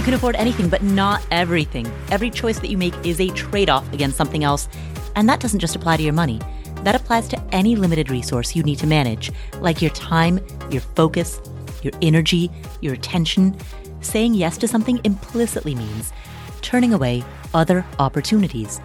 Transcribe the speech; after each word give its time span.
You 0.00 0.04
can 0.04 0.14
afford 0.14 0.36
anything, 0.36 0.70
but 0.70 0.82
not 0.82 1.22
everything. 1.30 1.86
Every 2.10 2.30
choice 2.30 2.58
that 2.60 2.70
you 2.70 2.78
make 2.78 2.94
is 3.04 3.20
a 3.20 3.28
trade 3.32 3.68
off 3.68 3.92
against 3.92 4.16
something 4.16 4.44
else. 4.44 4.66
And 5.14 5.28
that 5.28 5.40
doesn't 5.40 5.60
just 5.60 5.76
apply 5.76 5.98
to 5.98 6.02
your 6.02 6.14
money, 6.14 6.40
that 6.84 6.94
applies 6.94 7.28
to 7.28 7.54
any 7.54 7.76
limited 7.76 8.08
resource 8.08 8.56
you 8.56 8.62
need 8.62 8.78
to 8.78 8.86
manage, 8.86 9.30
like 9.60 9.82
your 9.82 9.90
time, 9.90 10.40
your 10.70 10.80
focus, 10.80 11.38
your 11.82 11.92
energy, 12.00 12.50
your 12.80 12.94
attention. 12.94 13.54
Saying 14.00 14.32
yes 14.32 14.56
to 14.56 14.68
something 14.68 15.02
implicitly 15.04 15.74
means 15.74 16.14
turning 16.62 16.94
away 16.94 17.22
other 17.52 17.84
opportunities. 17.98 18.80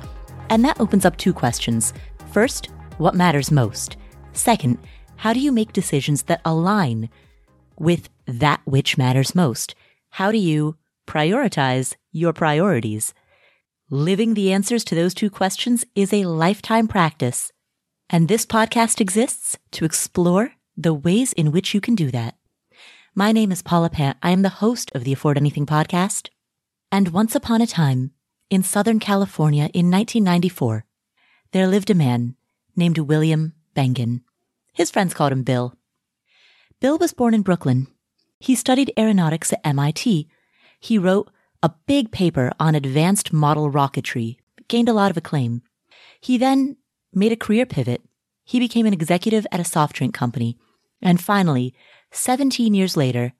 And 0.50 0.66
that 0.66 0.82
opens 0.82 1.06
up 1.06 1.16
two 1.16 1.32
questions. 1.32 1.94
First, 2.34 2.66
what 2.98 3.16
matters 3.16 3.52
most? 3.52 3.96
Second, 4.34 4.80
how 5.16 5.32
do 5.32 5.40
you 5.40 5.54
make 5.54 5.72
decisions 5.72 6.24
that 6.24 6.42
align 6.44 7.10
with 7.80 8.10
that 8.26 8.60
which 8.66 8.98
matters 8.98 9.34
most? 9.34 9.76
How 10.10 10.30
do 10.30 10.38
you 10.38 10.76
prioritize 11.06 11.96
your 12.12 12.34
priorities? 12.34 13.14
Living 13.90 14.34
the 14.34 14.52
answers 14.52 14.84
to 14.86 14.96
those 14.96 15.14
two 15.14 15.30
questions 15.30 15.86
is 15.96 16.12
a 16.12 16.26
lifetime 16.26 16.88
practice. 16.88 17.52
And 18.10 18.28
this 18.28 18.46
podcast 18.46 19.00
exists 19.00 19.58
to 19.72 19.86
explore 19.86 20.52
the 20.76 20.94
ways 20.94 21.34
in 21.34 21.52
which 21.52 21.74
you 21.74 21.82
can 21.82 21.96
do 21.96 22.12
that. 22.12 22.36
My 23.14 23.32
name 23.32 23.52
is 23.52 23.62
Paula 23.62 23.90
Pant. 23.90 24.18
I 24.22 24.32
am 24.32 24.42
the 24.42 24.50
host 24.50 24.92
of 24.94 25.04
the 25.04 25.14
Afford 25.14 25.38
Anything 25.38 25.66
podcast. 25.66 26.30
And 26.92 27.10
once 27.10 27.36
upon 27.36 27.62
a 27.62 27.68
time, 27.68 28.12
in 28.50 28.62
Southern 28.62 29.00
California 29.00 29.70
in 29.74 29.90
1994, 29.90 30.86
there 31.52 31.68
lived 31.68 31.90
a 31.90 31.96
man 31.96 32.36
named 32.76 32.98
William 32.98 33.54
Bengen. 33.76 34.22
His 34.74 34.92
friends 34.92 35.14
called 35.14 35.32
him 35.32 35.44
Bill. 35.44 35.76
Bill 36.82 36.98
was 36.98 37.14
born 37.14 37.34
in 37.34 37.42
Brooklyn. 37.42 37.88
He 38.40 38.56
studied 38.56 38.94
aeronautics 38.98 39.54
at 39.54 39.66
MIT 39.66 40.28
he 40.86 41.00
wrote 41.00 41.32
a 41.64 41.74
big 41.88 42.12
paper 42.12 42.52
on 42.60 42.76
advanced 42.76 43.34
model 43.34 43.72
rocketry, 43.72 44.38
gained 44.68 44.88
a 44.88 44.94
lot 44.94 45.10
of 45.10 45.18
acclaim. 45.18 45.64
He 46.22 46.38
then 46.38 46.78
made 47.12 47.32
a 47.32 47.36
career 47.36 47.66
pivot. 47.66 48.04
He 48.44 48.60
became 48.60 48.86
an 48.86 48.94
executive 48.94 49.48
at 49.52 49.60
a 49.60 49.66
soft 49.66 49.96
drink 49.96 50.14
company. 50.14 50.60
And 51.02 51.20
finally, 51.20 51.74
17 52.12 52.76
years 52.76 52.96
later, 52.96 53.34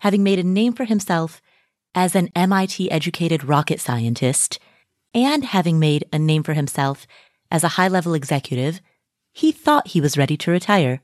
having 0.00 0.22
made 0.22 0.38
a 0.38 0.42
name 0.42 0.74
for 0.74 0.84
himself 0.84 1.40
as 1.94 2.14
an 2.14 2.28
MIT 2.36 2.90
educated 2.90 3.44
rocket 3.44 3.80
scientist 3.80 4.58
and 5.14 5.42
having 5.42 5.78
made 5.78 6.04
a 6.12 6.18
name 6.18 6.42
for 6.42 6.52
himself 6.52 7.06
as 7.50 7.64
a 7.64 7.76
high 7.76 7.88
level 7.88 8.12
executive, 8.12 8.82
he 9.32 9.52
thought 9.52 9.88
he 9.88 10.02
was 10.02 10.18
ready 10.18 10.36
to 10.36 10.50
retire. 10.50 11.00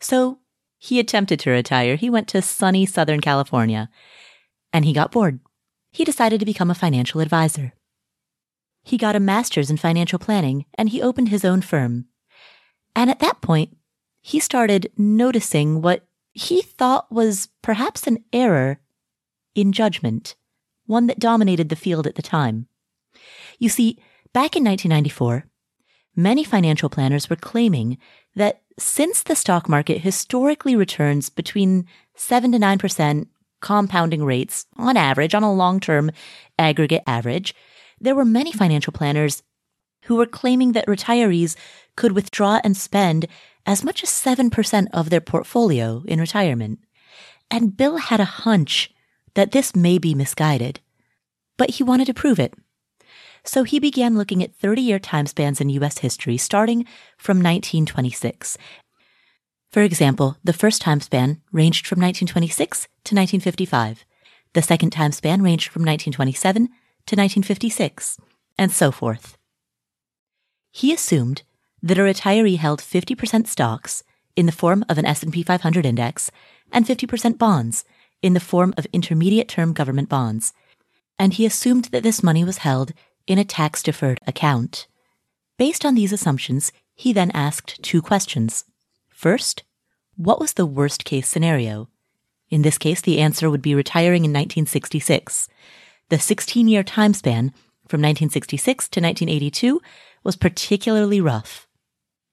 So 0.00 0.40
he 0.78 0.98
attempted 0.98 1.38
to 1.40 1.50
retire. 1.50 1.94
He 1.94 2.10
went 2.10 2.26
to 2.28 2.42
sunny 2.42 2.86
Southern 2.86 3.20
California 3.20 3.88
and 4.72 4.84
he 4.84 4.92
got 4.92 5.12
bored. 5.12 5.40
He 5.90 6.04
decided 6.04 6.40
to 6.40 6.46
become 6.46 6.70
a 6.70 6.74
financial 6.74 7.20
advisor. 7.20 7.72
He 8.82 8.96
got 8.96 9.16
a 9.16 9.20
master's 9.20 9.70
in 9.70 9.76
financial 9.76 10.18
planning 10.18 10.66
and 10.76 10.88
he 10.88 11.02
opened 11.02 11.28
his 11.28 11.44
own 11.44 11.60
firm. 11.60 12.06
And 12.94 13.10
at 13.10 13.20
that 13.20 13.40
point, 13.40 13.76
he 14.20 14.40
started 14.40 14.90
noticing 14.96 15.82
what 15.82 16.06
he 16.32 16.62
thought 16.62 17.10
was 17.10 17.48
perhaps 17.62 18.06
an 18.06 18.24
error 18.32 18.80
in 19.54 19.72
judgment, 19.72 20.36
one 20.86 21.06
that 21.06 21.18
dominated 21.18 21.68
the 21.68 21.76
field 21.76 22.06
at 22.06 22.14
the 22.14 22.22
time. 22.22 22.68
You 23.58 23.68
see, 23.68 23.98
back 24.32 24.56
in 24.56 24.64
1994, 24.64 25.46
many 26.14 26.44
financial 26.44 26.88
planners 26.88 27.28
were 27.28 27.36
claiming 27.36 27.98
that 28.34 28.62
since 28.78 29.22
the 29.22 29.34
stock 29.34 29.68
market 29.68 30.02
historically 30.02 30.76
returns 30.76 31.28
between 31.28 31.86
7 32.14 32.52
to 32.52 32.58
9% 32.58 33.26
compounding 33.60 34.24
rates 34.24 34.66
on 34.76 34.96
average, 34.96 35.34
on 35.34 35.42
a 35.42 35.52
long 35.52 35.80
term 35.80 36.10
aggregate 36.58 37.02
average, 37.06 37.54
there 38.00 38.14
were 38.14 38.24
many 38.24 38.52
financial 38.52 38.92
planners 38.92 39.42
who 40.04 40.16
were 40.16 40.26
claiming 40.26 40.72
that 40.72 40.86
retirees 40.86 41.56
could 41.96 42.12
withdraw 42.12 42.60
and 42.62 42.76
spend 42.76 43.26
as 43.66 43.84
much 43.84 44.02
as 44.02 44.08
7% 44.08 44.86
of 44.92 45.10
their 45.10 45.20
portfolio 45.20 46.02
in 46.06 46.20
retirement. 46.20 46.78
And 47.50 47.76
Bill 47.76 47.96
had 47.96 48.20
a 48.20 48.24
hunch 48.24 48.90
that 49.34 49.52
this 49.52 49.74
may 49.74 49.98
be 49.98 50.14
misguided, 50.14 50.80
but 51.56 51.70
he 51.70 51.82
wanted 51.82 52.06
to 52.06 52.14
prove 52.14 52.38
it. 52.38 52.54
So 53.44 53.64
he 53.64 53.78
began 53.78 54.16
looking 54.16 54.42
at 54.42 54.54
30 54.54 54.82
year 54.82 54.98
time 54.98 55.26
spans 55.26 55.60
in 55.60 55.70
U.S. 55.70 55.98
history 55.98 56.36
starting 56.36 56.84
from 57.16 57.38
1926 57.38 58.58
for 59.70 59.82
example, 59.82 60.36
the 60.42 60.52
first 60.52 60.80
time 60.80 61.00
span 61.00 61.42
ranged 61.52 61.86
from 61.86 62.00
1926 62.00 62.88
to 63.08 63.14
1955. 63.14 64.04
The 64.52 64.62
second 64.62 64.90
time 64.90 65.12
span 65.12 65.42
ranged 65.42 65.68
from 65.68 65.82
1927 65.82 66.66
to 66.66 67.16
1956, 67.16 68.18
and 68.58 68.70
so 68.70 68.90
forth. 68.90 69.38
He 70.70 70.92
assumed 70.92 71.42
that 71.82 71.98
a 71.98 72.02
retiree 72.02 72.58
held 72.58 72.80
50% 72.80 73.46
stocks 73.46 74.02
in 74.36 74.46
the 74.46 74.52
form 74.52 74.84
of 74.88 74.98
an 74.98 75.06
S&P 75.06 75.42
500 75.42 75.86
index 75.86 76.30
and 76.70 76.86
50% 76.86 77.38
bonds 77.38 77.84
in 78.22 78.34
the 78.34 78.40
form 78.40 78.74
of 78.76 78.86
intermediate 78.92 79.48
term 79.48 79.72
government 79.72 80.08
bonds, 80.08 80.52
and 81.18 81.34
he 81.34 81.46
assumed 81.46 81.86
that 81.86 82.02
this 82.02 82.22
money 82.22 82.44
was 82.44 82.58
held 82.58 82.92
in 83.26 83.38
a 83.38 83.44
tax 83.44 83.82
deferred 83.82 84.20
account. 84.26 84.86
Based 85.56 85.84
on 85.84 85.94
these 85.94 86.12
assumptions, 86.12 86.72
he 86.94 87.12
then 87.12 87.30
asked 87.32 87.82
two 87.82 88.02
questions. 88.02 88.64
First, 89.08 89.64
what 90.16 90.40
was 90.40 90.54
the 90.54 90.66
worst 90.66 91.04
case 91.04 91.28
scenario? 91.28 91.88
In 92.50 92.62
this 92.62 92.78
case, 92.78 93.00
the 93.00 93.20
answer 93.20 93.50
would 93.50 93.62
be 93.62 93.74
retiring 93.74 94.24
in 94.24 94.32
1966. 94.32 95.48
The 96.08 96.18
16 96.18 96.68
year 96.68 96.82
time 96.82 97.14
span 97.14 97.52
from 97.86 98.00
1966 98.00 98.88
to 98.88 99.00
1982 99.00 99.80
was 100.24 100.36
particularly 100.36 101.20
rough. 101.20 101.66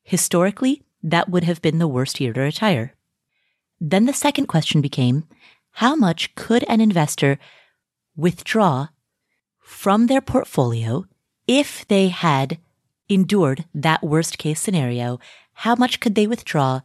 Historically, 0.03 0.83
that 1.03 1.29
would 1.29 1.43
have 1.43 1.61
been 1.61 1.79
the 1.79 1.87
worst 1.87 2.19
year 2.19 2.33
to 2.33 2.41
retire. 2.41 2.93
Then 3.79 4.05
the 4.05 4.13
second 4.13 4.47
question 4.47 4.81
became, 4.81 5.25
how 5.71 5.95
much 5.95 6.33
could 6.35 6.63
an 6.69 6.79
investor 6.79 7.37
withdraw 8.15 8.87
from 9.59 10.07
their 10.07 10.21
portfolio 10.21 11.05
if 11.47 11.85
they 11.87 12.07
had 12.07 12.57
endured 13.09 13.65
that 13.73 14.01
worst 14.01 14.37
case 14.37 14.59
scenario 14.59 15.19
how 15.53 15.75
much 15.75 15.99
could 15.99 16.15
they 16.15 16.27
withdraw 16.27 16.81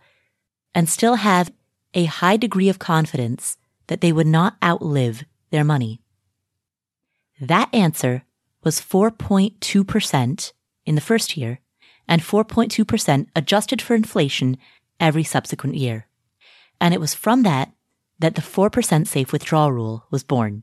and 0.75 0.89
still 0.89 1.17
have 1.17 1.53
a 1.95 2.05
high 2.05 2.37
degree 2.37 2.69
of 2.69 2.79
confidence 2.79 3.57
that 3.87 4.01
they 4.01 4.13
would 4.13 4.27
not 4.27 4.57
outlive 4.63 5.25
their 5.51 5.65
money? 5.65 6.01
That 7.41 7.75
answer 7.75 8.25
was 8.63 8.81
4.2% 8.81 10.53
in 10.87 10.95
the 10.95 11.01
first 11.01 11.37
year 11.37 11.61
and 12.07 12.21
4.2% 12.21 13.27
adjusted 13.35 13.81
for 13.81 13.95
inflation 13.95 14.59
every 14.99 15.25
subsequent 15.25 15.77
year. 15.77 16.07
And 16.81 16.93
it 16.93 17.01
was 17.01 17.15
from 17.15 17.43
that 17.45 17.73
that 18.19 18.35
the 18.35 18.43
4% 18.43 19.07
safe 19.07 19.33
withdrawal 19.33 19.73
rule 19.73 20.05
was 20.11 20.23
born. 20.23 20.63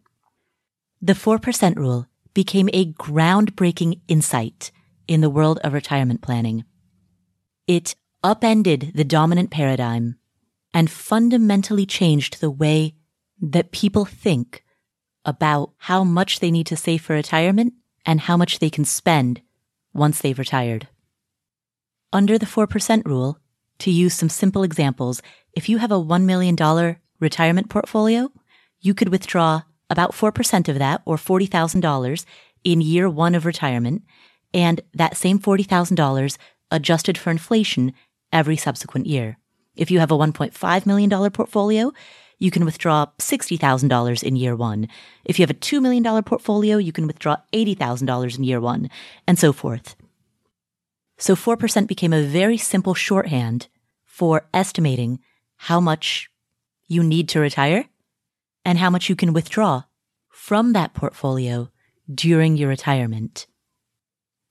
The 1.01 1.13
4% 1.13 1.75
rule 1.75 2.07
became 2.33 2.69
a 2.71 2.91
groundbreaking 2.94 4.01
insight 4.07 4.71
in 5.07 5.21
the 5.21 5.29
world 5.29 5.59
of 5.63 5.73
retirement 5.73 6.21
planning. 6.21 6.65
It 7.65 7.95
upended 8.23 8.91
the 8.94 9.03
dominant 9.03 9.49
paradigm 9.49 10.17
and 10.77 10.91
fundamentally 10.91 11.88
changed 11.88 12.39
the 12.39 12.51
way 12.51 12.93
that 13.41 13.71
people 13.71 14.05
think 14.05 14.63
about 15.25 15.71
how 15.79 16.03
much 16.03 16.39
they 16.39 16.51
need 16.51 16.67
to 16.67 16.77
save 16.77 17.01
for 17.01 17.15
retirement 17.15 17.73
and 18.05 18.21
how 18.21 18.38
much 18.38 18.59
they 18.59 18.69
can 18.69 18.85
spend 18.85 19.41
once 19.91 20.21
they've 20.21 20.38
retired. 20.38 20.88
Under 22.13 22.38
the 22.38 22.45
4% 22.45 23.07
rule, 23.07 23.39
to 23.79 23.89
use 23.89 24.13
some 24.13 24.29
simple 24.29 24.62
examples, 24.62 25.19
if 25.51 25.68
you 25.68 25.79
have 25.79 25.91
a 25.91 25.95
$1 25.95 26.25
million 26.25 26.56
retirement 27.19 27.69
portfolio, 27.71 28.30
you 28.80 28.94
could 28.94 29.09
withdraw 29.09 29.63
about 29.89 30.12
4% 30.12 30.69
of 30.69 30.77
that 30.77 31.01
or 31.06 31.15
$40,000 31.18 32.25
in 32.63 32.81
year 32.81 33.09
one 33.09 33.33
of 33.33 33.47
retirement. 33.47 34.03
And 34.53 34.81
that 34.94 35.18
same 35.18 35.39
$40,000 35.39 36.38
adjusted 36.69 37.18
for 37.18 37.31
inflation 37.31 37.94
every 38.31 38.57
subsequent 38.57 39.07
year. 39.07 39.39
If 39.77 39.91
you 39.91 40.00
have 40.00 40.12
a 40.12 40.18
$1.5 40.18 40.85
million 40.85 41.31
portfolio, 41.31 41.94
you 42.39 42.51
can 42.51 42.65
withdraw 42.65 43.07
$60,000 43.19 44.24
in 44.24 44.35
year 44.35 44.56
one. 44.56 44.88
If 45.25 45.39
you 45.39 45.44
have 45.44 45.51
a 45.51 45.59
$2 45.59 45.81
million 45.81 46.24
portfolio, 46.24 46.77
you 46.77 46.91
can 46.91 47.07
withdraw 47.07 47.38
$80,000 47.53 48.38
in 48.38 48.44
year 48.44 48.59
one, 48.59 48.89
and 49.27 49.39
so 49.39 49.53
forth. 49.53 49.95
So 51.18 51.35
4% 51.35 51.88
became 51.88 52.13
a 52.13 52.24
very 52.24 52.57
simple 52.57 52.94
shorthand 52.94 53.68
for 54.06 54.47
estimating 54.53 55.19
how 55.57 55.80
much 55.80 56.30
you 56.88 57.03
need 57.03 57.27
to 57.30 57.39
retire 57.39 57.85
and 58.63 58.77
how 58.77 58.89
much 58.89 59.09
you 59.09 59.15
can 59.15 59.33
withdraw 59.33 59.83
from 60.30 60.73
that 60.73 60.94
portfolio 60.94 61.69
during 62.13 62.56
your 62.56 62.69
retirement. 62.69 63.47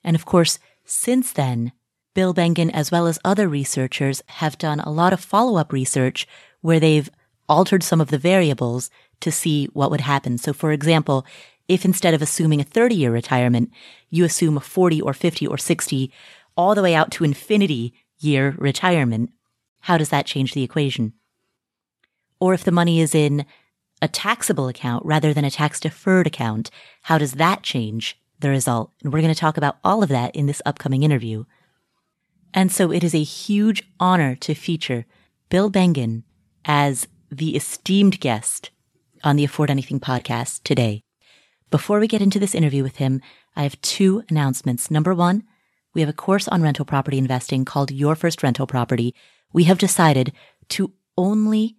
And 0.02 0.16
of 0.16 0.26
course, 0.26 0.58
since 0.84 1.32
then, 1.32 1.72
Bill 2.16 2.32
Bengen, 2.32 2.70
as 2.72 2.90
well 2.90 3.06
as 3.06 3.18
other 3.26 3.46
researchers, 3.46 4.22
have 4.26 4.56
done 4.56 4.80
a 4.80 4.90
lot 4.90 5.12
of 5.12 5.20
follow 5.20 5.58
up 5.58 5.70
research 5.70 6.26
where 6.62 6.80
they've 6.80 7.10
altered 7.46 7.82
some 7.82 8.00
of 8.00 8.08
the 8.08 8.16
variables 8.16 8.88
to 9.20 9.30
see 9.30 9.66
what 9.74 9.90
would 9.90 10.00
happen. 10.00 10.38
So 10.38 10.54
for 10.54 10.72
example, 10.72 11.26
if 11.68 11.84
instead 11.84 12.14
of 12.14 12.22
assuming 12.22 12.58
a 12.58 12.64
30 12.64 12.94
year 12.94 13.12
retirement, 13.12 13.70
you 14.08 14.24
assume 14.24 14.56
a 14.56 14.60
40 14.60 15.02
or 15.02 15.12
50 15.12 15.46
or 15.46 15.58
60 15.58 16.10
all 16.56 16.74
the 16.74 16.80
way 16.80 16.94
out 16.94 17.10
to 17.12 17.24
infinity 17.24 17.92
year 18.18 18.54
retirement, 18.56 19.30
how 19.80 19.98
does 19.98 20.08
that 20.08 20.24
change 20.24 20.54
the 20.54 20.62
equation? 20.62 21.12
Or 22.40 22.54
if 22.54 22.64
the 22.64 22.72
money 22.72 23.02
is 23.02 23.14
in 23.14 23.44
a 24.00 24.08
taxable 24.08 24.68
account 24.68 25.04
rather 25.04 25.34
than 25.34 25.44
a 25.44 25.50
tax 25.50 25.80
deferred 25.80 26.26
account, 26.26 26.70
how 27.02 27.18
does 27.18 27.32
that 27.32 27.62
change 27.62 28.18
the 28.40 28.48
result? 28.48 28.92
And 29.04 29.12
we're 29.12 29.20
going 29.20 29.34
to 29.34 29.38
talk 29.38 29.58
about 29.58 29.76
all 29.84 30.02
of 30.02 30.08
that 30.08 30.34
in 30.34 30.46
this 30.46 30.62
upcoming 30.64 31.02
interview. 31.02 31.44
And 32.56 32.72
so 32.72 32.90
it 32.90 33.04
is 33.04 33.14
a 33.14 33.22
huge 33.22 33.82
honor 34.00 34.34
to 34.36 34.54
feature 34.54 35.04
Bill 35.50 35.70
Bengen 35.70 36.22
as 36.64 37.06
the 37.30 37.54
esteemed 37.54 38.18
guest 38.18 38.70
on 39.22 39.36
the 39.36 39.44
Afford 39.44 39.70
Anything 39.70 40.00
podcast 40.00 40.62
today. 40.62 41.02
Before 41.70 42.00
we 42.00 42.08
get 42.08 42.22
into 42.22 42.38
this 42.38 42.54
interview 42.54 42.82
with 42.82 42.96
him, 42.96 43.20
I 43.54 43.64
have 43.64 43.78
two 43.82 44.24
announcements. 44.30 44.90
Number 44.90 45.14
one, 45.14 45.42
we 45.92 46.00
have 46.00 46.08
a 46.08 46.14
course 46.14 46.48
on 46.48 46.62
rental 46.62 46.86
property 46.86 47.18
investing 47.18 47.66
called 47.66 47.90
Your 47.90 48.14
First 48.14 48.42
Rental 48.42 48.66
Property. 48.66 49.14
We 49.52 49.64
have 49.64 49.76
decided 49.76 50.32
to 50.70 50.94
only 51.18 51.76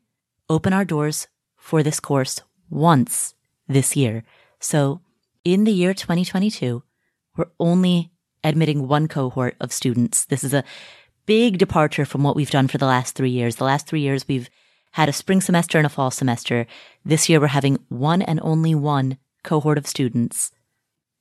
open 0.47 0.73
our 0.73 0.85
doors 0.85 1.27
for 1.55 1.81
this 1.81 1.99
course 1.99 2.41
once 2.69 3.33
this 3.67 3.95
year. 3.95 4.23
So 4.59 5.01
in 5.43 5.63
the 5.63 5.73
year 5.73 5.95
2022, 5.95 6.83
we're 7.35 7.45
only 7.59 8.11
admitting 8.47 8.87
one 8.87 9.07
cohort 9.07 9.55
of 9.59 9.71
students. 9.71 10.25
This 10.25 10.43
is 10.43 10.53
a 10.53 10.63
big 11.25 11.57
departure 11.57 12.05
from 12.05 12.23
what 12.23 12.35
we've 12.35 12.49
done 12.49 12.67
for 12.67 12.77
the 12.77 12.85
last 12.85 13.15
three 13.15 13.29
years. 13.29 13.57
The 13.57 13.65
last 13.65 13.87
three 13.87 14.01
years, 14.01 14.27
we've 14.27 14.49
had 14.91 15.09
a 15.09 15.13
spring 15.13 15.41
semester 15.41 15.77
and 15.77 15.85
a 15.85 15.89
fall 15.89 16.09
semester. 16.09 16.65
This 17.05 17.29
year, 17.29 17.39
we're 17.39 17.47
having 17.47 17.77
one 17.89 18.21
and 18.21 18.39
only 18.41 18.73
one 18.73 19.17
cohort 19.43 19.77
of 19.77 19.87
students. 19.87 20.51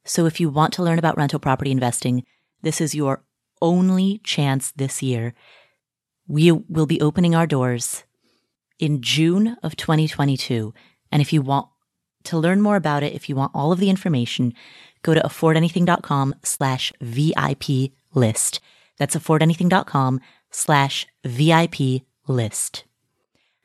So 0.05 0.27
if 0.27 0.41
you 0.41 0.49
want 0.49 0.73
to 0.75 0.83
learn 0.83 0.99
about 0.99 1.17
rental 1.17 1.41
property 1.41 1.71
investing, 1.71 2.25
this 2.63 2.81
is 2.81 2.95
your 2.95 3.25
only 3.61 4.21
chance 4.25 4.73
this 4.73 5.03
year. 5.03 5.35
We 6.29 6.53
will 6.53 6.87
be 6.87 7.01
opening 7.01 7.35
our 7.35 7.47
doors 7.47 8.05
in 8.79 9.03
June 9.03 9.57
of 9.63 9.77
2022. 9.77 10.73
And 11.11 11.23
if 11.23 11.33
you 11.33 11.43
want 11.43 11.69
to 12.27 12.39
learn 12.39 12.61
more 12.61 12.77
about 12.77 13.03
it, 13.03 13.15
if 13.15 13.29
you 13.29 13.37
want 13.37 13.53
all 13.55 13.73
of 13.73 13.79
the 13.79 13.91
information, 13.91 14.55
go 15.03 15.15
to 15.15 15.21
affordanything.com 15.21 16.35
slash 16.43 16.93
VIP 17.01 17.93
list. 18.15 18.61
That's 18.99 19.17
affordanything.com 19.17 20.21
slash 20.51 21.07
VIP 21.25 22.03
list. 22.27 22.85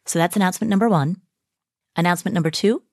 So 0.05 0.19
that's 0.19 0.35
announcement 0.35 0.69
number 0.69 0.89
one. 0.89 1.17
Announcement 1.95 2.33
number 2.33 2.51
two, 2.51 2.83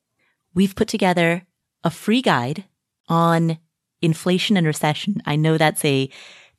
we've 0.55 0.77
put 0.77 0.89
together 0.89 1.47
a 1.85 1.91
free 1.91 2.23
guide 2.23 2.65
on 3.09 3.59
inflation 4.03 4.57
and 4.57 4.67
recession. 4.67 5.23
I 5.25 5.37
know 5.37 5.57
that's 5.57 5.85
a 5.85 6.11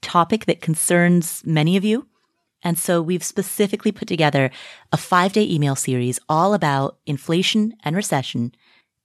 topic 0.01 0.45
that 0.45 0.61
concerns 0.61 1.43
many 1.45 1.77
of 1.77 1.83
you. 1.83 2.07
And 2.61 2.77
so 2.77 3.01
we've 3.01 3.23
specifically 3.23 3.91
put 3.91 4.07
together 4.07 4.51
a 4.91 4.97
five 4.97 5.33
day 5.33 5.47
email 5.49 5.75
series 5.75 6.19
all 6.27 6.53
about 6.53 6.97
inflation 7.05 7.73
and 7.83 7.95
recession 7.95 8.53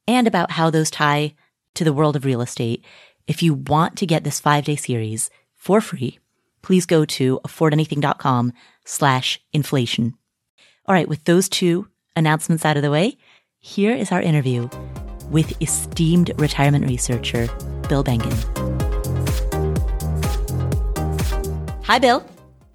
and 0.07 0.27
about 0.27 0.53
how 0.53 0.71
those 0.71 0.91
tie 0.91 1.35
to 1.75 1.85
the 1.85 1.93
world 1.93 2.17
of 2.17 2.25
real 2.25 2.41
estate. 2.41 2.85
If 3.27 3.43
you 3.43 3.55
want 3.55 3.97
to 3.99 4.07
get 4.07 4.25
this 4.25 4.41
five 4.41 4.65
day 4.65 4.77
series 4.77 5.31
for 5.55 5.81
free, 5.81 6.19
please 6.63 6.87
go 6.87 7.05
to 7.05 7.41
affordanything.com 7.47 8.53
slash 8.85 9.41
inflation. 9.53 10.15
All 10.87 10.95
right. 10.95 11.09
With 11.09 11.25
those 11.25 11.49
two 11.49 11.89
announcements 12.17 12.65
out 12.65 12.77
of 12.77 12.83
the 12.83 12.91
way, 12.91 13.17
here 13.61 13.95
is 13.95 14.13
our 14.13 14.21
interview 14.21 14.69
with 15.31 15.61
esteemed 15.63 16.31
retirement 16.39 16.87
researcher 16.87 17.47
Bill 17.89 18.05
Bengen. 18.05 18.35
Hi, 21.85 21.99
Bill. 21.99 22.27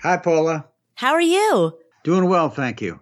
Hi, 0.01 0.17
Paula. 0.17 0.65
How 0.95 1.13
are 1.13 1.21
you? 1.21 1.77
Doing 2.03 2.27
well, 2.27 2.49
thank 2.49 2.81
you. 2.81 2.99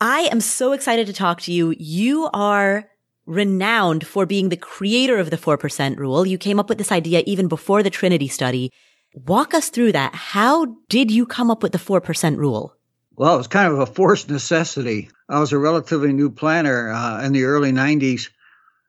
I 0.00 0.28
am 0.30 0.40
so 0.40 0.72
excited 0.72 1.06
to 1.06 1.12
talk 1.12 1.40
to 1.42 1.52
you. 1.52 1.74
You 1.78 2.28
are 2.32 2.88
renowned 3.26 4.06
for 4.06 4.26
being 4.26 4.48
the 4.48 4.56
creator 4.56 5.18
of 5.18 5.30
the 5.30 5.36
4% 5.36 5.96
rule. 5.96 6.26
You 6.26 6.38
came 6.38 6.60
up 6.60 6.68
with 6.68 6.78
this 6.78 6.92
idea 6.92 7.22
even 7.26 7.48
before 7.48 7.82
the 7.82 7.90
Trinity 7.90 8.28
study. 8.28 8.70
Walk 9.14 9.54
us 9.54 9.68
through 9.68 9.92
that. 9.92 10.14
How 10.14 10.76
did 10.88 11.10
you 11.10 11.26
come 11.26 11.50
up 11.50 11.62
with 11.62 11.72
the 11.72 11.78
4% 11.78 12.36
rule? 12.36 12.74
Well, 13.16 13.34
it 13.34 13.38
was 13.38 13.46
kind 13.46 13.72
of 13.72 13.78
a 13.78 13.86
forced 13.86 14.28
necessity. 14.28 15.10
I 15.28 15.38
was 15.38 15.52
a 15.52 15.58
relatively 15.58 16.12
new 16.12 16.30
planner 16.30 16.90
uh, 16.90 17.22
in 17.22 17.32
the 17.32 17.44
early 17.44 17.72
90s 17.72 18.28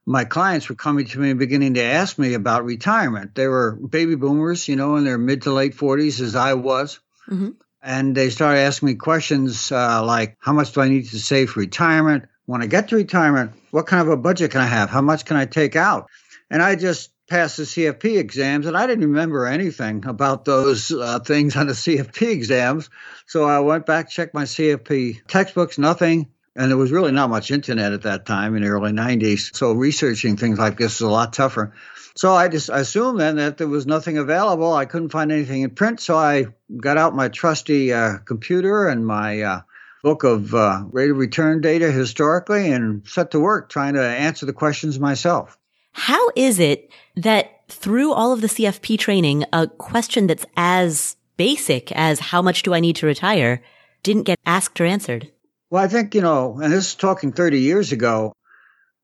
my 0.05 0.23
clients 0.23 0.69
were 0.69 0.75
coming 0.75 1.05
to 1.05 1.19
me 1.19 1.31
and 1.31 1.39
beginning 1.39 1.73
to 1.75 1.83
ask 1.83 2.19
me 2.19 2.33
about 2.33 2.65
retirement. 2.65 3.33
They 3.33 3.47
were 3.47 3.71
baby 3.75 4.15
boomers, 4.15 4.67
you 4.67 4.75
know, 4.75 4.97
in 4.97 5.03
their 5.03 5.17
mid 5.17 5.43
to 5.43 5.51
late 5.51 5.75
40s, 5.75 6.21
as 6.21 6.35
I 6.35 6.53
was. 6.53 6.99
Mm-hmm. 7.29 7.51
And 7.81 8.15
they 8.15 8.29
started 8.29 8.59
asking 8.59 8.87
me 8.87 8.95
questions 8.95 9.71
uh, 9.71 10.03
like, 10.03 10.37
how 10.39 10.53
much 10.53 10.73
do 10.73 10.81
I 10.81 10.89
need 10.89 11.05
to 11.09 11.19
save 11.19 11.51
for 11.51 11.59
retirement? 11.59 12.25
When 12.45 12.61
I 12.61 12.67
get 12.67 12.89
to 12.89 12.95
retirement, 12.95 13.53
what 13.71 13.87
kind 13.87 14.01
of 14.01 14.09
a 14.09 14.17
budget 14.17 14.51
can 14.51 14.61
I 14.61 14.67
have? 14.67 14.89
How 14.89 15.01
much 15.01 15.25
can 15.25 15.37
I 15.37 15.45
take 15.45 15.75
out? 15.75 16.09
And 16.49 16.61
I 16.61 16.75
just 16.75 17.11
passed 17.27 17.57
the 17.57 17.63
CFP 17.63 18.19
exams, 18.19 18.67
and 18.67 18.77
I 18.77 18.85
didn't 18.85 19.05
remember 19.05 19.47
anything 19.47 20.05
about 20.05 20.45
those 20.45 20.91
uh, 20.91 21.19
things 21.19 21.55
on 21.55 21.67
the 21.67 21.73
CFP 21.73 22.29
exams. 22.29 22.89
So 23.25 23.45
I 23.45 23.59
went 23.59 23.85
back, 23.85 24.09
checked 24.09 24.33
my 24.33 24.43
CFP 24.43 25.25
textbooks, 25.27 25.77
nothing. 25.77 26.27
And 26.57 26.71
there 26.71 26.77
was 26.77 26.91
really 26.91 27.11
not 27.11 27.29
much 27.29 27.51
internet 27.51 27.91
at 27.91 28.03
that 28.03 28.25
time 28.25 28.55
in 28.55 28.61
the 28.61 28.69
early 28.69 28.93
90s. 28.93 29.53
So 29.53 29.73
researching 29.73 30.37
things 30.37 30.57
like 30.57 30.77
this 30.77 30.95
is 30.95 31.01
a 31.01 31.09
lot 31.09 31.33
tougher. 31.33 31.73
So 32.15 32.33
I 32.33 32.47
just 32.47 32.69
assumed 32.69 33.19
then 33.19 33.35
that 33.37 33.57
there 33.57 33.67
was 33.67 33.85
nothing 33.85 34.17
available. 34.17 34.71
I 34.71 34.85
couldn't 34.85 35.09
find 35.09 35.33
anything 35.33 35.63
in 35.63 35.71
print. 35.71 35.99
So 35.99 36.15
I 36.15 36.45
got 36.77 36.97
out 36.97 37.13
my 37.13 37.27
trusty 37.27 37.91
uh, 37.91 38.19
computer 38.19 38.87
and 38.87 39.05
my 39.05 39.41
uh, 39.41 39.61
book 40.05 40.23
of 40.23 40.53
uh, 40.53 40.83
rate 40.91 41.09
of 41.09 41.17
return 41.17 41.61
data 41.61 41.91
historically 41.91 42.71
and 42.71 43.01
set 43.07 43.31
to 43.31 43.39
work 43.39 43.69
trying 43.69 43.95
to 43.95 44.03
answer 44.03 44.45
the 44.45 44.53
questions 44.53 44.99
myself. 44.99 45.57
How 45.93 46.29
is 46.35 46.59
it 46.59 46.91
that 47.15 47.63
through 47.69 48.13
all 48.13 48.31
of 48.31 48.41
the 48.41 48.47
CFP 48.47 48.99
training, 48.99 49.45
a 49.51 49.65
question 49.65 50.27
that's 50.27 50.45
as 50.55 51.15
basic 51.37 51.91
as 51.93 52.19
how 52.19 52.43
much 52.43 52.61
do 52.61 52.75
I 52.75 52.81
need 52.81 52.97
to 52.97 53.07
retire 53.07 53.63
didn't 54.03 54.23
get 54.23 54.37
asked 54.45 54.79
or 54.79 54.85
answered? 54.85 55.31
Well, 55.71 55.83
I 55.83 55.87
think, 55.87 56.13
you 56.13 56.21
know, 56.21 56.59
and 56.61 56.71
this 56.71 56.89
is 56.89 56.95
talking 56.95 57.31
30 57.31 57.61
years 57.61 57.91
ago, 57.91 58.31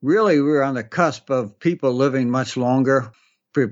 really 0.02 0.40
we 0.40 0.48
were 0.48 0.62
on 0.62 0.74
the 0.76 0.84
cusp 0.84 1.30
of 1.30 1.58
people 1.58 1.92
living 1.94 2.30
much 2.30 2.56
longer. 2.56 3.10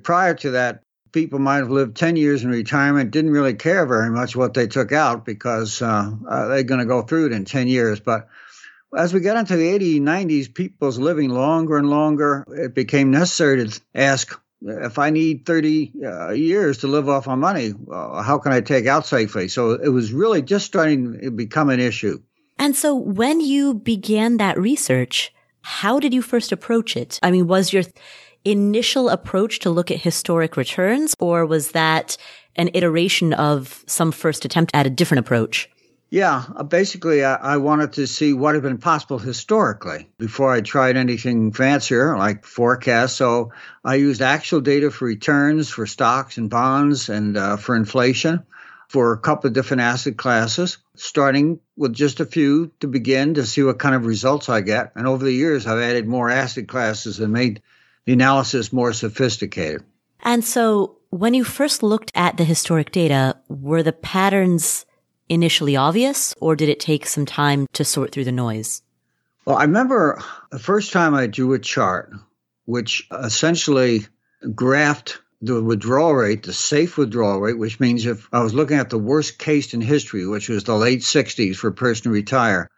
Prior 0.03 0.35
to 0.35 0.51
that, 0.51 0.83
people 1.13 1.39
might 1.39 1.59
have 1.59 1.71
lived 1.71 1.97
10 1.97 2.17
years 2.17 2.43
in 2.43 2.51
retirement, 2.51 3.11
didn't 3.11 3.33
really 3.33 3.55
care 3.55 3.87
very 3.87 4.11
much 4.11 4.37
what 4.37 4.55
they 4.55 4.67
took 4.67 4.93
out 4.93 5.25
because 5.25 5.83
uh, 5.83 6.11
uh, 6.29 6.49
they're 6.49 6.63
going 6.63 6.81
to 6.81 6.87
go 6.87 7.03
through 7.03 7.27
it 7.27 7.33
in 7.33 7.45
10 7.45 7.69
years. 7.69 8.01
But 8.01 8.29
as 8.97 9.15
we 9.15 9.21
got 9.21 9.37
into 9.37 9.57
the 9.57 9.79
80s, 9.79 10.01
90s, 10.01 10.53
people's 10.53 10.99
living 10.99 11.31
longer 11.31 11.77
and 11.77 11.89
longer. 11.89 12.45
It 12.49 12.75
became 12.75 13.11
necessary 13.11 13.69
to 13.69 13.81
ask 13.95 14.39
if 14.63 14.99
I 14.99 15.11
need 15.11 15.47
30 15.47 15.93
uh, 16.05 16.31
years 16.31 16.79
to 16.79 16.87
live 16.87 17.09
off 17.09 17.27
my 17.27 17.35
money, 17.35 17.73
uh, 17.91 18.23
how 18.23 18.39
can 18.39 18.53
I 18.53 18.61
take 18.61 18.87
out 18.87 19.07
safely? 19.07 19.49
So 19.49 19.73
it 19.73 19.89
was 19.89 20.13
really 20.13 20.43
just 20.43 20.67
starting 20.67 21.19
to 21.21 21.31
become 21.31 21.71
an 21.71 21.81
issue. 21.81 22.21
And 22.59 22.77
so 22.77 22.95
when 22.95 23.41
you 23.41 23.75
began 23.75 24.37
that 24.37 24.59
research, 24.59 25.33
how 25.63 25.99
did 25.99 26.13
you 26.13 26.21
first 26.21 26.53
approach 26.53 26.97
it? 26.97 27.19
I 27.23 27.31
mean, 27.31 27.47
was 27.47 27.73
your 27.73 27.85
initial 28.45 29.09
approach 29.09 29.59
to 29.61 29.71
look 29.71 29.91
at 29.91 29.99
historic 29.99 30.57
returns 30.57 31.15
or 31.19 31.47
was 31.47 31.73
that 31.73 32.17
an 32.57 32.71
iteration 32.75 33.33
of 33.33 33.85
some 33.87 34.13
first 34.13 34.45
attempt 34.45 34.71
at 34.75 34.87
a 34.87 34.91
different 34.91 35.21
approach? 35.21 35.69
Yeah, 36.11 36.43
uh, 36.57 36.65
basically, 36.65 37.25
I, 37.25 37.35
I, 37.37 37.57
wanted 37.59 37.93
to 37.93 38.07
see 38.09 38.33
what 38.33 38.55
had 38.55 38.65
been 38.65 38.79
possible 38.79 39.21
historically 39.21 40.11
before 40.19 40.53
I 40.53 40.61
tried 40.61 40.97
anything 40.97 41.53
fancier 41.53 42.17
like 42.17 42.45
forecasts. 42.45 43.15
So 43.15 43.53
I 43.85 43.95
used 43.95 44.21
actual 44.21 44.61
data 44.61 44.91
for 44.91 45.05
returns 45.05 45.69
for 45.69 45.87
stocks 45.87 46.37
and 46.37 46.51
bonds 46.51 47.09
and 47.09 47.37
uh, 47.37 47.57
for 47.59 47.77
inflation 47.77 48.45
for 48.89 49.13
a 49.13 49.19
couple 49.19 49.47
of 49.47 49.55
different 49.55 49.83
asset 49.83 50.17
classes, 50.17 50.79
starting 50.97 51.61
with 51.77 51.93
just 51.93 52.19
a 52.19 52.27
few 52.27 52.73
to 52.81 52.89
begin 52.89 53.35
to 53.35 53.47
see 53.47 53.63
what 53.63 53.79
kind 53.79 53.95
of 53.95 54.05
results 54.05 54.49
I 54.49 54.63
get. 54.63 54.91
And 54.97 55.07
over 55.07 55.25
the 55.25 55.33
years, 55.33 55.65
I've 55.65 55.79
added 55.79 56.09
more 56.09 56.29
asset 56.29 56.67
classes 56.67 57.21
and 57.21 57.33
made 57.33 57.63
the 58.11 58.15
analysis 58.15 58.73
more 58.73 58.93
sophisticated. 58.93 59.85
And 60.23 60.45
so 60.45 60.97
when 61.11 61.33
you 61.33 61.45
first 61.45 61.81
looked 61.81 62.11
at 62.17 62.39
the 62.39 62.43
historic 62.43 62.91
data, 62.91 63.37
were 63.49 63.85
the 63.85 63.93
patterns 63.93 64.85
initially 65.29 65.77
obvious 65.77 66.35
or 66.41 66.57
did 66.57 66.69
it 66.69 66.81
take 66.81 67.07
some 67.07 67.25
time 67.25 67.69
to 67.73 67.85
sort 67.85 68.11
through 68.11 68.25
the 68.25 68.33
noise? 68.33 68.83
Well, 69.45 69.57
I 69.57 69.63
remember 69.63 70.21
the 70.51 70.59
first 70.59 70.93
time 70.93 71.15
I 71.15 71.29
drew 71.29 71.53
a 71.53 71.61
chart, 71.61 72.11
which 72.65 73.07
essentially 73.13 74.07
graphed 74.45 75.19
the 75.41 75.63
withdrawal 75.63 76.17
rate, 76.17 76.43
the 76.43 76.53
safe 76.53 76.99
withdrawal 76.99 77.41
rate, 77.41 77.59
which 77.59 77.79
means 77.79 78.07
if 78.07 78.29
I 78.33 78.43
was 78.43 78.55
looking 78.55 78.79
at 78.79 78.91
the 78.91 78.99
worst 78.99 79.39
case 79.39 79.73
in 79.73 79.81
history, 79.81 80.27
which 80.27 80.49
was 80.49 80.65
the 80.65 80.75
late 80.75 81.03
60s 81.03 81.55
for 81.55 81.69
a 81.69 81.73
person 81.73 82.05
to 82.05 82.11
retire, 82.11 82.69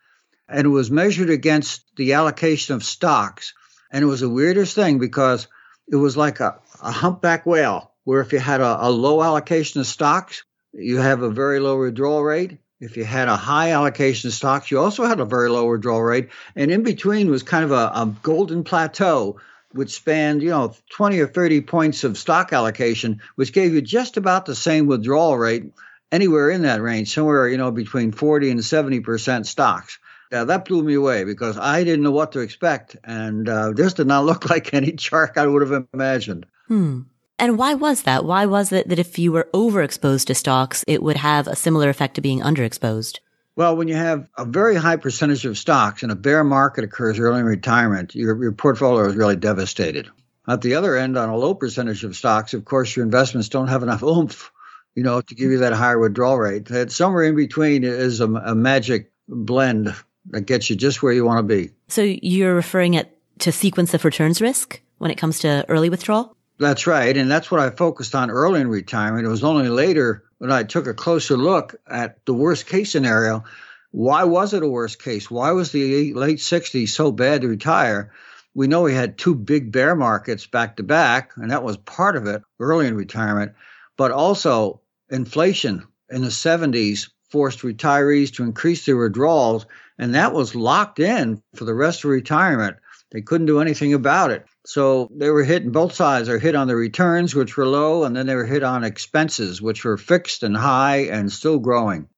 and 0.46 0.66
it 0.66 0.68
was 0.68 0.90
measured 0.90 1.30
against 1.30 1.84
the 1.96 2.12
allocation 2.12 2.74
of 2.74 2.84
stocks. 2.84 3.54
And 3.92 4.02
it 4.02 4.06
was 4.06 4.20
the 4.20 4.28
weirdest 4.28 4.74
thing 4.74 4.98
because 4.98 5.46
it 5.86 5.96
was 5.96 6.16
like 6.16 6.40
a, 6.40 6.58
a 6.82 6.90
humpback 6.90 7.44
whale, 7.44 7.92
where 8.04 8.22
if 8.22 8.32
you 8.32 8.38
had 8.38 8.60
a, 8.60 8.86
a 8.86 8.90
low 8.90 9.22
allocation 9.22 9.80
of 9.80 9.86
stocks, 9.86 10.44
you 10.72 10.96
have 10.96 11.22
a 11.22 11.30
very 11.30 11.60
low 11.60 11.78
withdrawal 11.78 12.24
rate. 12.24 12.58
If 12.80 12.96
you 12.96 13.04
had 13.04 13.28
a 13.28 13.36
high 13.36 13.72
allocation 13.72 14.28
of 14.28 14.34
stocks, 14.34 14.70
you 14.70 14.80
also 14.80 15.04
had 15.04 15.20
a 15.20 15.24
very 15.24 15.50
low 15.50 15.70
withdrawal 15.70 16.02
rate. 16.02 16.30
And 16.56 16.70
in 16.70 16.82
between 16.82 17.30
was 17.30 17.42
kind 17.42 17.64
of 17.64 17.70
a, 17.70 17.92
a 17.94 18.12
golden 18.22 18.64
plateau, 18.64 19.38
which 19.72 19.90
spanned, 19.90 20.42
you 20.42 20.50
know, 20.50 20.74
20 20.90 21.20
or 21.20 21.28
30 21.28 21.60
points 21.60 22.02
of 22.02 22.18
stock 22.18 22.52
allocation, 22.52 23.20
which 23.36 23.52
gave 23.52 23.74
you 23.74 23.82
just 23.82 24.16
about 24.16 24.46
the 24.46 24.56
same 24.56 24.86
withdrawal 24.86 25.36
rate 25.36 25.70
anywhere 26.10 26.50
in 26.50 26.62
that 26.62 26.82
range, 26.82 27.12
somewhere, 27.14 27.48
you 27.48 27.56
know, 27.56 27.70
between 27.70 28.12
40 28.12 28.50
and 28.50 28.60
70% 28.60 29.46
stocks. 29.46 29.98
Yeah, 30.32 30.44
that 30.44 30.64
blew 30.64 30.82
me 30.82 30.94
away 30.94 31.24
because 31.24 31.58
I 31.58 31.84
didn't 31.84 32.02
know 32.02 32.10
what 32.10 32.32
to 32.32 32.40
expect. 32.40 32.96
And 33.04 33.46
uh, 33.46 33.72
this 33.72 33.92
did 33.92 34.06
not 34.06 34.24
look 34.24 34.48
like 34.48 34.72
any 34.72 34.92
chart 34.92 35.36
I 35.36 35.46
would 35.46 35.60
have 35.60 35.86
imagined. 35.92 36.46
Hmm. 36.68 37.02
And 37.38 37.58
why 37.58 37.74
was 37.74 38.02
that? 38.04 38.24
Why 38.24 38.46
was 38.46 38.72
it 38.72 38.88
that 38.88 38.98
if 38.98 39.18
you 39.18 39.32
were 39.32 39.48
overexposed 39.52 40.26
to 40.26 40.34
stocks, 40.34 40.84
it 40.86 41.02
would 41.02 41.18
have 41.18 41.48
a 41.48 41.56
similar 41.56 41.90
effect 41.90 42.14
to 42.14 42.20
being 42.22 42.40
underexposed? 42.40 43.18
Well, 43.56 43.76
when 43.76 43.88
you 43.88 43.96
have 43.96 44.26
a 44.38 44.46
very 44.46 44.76
high 44.76 44.96
percentage 44.96 45.44
of 45.44 45.58
stocks 45.58 46.02
and 46.02 46.10
a 46.10 46.16
bear 46.16 46.44
market 46.44 46.84
occurs 46.84 47.18
early 47.18 47.40
in 47.40 47.46
retirement, 47.46 48.14
your, 48.14 48.40
your 48.42 48.52
portfolio 48.52 49.06
is 49.06 49.16
really 49.16 49.36
devastated. 49.36 50.08
At 50.48 50.62
the 50.62 50.76
other 50.76 50.96
end, 50.96 51.18
on 51.18 51.28
a 51.28 51.36
low 51.36 51.54
percentage 51.54 52.04
of 52.04 52.16
stocks, 52.16 52.54
of 52.54 52.64
course, 52.64 52.96
your 52.96 53.04
investments 53.04 53.50
don't 53.50 53.68
have 53.68 53.82
enough 53.82 54.02
oomph, 54.02 54.50
you 54.94 55.02
know, 55.02 55.20
to 55.20 55.34
give 55.34 55.50
you 55.50 55.58
that 55.58 55.74
higher 55.74 55.98
withdrawal 55.98 56.38
rate. 56.38 56.66
That 56.66 56.90
somewhere 56.90 57.24
in 57.24 57.36
between 57.36 57.84
is 57.84 58.20
a, 58.20 58.32
a 58.32 58.54
magic 58.54 59.12
blend 59.28 59.94
that 60.30 60.42
gets 60.42 60.70
you 60.70 60.76
just 60.76 61.02
where 61.02 61.12
you 61.12 61.24
want 61.24 61.38
to 61.38 61.42
be. 61.42 61.70
So 61.88 62.02
you're 62.02 62.54
referring 62.54 62.94
it 62.94 63.16
to 63.40 63.52
sequence 63.52 63.94
of 63.94 64.04
returns 64.04 64.40
risk 64.40 64.80
when 64.98 65.10
it 65.10 65.18
comes 65.18 65.40
to 65.40 65.64
early 65.68 65.90
withdrawal? 65.90 66.36
That's 66.58 66.86
right. 66.86 67.16
And 67.16 67.30
that's 67.30 67.50
what 67.50 67.60
I 67.60 67.70
focused 67.70 68.14
on 68.14 68.30
early 68.30 68.60
in 68.60 68.68
retirement. 68.68 69.26
It 69.26 69.30
was 69.30 69.42
only 69.42 69.68
later 69.68 70.24
when 70.38 70.52
I 70.52 70.62
took 70.62 70.86
a 70.86 70.94
closer 70.94 71.36
look 71.36 71.74
at 71.88 72.24
the 72.24 72.34
worst 72.34 72.66
case 72.66 72.92
scenario. 72.92 73.44
Why 73.90 74.24
was 74.24 74.54
it 74.54 74.62
a 74.62 74.68
worst 74.68 75.02
case? 75.02 75.30
Why 75.30 75.50
was 75.52 75.72
the 75.72 76.14
late 76.14 76.38
60s 76.38 76.88
so 76.90 77.10
bad 77.10 77.42
to 77.42 77.48
retire? 77.48 78.12
We 78.54 78.68
know 78.68 78.82
we 78.82 78.94
had 78.94 79.18
two 79.18 79.34
big 79.34 79.72
bear 79.72 79.96
markets 79.96 80.46
back 80.46 80.76
to 80.76 80.82
back, 80.82 81.32
and 81.36 81.50
that 81.50 81.64
was 81.64 81.76
part 81.78 82.16
of 82.16 82.26
it 82.26 82.42
early 82.60 82.86
in 82.86 82.94
retirement. 82.94 83.52
But 83.96 84.12
also, 84.12 84.82
inflation 85.10 85.86
in 86.10 86.22
the 86.22 86.28
70s 86.28 87.10
forced 87.30 87.60
retirees 87.60 88.34
to 88.34 88.44
increase 88.44 88.84
their 88.84 88.96
withdrawals, 88.96 89.66
and 89.98 90.14
that 90.14 90.32
was 90.32 90.54
locked 90.54 90.98
in 90.98 91.42
for 91.54 91.64
the 91.64 91.74
rest 91.74 92.04
of 92.04 92.10
retirement. 92.10 92.76
They 93.10 93.20
couldn't 93.20 93.46
do 93.46 93.60
anything 93.60 93.92
about 93.92 94.30
it. 94.30 94.46
So 94.64 95.10
they 95.14 95.30
were 95.30 95.44
hit, 95.44 95.70
both 95.70 95.92
sides 95.92 96.28
they're 96.28 96.38
hit 96.38 96.54
on 96.54 96.66
the 96.66 96.76
returns, 96.76 97.34
which 97.34 97.56
were 97.56 97.66
low, 97.66 98.04
and 98.04 98.16
then 98.16 98.26
they 98.26 98.34
were 98.34 98.46
hit 98.46 98.62
on 98.62 98.84
expenses, 98.84 99.60
which 99.60 99.84
were 99.84 99.98
fixed 99.98 100.42
and 100.42 100.56
high 100.56 101.04
and 101.04 101.30
still 101.30 101.58
growing. 101.58 102.08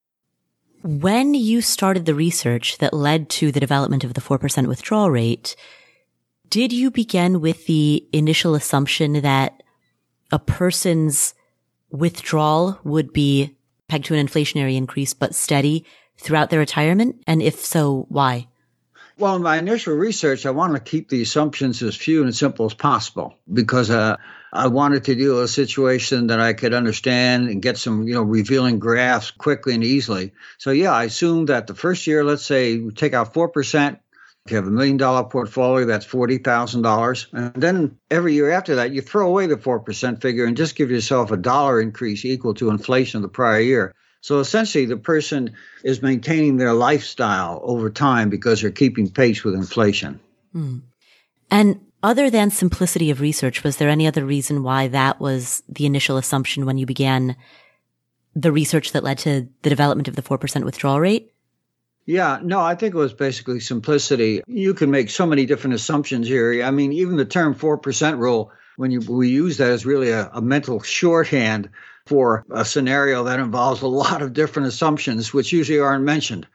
When 0.82 1.34
you 1.34 1.62
started 1.62 2.04
the 2.04 2.14
research 2.14 2.78
that 2.78 2.92
led 2.92 3.28
to 3.30 3.50
the 3.50 3.60
development 3.60 4.04
of 4.04 4.14
the 4.14 4.20
4% 4.20 4.68
withdrawal 4.68 5.10
rate, 5.10 5.56
did 6.48 6.72
you 6.72 6.90
begin 6.90 7.40
with 7.40 7.66
the 7.66 8.06
initial 8.12 8.54
assumption 8.54 9.22
that 9.22 9.62
a 10.30 10.38
person's 10.38 11.34
withdrawal 11.90 12.78
would 12.84 13.12
be 13.12 13.56
pegged 13.88 14.06
to 14.06 14.14
an 14.14 14.26
inflationary 14.26 14.76
increase, 14.76 15.14
but 15.14 15.34
steady 15.34 15.84
throughout 16.18 16.50
their 16.50 16.58
retirement? 16.58 17.22
And 17.26 17.42
if 17.42 17.60
so, 17.60 18.06
why? 18.08 18.48
Well, 19.16 19.36
in 19.36 19.42
my 19.42 19.58
initial 19.58 19.94
research, 19.94 20.44
I 20.44 20.50
wanted 20.50 20.84
to 20.84 20.90
keep 20.90 21.08
the 21.08 21.22
assumptions 21.22 21.80
as 21.82 21.94
few 21.94 22.24
and 22.24 22.34
simple 22.34 22.66
as 22.66 22.74
possible 22.74 23.34
because 23.52 23.88
uh, 23.88 24.16
I 24.52 24.66
wanted 24.66 25.04
to 25.04 25.14
deal 25.14 25.36
with 25.36 25.44
a 25.44 25.48
situation 25.48 26.26
that 26.28 26.40
I 26.40 26.52
could 26.52 26.74
understand 26.74 27.48
and 27.48 27.62
get 27.62 27.78
some, 27.78 28.08
you 28.08 28.14
know, 28.14 28.22
revealing 28.22 28.80
graphs 28.80 29.30
quickly 29.30 29.74
and 29.74 29.84
easily. 29.84 30.32
So, 30.58 30.72
yeah, 30.72 30.90
I 30.90 31.04
assumed 31.04 31.48
that 31.48 31.68
the 31.68 31.74
first 31.74 32.08
year, 32.08 32.24
let's 32.24 32.44
say, 32.44 32.78
we 32.78 32.92
take 32.92 33.14
out 33.14 33.34
4%. 33.34 33.98
If 34.46 34.50
you 34.50 34.56
have 34.56 34.66
a 34.66 34.70
million 34.70 34.96
dollar 34.96 35.24
portfolio, 35.24 35.86
that's 35.86 36.06
$40,000. 36.06 37.26
And 37.32 37.62
then 37.62 37.98
every 38.10 38.34
year 38.34 38.50
after 38.50 38.74
that, 38.74 38.92
you 38.92 39.00
throw 39.00 39.28
away 39.28 39.46
the 39.46 39.56
4% 39.56 40.20
figure 40.20 40.44
and 40.44 40.56
just 40.56 40.74
give 40.74 40.90
yourself 40.90 41.30
a 41.30 41.36
dollar 41.36 41.80
increase 41.80 42.24
equal 42.24 42.54
to 42.54 42.70
inflation 42.70 43.18
of 43.18 43.22
the 43.22 43.28
prior 43.28 43.60
year. 43.60 43.94
So 44.24 44.40
essentially, 44.40 44.86
the 44.86 44.96
person 44.96 45.54
is 45.82 46.00
maintaining 46.00 46.56
their 46.56 46.72
lifestyle 46.72 47.60
over 47.62 47.90
time 47.90 48.30
because 48.30 48.62
they're 48.62 48.70
keeping 48.70 49.10
pace 49.10 49.44
with 49.44 49.54
inflation. 49.54 50.18
Hmm. 50.54 50.78
And 51.50 51.84
other 52.02 52.30
than 52.30 52.50
simplicity 52.50 53.10
of 53.10 53.20
research, 53.20 53.62
was 53.62 53.76
there 53.76 53.90
any 53.90 54.06
other 54.06 54.24
reason 54.24 54.62
why 54.62 54.88
that 54.88 55.20
was 55.20 55.62
the 55.68 55.84
initial 55.84 56.16
assumption 56.16 56.64
when 56.64 56.78
you 56.78 56.86
began 56.86 57.36
the 58.34 58.50
research 58.50 58.92
that 58.92 59.04
led 59.04 59.18
to 59.18 59.46
the 59.60 59.68
development 59.68 60.08
of 60.08 60.16
the 60.16 60.22
4% 60.22 60.64
withdrawal 60.64 61.00
rate? 61.00 61.30
Yeah, 62.06 62.40
no, 62.42 62.62
I 62.62 62.76
think 62.76 62.94
it 62.94 62.98
was 62.98 63.12
basically 63.12 63.60
simplicity. 63.60 64.42
You 64.46 64.72
can 64.72 64.90
make 64.90 65.10
so 65.10 65.26
many 65.26 65.44
different 65.44 65.74
assumptions 65.74 66.26
here. 66.26 66.64
I 66.64 66.70
mean, 66.70 66.94
even 66.94 67.18
the 67.18 67.26
term 67.26 67.54
4% 67.54 68.18
rule, 68.18 68.52
when 68.76 68.90
you, 68.90 69.00
we 69.00 69.28
use 69.28 69.58
that 69.58 69.70
as 69.70 69.84
really 69.84 70.12
a, 70.12 70.30
a 70.32 70.40
mental 70.40 70.80
shorthand 70.80 71.68
for 72.06 72.44
a 72.50 72.64
scenario 72.64 73.24
that 73.24 73.40
involves 73.40 73.82
a 73.82 73.86
lot 73.86 74.22
of 74.22 74.32
different 74.32 74.68
assumptions, 74.68 75.32
which 75.32 75.52
usually 75.52 75.80
aren't 75.80 76.04
mentioned. 76.04 76.46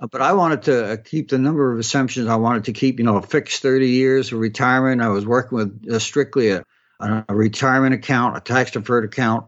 Uh, 0.00 0.06
but 0.06 0.22
I 0.22 0.32
wanted 0.32 0.62
to 0.62 0.92
uh, 0.92 0.96
keep 0.96 1.28
the 1.28 1.38
number 1.38 1.72
of 1.72 1.78
assumptions. 1.78 2.28
I 2.28 2.36
wanted 2.36 2.64
to 2.64 2.72
keep, 2.72 2.98
you 2.98 3.04
know, 3.04 3.16
a 3.16 3.22
fixed 3.22 3.62
30 3.62 3.88
years 3.88 4.32
of 4.32 4.38
retirement. 4.38 5.02
I 5.02 5.08
was 5.08 5.26
working 5.26 5.58
with 5.58 5.90
uh, 5.90 5.98
strictly 5.98 6.50
a, 6.50 6.64
a, 7.00 7.24
retirement 7.28 7.94
account, 7.94 8.36
a 8.36 8.40
tax 8.40 8.72
deferred 8.72 9.04
account. 9.04 9.46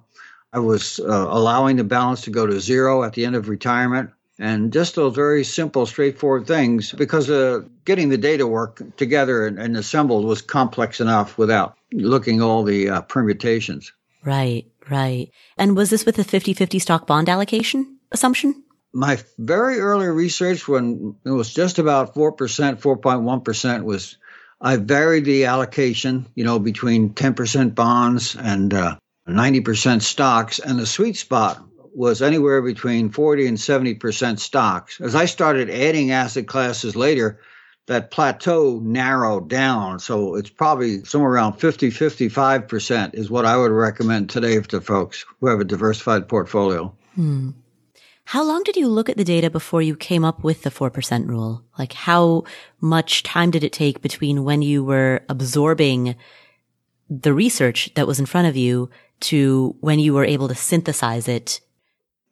I 0.53 0.59
was 0.59 0.99
uh, 0.99 1.27
allowing 1.29 1.77
the 1.77 1.85
balance 1.85 2.23
to 2.23 2.31
go 2.31 2.47
to 2.47 2.61
zero 2.61 3.05
at 3.05 3.13
the 3.13 3.25
end 3.25 3.37
of 3.37 3.49
retirement. 3.49 4.11
And 4.41 4.73
just 4.73 4.95
those 4.95 5.15
very 5.15 5.45
simple, 5.45 5.85
straightforward 5.85 6.47
things, 6.47 6.93
because 6.93 7.29
uh, 7.29 7.61
getting 7.85 8.09
the 8.09 8.17
data 8.17 8.47
work 8.47 8.83
together 8.97 9.47
and, 9.47 9.59
and, 9.59 9.77
assembled 9.77 10.25
was 10.25 10.41
complex 10.41 10.99
enough 10.99 11.37
without 11.37 11.77
looking 11.93 12.41
all 12.41 12.63
the 12.63 12.89
uh, 12.89 13.01
permutations. 13.03 13.93
Right. 14.25 14.70
Right. 14.89 15.31
And 15.57 15.77
was 15.77 15.91
this 15.91 16.07
with 16.07 16.19
a 16.19 16.25
50 16.25 16.55
50 16.55 16.79
stock 16.79 17.07
bond 17.07 17.29
allocation 17.29 17.99
assumption? 18.13 18.65
My 18.93 19.19
very 19.39 19.79
early 19.79 20.09
research, 20.09 20.67
when 20.67 21.15
it 21.25 21.31
was 21.31 21.53
just 21.53 21.79
about 21.79 22.15
4%, 22.15 22.37
4.1%, 22.37 23.85
was 23.85 24.17
I 24.61 24.77
varied 24.77 25.25
the 25.25 25.45
allocation, 25.47 26.27
you 26.35 26.45
know, 26.45 26.59
between 26.59 27.11
10% 27.11 27.75
bonds 27.75 28.37
and 28.37 28.75
uh, 28.75 28.97
90% 29.29 30.03
stocks. 30.03 30.59
And 30.59 30.79
the 30.79 30.87
sweet 30.87 31.17
spot 31.17 31.63
was 31.95 32.21
anywhere 32.21 32.63
between 32.63 33.11
40 33.11 33.47
and 33.47 33.57
70% 33.57 34.39
stocks. 34.39 35.01
As 35.01 35.15
I 35.15 35.25
started 35.25 35.71
adding 35.71 36.11
asset 36.11 36.47
classes 36.47 36.95
later, 36.95 37.41
that 37.91 38.13
plateau 38.13 38.79
narrowed 38.85 39.49
down. 39.49 39.99
So 39.99 40.37
it's 40.37 40.49
probably 40.49 41.05
somewhere 41.05 41.33
around 41.33 41.55
50, 41.55 41.91
55% 41.91 43.15
is 43.15 43.33
what 43.33 43.45
I 43.45 43.57
would 43.57 43.73
recommend 43.73 44.31
today 44.31 44.61
to 44.61 44.81
folks 44.81 45.25
who 45.41 45.49
have 45.49 45.59
a 45.59 45.65
diversified 45.65 46.29
portfolio. 46.29 46.95
Hmm. 47.17 47.51
How 48.23 48.45
long 48.45 48.63
did 48.63 48.77
you 48.77 48.87
look 48.87 49.09
at 49.09 49.17
the 49.17 49.25
data 49.25 49.51
before 49.51 49.83
you 49.83 49.97
came 49.97 50.25
up 50.25 50.45
with 50.45 50.63
the 50.63 50.71
4% 50.71 51.27
rule? 51.27 51.65
Like 51.81 51.93
how 51.93 52.45
much 52.81 53.25
time 53.25 53.51
did 53.51 53.65
it 53.65 53.73
take 53.73 54.01
between 54.01 54.45
when 54.45 54.63
you 54.63 54.85
were 54.85 55.23
absorbing 55.29 56.15
the 57.09 57.35
research 57.35 57.93
that 57.97 58.07
was 58.07 58.21
in 58.21 58.27
front 58.27 58.47
of 58.47 58.57
you 58.57 58.89
to 59.23 59.75
when 59.81 59.99
you 59.99 60.15
were 60.15 60.25
able 60.25 60.47
to 60.47 60.55
synthesize 60.55 61.27
it? 61.27 61.61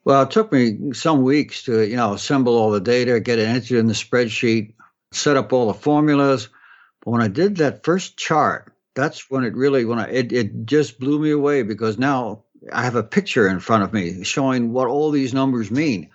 Well, 0.05 0.23
it 0.23 0.31
took 0.31 0.53
me 0.53 0.93
some 0.93 1.25
weeks 1.25 1.65
to, 1.65 1.85
you 1.85 1.97
know, 1.97 2.13
assemble 2.13 2.57
all 2.57 2.71
the 2.71 2.81
data, 2.81 3.19
get 3.19 3.41
it 3.41 3.49
entered 3.49 3.79
in 3.79 3.89
the 3.89 3.93
spreadsheet, 3.93 4.75
set 5.13 5.37
up 5.37 5.53
all 5.53 5.69
the 5.69 5.75
formulas. 5.75 6.49
But 7.05 7.11
when 7.11 7.23
I 7.23 7.29
did 7.29 7.57
that 7.57 7.85
first 7.85 8.17
chart, 8.17 8.73
that's 8.95 9.31
when 9.31 9.45
it 9.45 9.55
really 9.55 9.85
when 9.85 9.99
I 9.99 10.09
it, 10.09 10.33
it 10.33 10.67
just 10.67 10.99
blew 10.99 11.19
me 11.19 11.31
away 11.31 11.63
because 11.63 11.99
now 11.99 12.45
I 12.73 12.83
have 12.83 12.97
a 12.97 13.03
picture 13.03 13.49
in 13.49 13.61
front 13.61 13.85
of 13.85 13.93
me 13.93 14.25
showing 14.25 14.73
what 14.73 14.89
all 14.89 15.11
these 15.11 15.35
numbers 15.35 15.71
mean. 15.71 16.11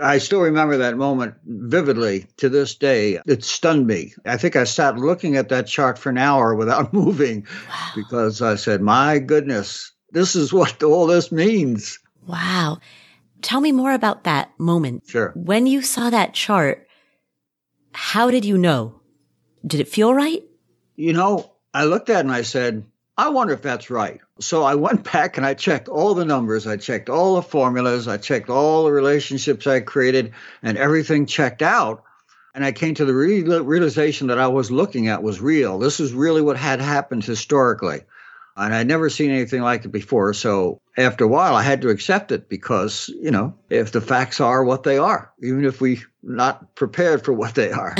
I 0.00 0.18
still 0.18 0.42
remember 0.42 0.76
that 0.76 0.96
moment 0.96 1.34
vividly 1.44 2.26
to 2.36 2.48
this 2.48 2.76
day. 2.76 3.20
It 3.26 3.42
stunned 3.42 3.86
me. 3.86 4.14
I 4.24 4.36
think 4.36 4.54
I 4.54 4.64
sat 4.64 4.96
looking 4.96 5.36
at 5.36 5.48
that 5.48 5.66
chart 5.66 5.98
for 5.98 6.10
an 6.10 6.18
hour 6.18 6.54
without 6.54 6.92
moving 6.92 7.46
wow. 7.68 7.90
because 7.96 8.40
I 8.42 8.54
said, 8.54 8.80
My 8.80 9.18
goodness, 9.18 9.92
this 10.12 10.36
is 10.36 10.52
what 10.52 10.82
all 10.82 11.06
this 11.06 11.32
means. 11.32 11.98
Wow. 12.26 12.78
Tell 13.42 13.60
me 13.60 13.72
more 13.72 13.92
about 13.92 14.24
that 14.24 14.50
moment. 14.58 15.04
Sure. 15.06 15.32
When 15.34 15.66
you 15.66 15.82
saw 15.82 16.10
that 16.10 16.34
chart, 16.34 16.87
how 17.98 18.30
did 18.30 18.44
you 18.44 18.56
know? 18.56 19.00
Did 19.66 19.80
it 19.80 19.88
feel 19.88 20.14
right? 20.14 20.44
You 20.94 21.12
know, 21.12 21.50
I 21.74 21.84
looked 21.84 22.08
at 22.10 22.18
it 22.18 22.20
and 22.20 22.30
I 22.30 22.42
said, 22.42 22.86
I 23.16 23.30
wonder 23.30 23.52
if 23.54 23.60
that's 23.60 23.90
right. 23.90 24.20
So 24.38 24.62
I 24.62 24.76
went 24.76 25.02
back 25.12 25.36
and 25.36 25.44
I 25.44 25.54
checked 25.54 25.88
all 25.88 26.14
the 26.14 26.24
numbers, 26.24 26.68
I 26.68 26.76
checked 26.76 27.10
all 27.10 27.34
the 27.34 27.42
formulas, 27.42 28.06
I 28.06 28.16
checked 28.16 28.50
all 28.50 28.84
the 28.84 28.92
relationships 28.92 29.66
I 29.66 29.80
created, 29.80 30.32
and 30.62 30.78
everything 30.78 31.26
checked 31.26 31.60
out. 31.60 32.04
And 32.54 32.64
I 32.64 32.70
came 32.70 32.94
to 32.94 33.04
the 33.04 33.12
re- 33.12 33.42
realization 33.42 34.28
that 34.28 34.38
I 34.38 34.46
was 34.46 34.70
looking 34.70 35.08
at 35.08 35.24
was 35.24 35.40
real. 35.40 35.80
This 35.80 35.98
is 35.98 36.12
really 36.12 36.40
what 36.40 36.56
had 36.56 36.80
happened 36.80 37.24
historically. 37.24 38.02
And 38.58 38.74
I'd 38.74 38.88
never 38.88 39.08
seen 39.08 39.30
anything 39.30 39.62
like 39.62 39.84
it 39.84 39.92
before. 39.92 40.34
So 40.34 40.80
after 40.96 41.24
a 41.24 41.28
while, 41.28 41.54
I 41.54 41.62
had 41.62 41.82
to 41.82 41.90
accept 41.90 42.32
it 42.32 42.48
because, 42.48 43.08
you 43.08 43.30
know, 43.30 43.54
if 43.70 43.92
the 43.92 44.00
facts 44.00 44.40
are 44.40 44.64
what 44.64 44.82
they 44.82 44.98
are, 44.98 45.32
even 45.42 45.64
if 45.64 45.80
we're 45.80 46.02
not 46.22 46.74
prepared 46.74 47.24
for 47.24 47.32
what 47.32 47.54
they 47.54 47.70
are. 47.70 47.94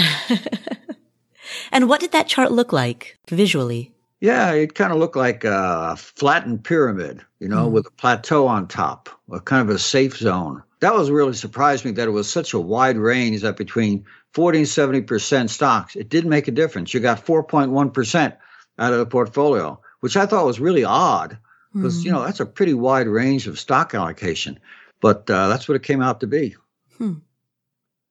and 1.72 1.88
what 1.88 2.00
did 2.00 2.12
that 2.12 2.26
chart 2.26 2.50
look 2.50 2.72
like 2.72 3.18
visually? 3.28 3.94
Yeah, 4.20 4.52
it 4.52 4.74
kind 4.74 4.92
of 4.92 4.98
looked 4.98 5.16
like 5.16 5.44
a 5.44 5.94
flattened 5.96 6.64
pyramid, 6.64 7.24
you 7.38 7.48
know, 7.48 7.68
mm. 7.68 7.70
with 7.70 7.86
a 7.86 7.92
plateau 7.92 8.48
on 8.48 8.66
top, 8.66 9.08
a 9.30 9.40
kind 9.40 9.68
of 9.68 9.74
a 9.74 9.78
safe 9.78 10.16
zone. 10.16 10.64
That 10.80 10.94
was 10.94 11.08
really 11.08 11.34
surprised 11.34 11.84
me 11.84 11.92
that 11.92 12.08
it 12.08 12.12
was 12.12 12.30
such 12.30 12.52
a 12.52 12.58
wide 12.58 12.96
range 12.96 13.42
that 13.42 13.56
between 13.56 14.06
40 14.32 14.58
and 14.58 14.66
70% 14.66 15.50
stocks, 15.50 15.94
it 15.94 16.08
didn't 16.08 16.30
make 16.30 16.48
a 16.48 16.52
difference. 16.52 16.92
You 16.92 17.00
got 17.00 17.24
4.1% 17.24 18.36
out 18.78 18.92
of 18.92 18.98
the 18.98 19.06
portfolio 19.06 19.80
which 20.00 20.16
I 20.16 20.26
thought 20.26 20.46
was 20.46 20.60
really 20.60 20.84
odd 20.84 21.38
because, 21.72 22.00
mm. 22.00 22.04
you 22.06 22.12
know, 22.12 22.24
that's 22.24 22.40
a 22.40 22.46
pretty 22.46 22.74
wide 22.74 23.06
range 23.06 23.46
of 23.46 23.58
stock 23.58 23.94
allocation. 23.94 24.58
But 25.00 25.30
uh, 25.30 25.48
that's 25.48 25.68
what 25.68 25.76
it 25.76 25.82
came 25.82 26.02
out 26.02 26.20
to 26.20 26.26
be. 26.26 26.56
Hmm. 26.96 27.14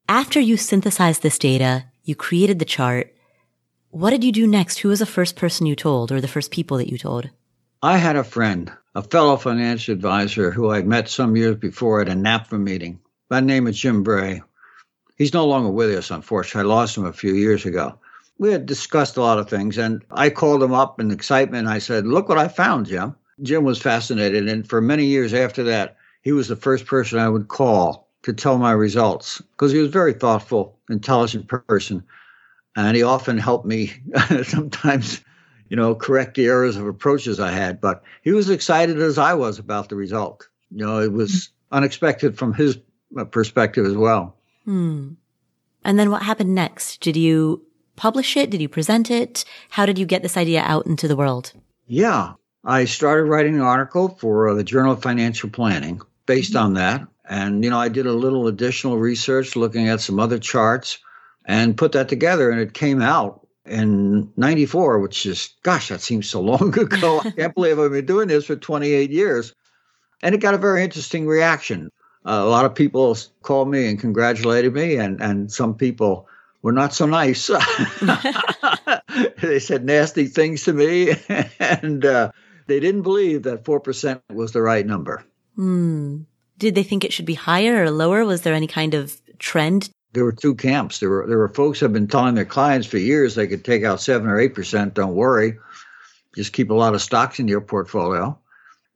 After 0.08 0.40
you 0.40 0.56
synthesized 0.56 1.22
this 1.22 1.38
data, 1.38 1.86
you 2.04 2.16
created 2.16 2.60
the 2.60 2.66
chart. 2.66 3.14
What 3.90 4.12
did 4.12 4.24
you 4.24 4.32
do 4.32 4.48
next? 4.48 4.80
Who 4.80 4.90
was 4.90 5.00
the 5.00 5.06
first 5.06 5.36
person 5.36 5.66
you 5.66 5.76
told 5.76 6.12
or 6.12 6.22
the 6.22 6.30
first 6.30 6.52
people 6.52 6.78
that 6.78 6.90
you 6.90 6.98
told? 6.98 7.30
I 7.84 7.98
had 7.98 8.16
a 8.16 8.24
friend, 8.24 8.72
a 8.96 9.02
fellow 9.02 9.36
financial 9.36 9.94
advisor 9.94 10.52
who 10.52 10.72
I'd 10.72 10.88
met 10.88 11.10
some 11.10 11.36
years 11.36 11.58
before 11.58 12.02
at 12.02 12.10
a 12.10 12.14
NAPFA 12.14 12.60
meeting. 12.60 13.00
By 13.30 13.42
name 13.42 13.68
is 13.68 13.78
Jim 13.78 14.04
Bray. 14.04 14.42
He's 15.18 15.34
no 15.34 15.46
longer 15.46 15.70
with 15.70 15.94
us, 15.98 16.10
unfortunately. 16.10 16.70
I 16.70 16.74
lost 16.74 16.96
him 16.96 17.06
a 17.06 17.12
few 17.12 17.34
years 17.34 17.66
ago 17.66 18.00
we 18.40 18.52
had 18.52 18.66
discussed 18.66 19.18
a 19.18 19.22
lot 19.22 19.40
of 19.40 19.50
things, 19.50 19.78
and 19.78 20.04
I 20.12 20.30
called 20.30 20.62
him 20.62 20.74
up 20.74 21.00
in 21.00 21.12
excitement. 21.12 21.68
I 21.68 21.80
said, 21.80 22.06
Look 22.06 22.30
what 22.30 22.38
I 22.38 22.48
found, 22.48 22.88
Jim. 22.88 23.16
Jim 23.42 23.64
was 23.64 23.82
fascinated. 23.82 24.48
And 24.48 24.68
for 24.68 24.82
many 24.82 25.06
years 25.06 25.34
after 25.34 25.64
that, 25.64 25.98
he 26.22 26.32
was 26.32 26.48
the 26.48 26.56
first 26.56 26.86
person 26.86 27.20
I 27.20 27.30
would 27.30 27.48
call 27.48 28.08
to 28.24 28.34
tell 28.34 28.58
my 28.58 28.72
results 28.72 29.42
because 29.52 29.72
he 29.72 29.80
was 29.80 29.90
a 29.90 29.92
very 29.92 30.14
thoughtful, 30.14 30.78
intelligent 30.90 31.48
person. 31.48 32.04
And 32.76 32.96
he 32.96 33.04
often 33.04 33.38
helped 33.38 33.66
me 33.66 33.94
sometimes, 34.44 35.22
you 35.70 35.78
know, 35.78 35.96
correct 35.96 36.36
the 36.36 36.48
errors 36.48 36.76
of 36.76 36.88
approaches 36.88 37.40
I 37.40 37.52
had. 37.52 37.80
But 37.80 38.04
he 38.24 38.32
was 38.32 38.50
excited 38.50 39.00
as 39.00 39.18
I 39.18 39.34
was 39.34 39.60
about 39.60 39.90
the 39.90 39.96
result. 39.96 40.48
You 40.72 40.86
know, 40.86 41.00
it 41.00 41.12
was 41.12 41.50
unexpected 41.72 42.38
from 42.38 42.54
his 42.54 42.78
uh, 43.18 43.26
perspective 43.26 43.86
as 43.86 43.96
well. 43.96 44.36
Hmm. 44.66 45.14
And 45.84 45.98
then 45.98 46.12
what 46.12 46.24
happened 46.24 46.54
next? 46.54 47.00
Did 47.02 47.16
you 47.16 47.67
publish 47.98 48.38
it? 48.38 48.50
Did 48.50 48.62
you 48.62 48.70
present 48.70 49.12
it? 49.12 49.44
How 49.72 49.86
did 49.86 50.00
you 50.00 50.06
get 50.06 50.22
this 50.22 50.38
idea 50.38 50.62
out 50.62 50.86
into 50.86 51.10
the 51.10 51.18
world? 51.18 51.52
Yeah, 51.86 52.34
I 52.64 52.86
started 52.86 53.26
writing 53.26 53.56
an 53.56 53.62
article 53.62 54.18
for 54.20 54.50
uh, 54.50 54.54
the 54.54 54.64
Journal 54.64 54.94
of 54.94 55.02
Financial 55.02 55.50
Planning 55.50 56.02
based 56.26 56.56
on 56.56 56.76
that. 56.76 57.06
And, 57.26 57.64
you 57.64 57.70
know, 57.70 57.80
I 57.80 57.90
did 57.90 58.06
a 58.06 58.14
little 58.14 58.48
additional 58.48 58.98
research 58.98 59.56
looking 59.56 59.90
at 59.90 60.00
some 60.00 60.20
other 60.20 60.40
charts 60.40 61.00
and 61.46 61.78
put 61.78 61.94
that 61.94 62.10
together, 62.10 62.50
and 62.52 62.60
it 62.60 62.74
came 62.74 63.02
out 63.02 63.48
in 63.66 64.32
94, 64.38 65.00
which 65.00 65.26
is, 65.26 65.56
gosh, 65.64 65.90
that 65.90 66.02
seems 66.02 66.30
so 66.30 66.42
long 66.42 66.78
ago. 66.80 67.22
I 67.24 67.32
can't 67.32 67.56
believe 67.56 67.80
I've 67.80 67.92
been 67.92 68.06
doing 68.06 68.28
this 68.28 68.46
for 68.46 68.56
28 68.56 69.12
years. 69.12 69.54
And 70.22 70.34
it 70.34 70.42
got 70.42 70.54
a 70.54 70.58
very 70.58 70.84
interesting 70.84 71.28
reaction. 71.28 71.90
Uh, 72.26 72.42
a 72.44 72.50
lot 72.50 72.66
of 72.66 72.76
people 72.76 73.16
called 73.44 73.70
me 73.70 73.88
and 73.88 74.00
congratulated 74.00 74.74
me, 74.74 74.96
and, 74.96 75.22
and 75.22 75.52
some 75.52 75.76
people 75.76 76.27
were 76.62 76.72
not 76.72 76.94
so 76.94 77.06
nice. 77.06 77.48
they 79.42 79.60
said 79.60 79.86
nasty 79.86 80.26
things 80.26 80.64
to 80.64 80.74
me, 80.74 81.14
and 81.60 82.06
uh, 82.06 82.32
they 82.68 82.80
didn't 82.80 83.04
believe 83.04 83.44
that 83.44 83.64
4% 83.64 84.22
was 84.34 84.52
the 84.52 84.62
right 84.62 84.86
number. 84.86 85.24
Hmm. 85.56 86.22
Did 86.58 86.76
they 86.76 86.84
think 86.84 87.04
it 87.04 87.14
should 87.14 87.26
be 87.26 87.36
higher 87.36 87.84
or 87.84 87.92
lower? 87.92 88.26
Was 88.26 88.42
there 88.42 88.54
any 88.54 88.68
kind 88.68 88.94
of 88.94 89.16
trend? 89.38 89.90
There 90.14 90.24
were 90.24 90.32
two 90.32 90.56
camps. 90.56 91.00
There 91.00 91.10
were 91.10 91.26
there 91.28 91.38
were 91.38 91.50
folks 91.50 91.80
who 91.80 91.86
have 91.86 91.94
been 91.94 92.08
telling 92.08 92.34
their 92.34 92.46
clients 92.46 92.88
for 92.88 92.98
years 92.98 93.36
they 93.36 93.46
could 93.46 93.64
take 93.64 93.84
out 93.84 94.02
seven 94.02 94.28
or 94.28 94.40
eight 94.40 94.56
percent. 94.56 94.96
Don't 94.96 95.14
worry, 95.14 95.60
just 96.36 96.54
keep 96.54 96.72
a 96.72 96.74
lot 96.74 96.96
of 96.96 97.02
stocks 97.02 97.40
in 97.40 97.48
your 97.48 97.62
portfolio. 97.62 98.40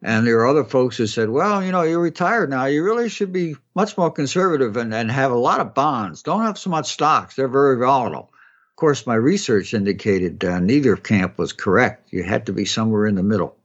And 0.03 0.25
there 0.25 0.39
are 0.39 0.47
other 0.47 0.63
folks 0.63 0.97
who 0.97 1.05
said, 1.05 1.29
well, 1.29 1.63
you 1.63 1.71
know, 1.71 1.83
you're 1.83 1.99
retired 1.99 2.49
now. 2.49 2.65
You 2.65 2.83
really 2.83 3.07
should 3.07 3.31
be 3.31 3.55
much 3.75 3.97
more 3.97 4.11
conservative 4.11 4.75
and, 4.75 4.93
and 4.93 5.11
have 5.11 5.31
a 5.31 5.37
lot 5.37 5.59
of 5.59 5.75
bonds. 5.75 6.23
Don't 6.23 6.41
have 6.41 6.57
so 6.57 6.71
much 6.71 6.91
stocks. 6.91 7.35
They're 7.35 7.47
very 7.47 7.77
volatile. 7.77 8.31
Of 8.71 8.75
course, 8.77 9.05
my 9.05 9.13
research 9.13 9.75
indicated 9.75 10.43
uh, 10.43 10.59
neither 10.59 10.95
camp 10.95 11.37
was 11.37 11.53
correct. 11.53 12.11
You 12.11 12.23
had 12.23 12.47
to 12.47 12.53
be 12.53 12.65
somewhere 12.65 13.05
in 13.05 13.13
the 13.13 13.21
middle. 13.21 13.55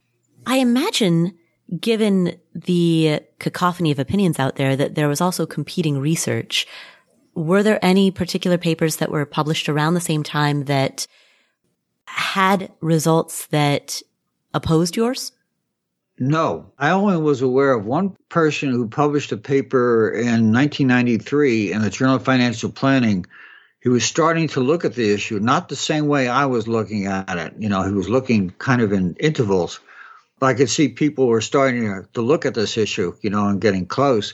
I 0.45 0.57
imagine, 0.57 1.35
given 1.79 2.39
the 2.53 3.21
cacophony 3.39 3.91
of 3.91 3.97
opinions 3.97 4.37
out 4.37 4.57
there, 4.57 4.75
that 4.75 4.93
there 4.93 5.07
was 5.07 5.21
also 5.21 5.47
competing 5.47 5.97
research. 5.97 6.67
Were 7.33 7.63
there 7.63 7.83
any 7.83 8.11
particular 8.11 8.59
papers 8.59 8.97
that 8.97 9.11
were 9.11 9.25
published 9.25 9.69
around 9.69 9.95
the 9.95 10.01
same 10.01 10.21
time 10.21 10.65
that 10.65 11.07
had 12.05 12.71
results 12.79 13.47
that 13.47 14.03
opposed 14.53 14.95
yours? 14.95 15.31
No, 16.19 16.71
I 16.79 16.91
only 16.91 17.17
was 17.17 17.41
aware 17.43 17.73
of 17.73 17.85
one 17.85 18.17
person 18.29 18.71
who 18.71 18.87
published 18.87 19.31
a 19.31 19.37
paper 19.37 20.09
in 20.09 20.51
1993 20.51 21.71
in 21.71 21.81
the 21.81 21.91
Journal 21.91 22.15
of 22.15 22.25
Financial 22.25 22.71
Planning. 22.71 23.25
He 23.81 23.89
was 23.89 24.03
starting 24.03 24.47
to 24.49 24.59
look 24.59 24.83
at 24.83 24.95
the 24.95 25.13
issue, 25.13 25.39
not 25.39 25.69
the 25.69 25.75
same 25.75 26.07
way 26.07 26.27
I 26.27 26.45
was 26.45 26.67
looking 26.67 27.05
at 27.05 27.37
it. 27.37 27.53
You 27.59 27.69
know, 27.69 27.83
he 27.83 27.91
was 27.91 28.09
looking 28.09 28.49
kind 28.57 28.81
of 28.81 28.93
in 28.93 29.15
intervals. 29.19 29.79
But 30.39 30.47
I 30.47 30.53
could 30.55 30.69
see 30.69 30.89
people 30.89 31.27
were 31.27 31.41
starting 31.41 32.05
to, 32.13 32.21
look 32.21 32.45
at 32.45 32.55
this 32.55 32.77
issue, 32.77 33.15
you 33.21 33.29
know, 33.29 33.47
and 33.47 33.61
getting 33.61 33.85
close 33.85 34.33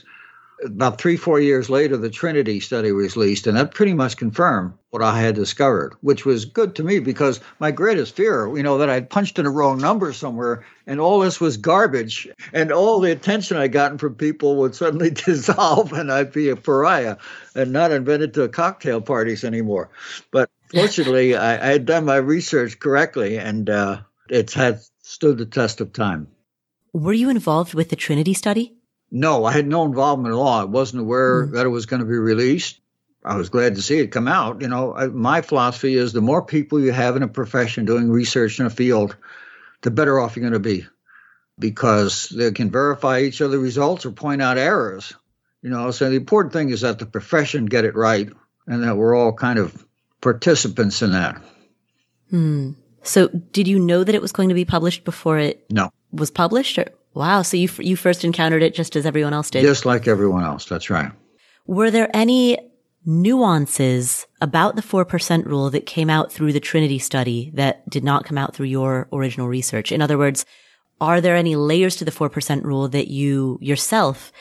about 0.64 0.98
three, 0.98 1.16
four 1.16 1.40
years 1.40 1.68
later, 1.68 1.96
the 1.96 2.10
Trinity 2.10 2.58
study 2.58 2.90
was 2.92 3.16
released, 3.16 3.46
and 3.46 3.56
that 3.56 3.74
pretty 3.74 3.94
much 3.94 4.16
confirmed 4.16 4.72
what 4.90 5.02
I 5.02 5.20
had 5.20 5.34
discovered, 5.34 5.94
which 6.00 6.24
was 6.24 6.44
good 6.44 6.74
to 6.76 6.84
me 6.84 6.98
because 6.98 7.40
my 7.58 7.70
greatest 7.70 8.16
fear, 8.16 8.54
you 8.56 8.62
know, 8.62 8.78
that 8.78 8.88
I'd 8.88 9.10
punched 9.10 9.38
in 9.38 9.46
a 9.46 9.50
wrong 9.50 9.78
number 9.78 10.12
somewhere 10.12 10.64
and 10.86 11.00
all 11.00 11.20
this 11.20 11.40
was 11.40 11.56
garbage, 11.56 12.28
and 12.52 12.70
all 12.70 13.00
the 13.00 13.10
attention 13.10 13.56
I'd 13.56 13.72
gotten 13.72 13.98
from 13.98 14.14
people 14.14 14.56
would 14.56 14.74
suddenly 14.74 15.10
dissolve, 15.26 15.92
and 15.92 16.12
I'd 16.12 16.32
be 16.32 16.48
a 16.48 16.56
pariah 16.56 17.16
and 17.54 17.72
not 17.72 17.92
invited 17.92 18.34
to 18.34 18.48
cocktail 18.48 19.00
parties 19.00 19.44
anymore. 19.44 19.90
But 20.30 20.50
fortunately, 20.72 21.36
I, 21.36 21.54
I, 21.54 21.72
had 21.72 21.86
done 21.86 22.04
my 22.04 22.16
research 22.16 22.78
correctly, 22.78 23.38
and 23.38 23.70
uh, 23.70 24.00
it's 24.28 24.54
had 24.54 24.80
stood 25.02 25.38
the 25.38 25.46
test 25.46 25.80
of 25.80 25.92
time. 25.92 26.28
Were 26.92 27.12
you 27.12 27.28
involved 27.28 27.74
with 27.74 27.88
the 27.88 27.96
Trinity 27.96 28.34
study? 28.34 28.74
No, 29.16 29.44
I 29.44 29.52
had 29.52 29.68
no 29.68 29.84
involvement 29.84 30.34
at 30.34 30.36
all. 30.36 30.48
I 30.48 30.64
wasn't 30.64 31.02
aware 31.02 31.46
mm. 31.46 31.52
that 31.52 31.64
it 31.64 31.68
was 31.68 31.86
going 31.86 32.00
to 32.00 32.06
be 32.06 32.18
released. 32.18 32.80
I 33.24 33.36
was 33.36 33.48
glad 33.48 33.76
to 33.76 33.82
see 33.82 34.00
it 34.00 34.08
come 34.08 34.26
out. 34.26 34.60
You 34.60 34.66
know, 34.66 34.92
I, 34.92 35.06
my 35.06 35.40
philosophy 35.40 35.94
is 35.94 36.12
the 36.12 36.20
more 36.20 36.44
people 36.44 36.80
you 36.80 36.90
have 36.90 37.14
in 37.14 37.22
a 37.22 37.28
profession 37.28 37.84
doing 37.84 38.10
research 38.10 38.58
in 38.58 38.66
a 38.66 38.70
field, 38.70 39.16
the 39.82 39.92
better 39.92 40.18
off 40.18 40.34
you're 40.34 40.42
going 40.42 40.52
to 40.52 40.58
be 40.58 40.84
because 41.60 42.28
they 42.28 42.50
can 42.50 42.72
verify 42.72 43.20
each 43.20 43.40
other's 43.40 43.60
results 43.60 44.04
or 44.04 44.10
point 44.10 44.42
out 44.42 44.58
errors. 44.58 45.14
You 45.62 45.70
know, 45.70 45.92
so 45.92 46.10
the 46.10 46.16
important 46.16 46.52
thing 46.52 46.70
is 46.70 46.80
that 46.80 46.98
the 46.98 47.06
profession 47.06 47.66
get 47.66 47.84
it 47.84 47.94
right 47.94 48.28
and 48.66 48.82
that 48.82 48.96
we're 48.96 49.14
all 49.14 49.32
kind 49.32 49.60
of 49.60 49.86
participants 50.22 51.02
in 51.02 51.12
that. 51.12 51.40
Hmm. 52.30 52.72
So, 53.04 53.28
did 53.28 53.68
you 53.68 53.78
know 53.78 54.02
that 54.02 54.14
it 54.14 54.22
was 54.22 54.32
going 54.32 54.48
to 54.48 54.56
be 54.56 54.64
published 54.64 55.04
before 55.04 55.38
it 55.38 55.64
no. 55.70 55.90
was 56.10 56.32
published? 56.32 56.78
Or? 56.78 56.86
Wow. 57.14 57.42
So 57.42 57.56
you, 57.56 57.68
you 57.78 57.96
first 57.96 58.24
encountered 58.24 58.62
it 58.62 58.74
just 58.74 58.96
as 58.96 59.06
everyone 59.06 59.32
else 59.32 59.50
did? 59.50 59.62
Just 59.62 59.86
like 59.86 60.06
everyone 60.08 60.44
else. 60.44 60.66
That's 60.66 60.90
right. 60.90 61.12
Were 61.66 61.90
there 61.90 62.14
any 62.14 62.58
nuances 63.06 64.26
about 64.40 64.76
the 64.76 64.82
4% 64.82 65.44
rule 65.46 65.70
that 65.70 65.86
came 65.86 66.10
out 66.10 66.32
through 66.32 66.52
the 66.52 66.60
Trinity 66.60 66.98
study 66.98 67.50
that 67.54 67.88
did 67.88 68.04
not 68.04 68.24
come 68.24 68.38
out 68.38 68.54
through 68.54 68.66
your 68.66 69.08
original 69.12 69.48
research? 69.48 69.92
In 69.92 70.02
other 70.02 70.18
words, 70.18 70.44
are 71.00 71.20
there 71.20 71.36
any 71.36 71.56
layers 71.56 71.96
to 71.96 72.04
the 72.04 72.10
4% 72.10 72.62
rule 72.64 72.88
that 72.88 73.08
you 73.08 73.58
yourself 73.60 74.32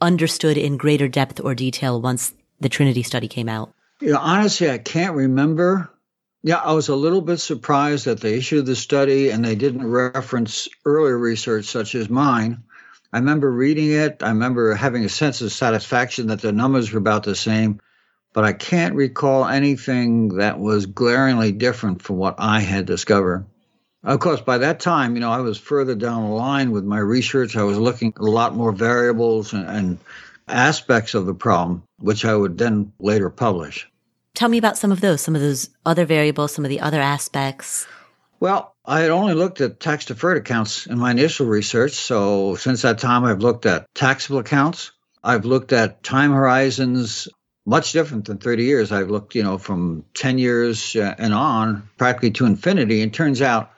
understood 0.00 0.56
in 0.56 0.76
greater 0.76 1.08
depth 1.08 1.40
or 1.40 1.54
detail 1.54 2.00
once 2.00 2.32
the 2.60 2.68
Trinity 2.68 3.02
study 3.02 3.28
came 3.28 3.48
out? 3.48 3.72
Yeah, 4.00 4.16
honestly, 4.16 4.70
I 4.70 4.78
can't 4.78 5.14
remember 5.14 5.91
yeah, 6.42 6.56
I 6.56 6.72
was 6.72 6.88
a 6.88 6.96
little 6.96 7.20
bit 7.20 7.38
surprised 7.38 8.06
that 8.06 8.20
they 8.20 8.34
issued 8.34 8.66
the 8.66 8.74
study 8.74 9.30
and 9.30 9.44
they 9.44 9.54
didn't 9.54 9.86
reference 9.86 10.68
earlier 10.84 11.16
research 11.16 11.66
such 11.66 11.94
as 11.94 12.10
mine. 12.10 12.64
I 13.12 13.18
remember 13.18 13.50
reading 13.50 13.92
it. 13.92 14.22
I 14.22 14.28
remember 14.28 14.74
having 14.74 15.04
a 15.04 15.08
sense 15.08 15.40
of 15.40 15.52
satisfaction 15.52 16.28
that 16.28 16.40
the 16.40 16.50
numbers 16.50 16.90
were 16.90 16.98
about 16.98 17.22
the 17.22 17.36
same, 17.36 17.80
but 18.32 18.42
I 18.42 18.54
can't 18.54 18.96
recall 18.96 19.46
anything 19.46 20.36
that 20.38 20.58
was 20.58 20.86
glaringly 20.86 21.52
different 21.52 22.02
from 22.02 22.16
what 22.16 22.36
I 22.38 22.60
had 22.60 22.86
discovered. 22.86 23.46
Of 24.02 24.18
course, 24.18 24.40
by 24.40 24.58
that 24.58 24.80
time, 24.80 25.14
you 25.14 25.20
know, 25.20 25.30
I 25.30 25.40
was 25.40 25.58
further 25.58 25.94
down 25.94 26.24
the 26.24 26.34
line 26.34 26.72
with 26.72 26.82
my 26.82 26.98
research. 26.98 27.56
I 27.56 27.62
was 27.62 27.78
looking 27.78 28.12
at 28.16 28.20
a 28.20 28.24
lot 28.24 28.56
more 28.56 28.72
variables 28.72 29.52
and, 29.52 29.68
and 29.68 29.98
aspects 30.48 31.14
of 31.14 31.26
the 31.26 31.34
problem, 31.34 31.84
which 32.00 32.24
I 32.24 32.34
would 32.34 32.58
then 32.58 32.92
later 32.98 33.30
publish. 33.30 33.88
Tell 34.34 34.48
me 34.48 34.58
about 34.58 34.78
some 34.78 34.90
of 34.90 35.00
those, 35.00 35.20
some 35.20 35.34
of 35.34 35.42
those 35.42 35.70
other 35.84 36.04
variables, 36.06 36.52
some 36.54 36.64
of 36.64 36.68
the 36.68 36.80
other 36.80 37.00
aspects. 37.00 37.86
Well, 38.40 38.74
I 38.84 39.00
had 39.00 39.10
only 39.10 39.34
looked 39.34 39.60
at 39.60 39.78
tax 39.78 40.06
deferred 40.06 40.38
accounts 40.38 40.86
in 40.86 40.98
my 40.98 41.10
initial 41.10 41.46
research. 41.46 41.92
So 41.92 42.56
since 42.56 42.82
that 42.82 42.98
time, 42.98 43.24
I've 43.24 43.40
looked 43.40 43.66
at 43.66 43.86
taxable 43.94 44.38
accounts. 44.38 44.90
I've 45.22 45.44
looked 45.44 45.72
at 45.72 46.02
time 46.02 46.32
horizons 46.32 47.28
much 47.64 47.92
different 47.92 48.24
than 48.24 48.38
30 48.38 48.64
years. 48.64 48.90
I've 48.90 49.10
looked, 49.10 49.34
you 49.34 49.42
know, 49.42 49.58
from 49.58 50.04
10 50.14 50.38
years 50.38 50.96
uh, 50.96 51.14
and 51.18 51.32
on 51.32 51.88
practically 51.96 52.32
to 52.32 52.46
infinity. 52.46 53.02
And 53.02 53.14
turns 53.14 53.40
out 53.40 53.70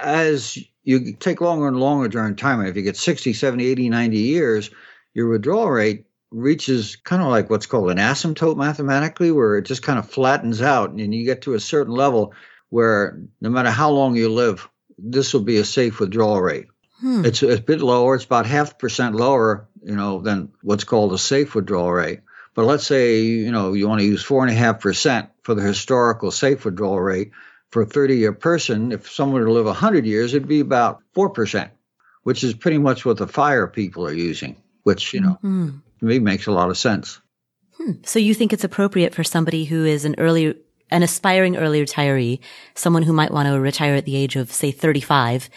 as 0.00 0.56
you 0.84 1.12
take 1.12 1.40
longer 1.40 1.68
and 1.68 1.78
longer 1.78 2.08
during 2.08 2.30
retirement, 2.30 2.70
if 2.70 2.76
you 2.76 2.82
get 2.82 2.96
60, 2.96 3.34
70, 3.34 3.66
80, 3.66 3.90
90 3.90 4.16
years, 4.16 4.70
your 5.12 5.28
withdrawal 5.28 5.70
rate 5.70 6.05
reaches 6.30 6.96
kind 6.96 7.22
of 7.22 7.28
like 7.28 7.50
what's 7.50 7.66
called 7.66 7.90
an 7.90 7.98
asymptote 7.98 8.56
mathematically, 8.56 9.30
where 9.30 9.58
it 9.58 9.62
just 9.62 9.82
kind 9.82 9.98
of 9.98 10.08
flattens 10.08 10.60
out 10.62 10.90
and 10.90 11.14
you 11.14 11.24
get 11.24 11.42
to 11.42 11.54
a 11.54 11.60
certain 11.60 11.94
level 11.94 12.34
where 12.68 13.20
no 13.40 13.48
matter 13.48 13.70
how 13.70 13.90
long 13.90 14.16
you 14.16 14.28
live, 14.28 14.68
this 14.98 15.32
will 15.32 15.42
be 15.42 15.58
a 15.58 15.64
safe 15.64 16.00
withdrawal 16.00 16.40
rate. 16.40 16.66
Hmm. 17.00 17.24
It's, 17.24 17.42
it's 17.42 17.60
a 17.60 17.62
bit 17.62 17.80
lower. 17.80 18.14
It's 18.14 18.24
about 18.24 18.46
half 18.46 18.78
percent 18.78 19.14
lower, 19.14 19.68
you 19.82 19.94
know, 19.94 20.20
than 20.20 20.52
what's 20.62 20.84
called 20.84 21.12
a 21.12 21.18
safe 21.18 21.54
withdrawal 21.54 21.92
rate. 21.92 22.20
But 22.54 22.64
let's 22.64 22.86
say, 22.86 23.20
you 23.20 23.52
know, 23.52 23.74
you 23.74 23.86
want 23.86 24.00
to 24.00 24.06
use 24.06 24.22
four 24.22 24.42
and 24.42 24.50
a 24.50 24.58
half 24.58 24.80
percent 24.80 25.28
for 25.42 25.54
the 25.54 25.62
historical 25.62 26.30
safe 26.30 26.64
withdrawal 26.64 27.00
rate 27.00 27.32
for 27.70 27.82
a 27.82 27.86
30 27.86 28.16
year 28.16 28.32
person. 28.32 28.92
If 28.92 29.10
someone 29.10 29.40
were 29.40 29.46
to 29.46 29.52
live 29.52 29.66
100 29.66 30.06
years, 30.06 30.32
it'd 30.32 30.48
be 30.48 30.60
about 30.60 31.02
4%, 31.14 31.70
which 32.22 32.42
is 32.42 32.54
pretty 32.54 32.78
much 32.78 33.04
what 33.04 33.18
the 33.18 33.28
fire 33.28 33.66
people 33.66 34.06
are 34.06 34.12
using, 34.12 34.56
which, 34.84 35.12
you 35.12 35.20
know, 35.20 35.38
mm-hmm. 35.44 35.76
Me 36.00 36.18
makes 36.18 36.46
a 36.46 36.52
lot 36.52 36.70
of 36.70 36.78
sense. 36.78 37.20
Hmm. 37.76 37.92
So 38.04 38.18
you 38.18 38.34
think 38.34 38.52
it's 38.52 38.64
appropriate 38.64 39.14
for 39.14 39.24
somebody 39.24 39.64
who 39.64 39.84
is 39.84 40.04
an 40.04 40.14
early 40.18 40.54
an 40.90 41.02
aspiring 41.02 41.56
early 41.56 41.84
retiree, 41.84 42.40
someone 42.74 43.02
who 43.02 43.12
might 43.12 43.32
want 43.32 43.48
to 43.48 43.58
retire 43.58 43.94
at 43.94 44.04
the 44.04 44.16
age 44.16 44.36
of, 44.36 44.52
say, 44.52 44.70
35 44.70 45.50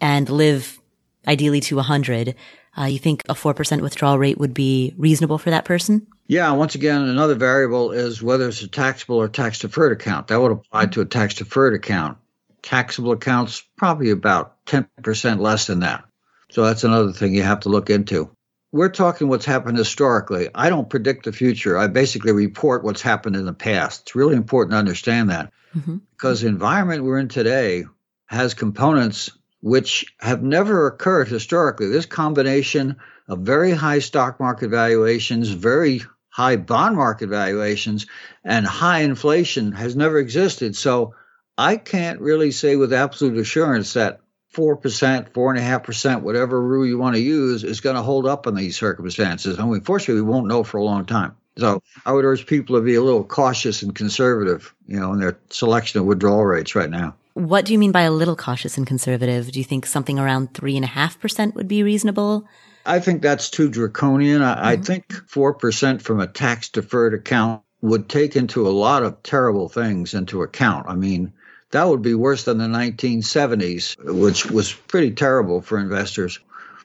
and 0.00 0.28
live 0.28 0.78
ideally 1.26 1.60
to 1.60 1.76
100, 1.76 2.34
uh, 2.78 2.84
you 2.84 2.98
think 2.98 3.24
a 3.28 3.34
4% 3.34 3.80
withdrawal 3.80 4.18
rate 4.18 4.38
would 4.38 4.54
be 4.54 4.94
reasonable 4.96 5.38
for 5.38 5.50
that 5.50 5.64
person? 5.64 6.06
Yeah, 6.26 6.52
once 6.52 6.76
again, 6.76 7.02
another 7.02 7.34
variable 7.34 7.90
is 7.90 8.22
whether 8.22 8.48
it's 8.48 8.62
a 8.62 8.68
taxable 8.68 9.16
or 9.16 9.28
tax 9.28 9.58
deferred 9.58 9.92
account. 9.92 10.28
That 10.28 10.40
would 10.40 10.52
apply 10.52 10.86
to 10.86 11.00
a 11.00 11.04
tax 11.04 11.34
deferred 11.34 11.74
account. 11.74 12.18
Taxable 12.62 13.12
accounts, 13.12 13.64
probably 13.76 14.10
about 14.10 14.64
10% 14.66 15.40
less 15.40 15.66
than 15.66 15.80
that. 15.80 16.04
So 16.50 16.64
that's 16.64 16.84
another 16.84 17.12
thing 17.12 17.34
you 17.34 17.42
have 17.42 17.60
to 17.60 17.68
look 17.68 17.90
into 17.90 18.30
we're 18.72 18.88
talking 18.88 19.28
what's 19.28 19.44
happened 19.44 19.76
historically. 19.76 20.48
I 20.54 20.70
don't 20.70 20.88
predict 20.88 21.24
the 21.24 21.32
future. 21.32 21.76
I 21.76 21.88
basically 21.88 22.32
report 22.32 22.84
what's 22.84 23.02
happened 23.02 23.36
in 23.36 23.44
the 23.44 23.52
past. 23.52 24.02
It's 24.02 24.14
really 24.14 24.36
important 24.36 24.72
to 24.72 24.78
understand 24.78 25.30
that 25.30 25.52
mm-hmm. 25.76 25.98
because 26.16 26.40
the 26.40 26.48
environment 26.48 27.04
we're 27.04 27.18
in 27.18 27.28
today 27.28 27.84
has 28.26 28.54
components 28.54 29.30
which 29.62 30.06
have 30.20 30.42
never 30.42 30.86
occurred 30.86 31.28
historically. 31.28 31.88
This 31.88 32.06
combination 32.06 32.96
of 33.28 33.40
very 33.40 33.72
high 33.72 33.98
stock 33.98 34.40
market 34.40 34.68
valuations, 34.68 35.50
very 35.50 36.02
high 36.28 36.56
bond 36.56 36.96
market 36.96 37.28
valuations, 37.28 38.06
and 38.44 38.66
high 38.66 39.00
inflation 39.00 39.72
has 39.72 39.96
never 39.96 40.18
existed. 40.18 40.76
So 40.76 41.14
I 41.58 41.76
can't 41.76 42.20
really 42.20 42.52
say 42.52 42.76
with 42.76 42.92
absolute 42.92 43.36
assurance 43.36 43.92
that 43.94 44.20
four 44.50 44.76
percent, 44.76 45.32
four 45.32 45.50
and 45.50 45.58
a 45.58 45.62
half 45.62 45.84
percent, 45.84 46.22
whatever 46.22 46.60
rule 46.60 46.86
you 46.86 46.98
want 46.98 47.16
to 47.16 47.22
use, 47.22 47.64
is 47.64 47.80
going 47.80 47.96
to 47.96 48.02
hold 48.02 48.26
up 48.26 48.46
in 48.46 48.54
these 48.54 48.76
circumstances. 48.76 49.58
And 49.58 49.72
unfortunately, 49.72 50.22
we 50.22 50.28
won't 50.28 50.48
know 50.48 50.62
for 50.62 50.78
a 50.78 50.84
long 50.84 51.06
time. 51.06 51.36
So 51.56 51.82
I 52.06 52.12
would 52.12 52.24
urge 52.24 52.46
people 52.46 52.76
to 52.76 52.82
be 52.82 52.94
a 52.94 53.02
little 53.02 53.24
cautious 53.24 53.82
and 53.82 53.94
conservative, 53.94 54.74
you 54.86 54.98
know, 54.98 55.12
in 55.12 55.20
their 55.20 55.38
selection 55.50 56.00
of 56.00 56.06
withdrawal 56.06 56.44
rates 56.44 56.74
right 56.74 56.90
now. 56.90 57.16
What 57.34 57.64
do 57.64 57.72
you 57.72 57.78
mean 57.78 57.92
by 57.92 58.02
a 58.02 58.10
little 58.10 58.36
cautious 58.36 58.76
and 58.76 58.86
conservative? 58.86 59.50
Do 59.52 59.58
you 59.58 59.64
think 59.64 59.86
something 59.86 60.18
around 60.18 60.54
three 60.54 60.76
and 60.76 60.84
a 60.84 60.88
half 60.88 61.20
percent 61.20 61.54
would 61.54 61.68
be 61.68 61.82
reasonable? 61.82 62.46
I 62.86 62.98
think 62.98 63.22
that's 63.22 63.50
too 63.50 63.68
draconian. 63.68 64.42
I, 64.42 64.54
mm-hmm. 64.54 64.64
I 64.64 64.76
think 64.76 65.12
four 65.28 65.54
percent 65.54 66.02
from 66.02 66.20
a 66.20 66.26
tax 66.26 66.68
deferred 66.68 67.14
account 67.14 67.62
would 67.82 68.08
take 68.08 68.36
into 68.36 68.66
a 68.66 68.70
lot 68.70 69.02
of 69.02 69.22
terrible 69.22 69.68
things 69.68 70.14
into 70.14 70.42
account. 70.42 70.86
I 70.88 70.94
mean, 70.94 71.32
that 71.70 71.88
would 71.88 72.02
be 72.02 72.14
worse 72.14 72.44
than 72.44 72.58
the 72.58 72.66
1970s, 72.66 73.96
which 74.04 74.50
was 74.50 74.72
pretty 74.72 75.12
terrible 75.12 75.60
for 75.60 75.78
investors. 75.78 76.38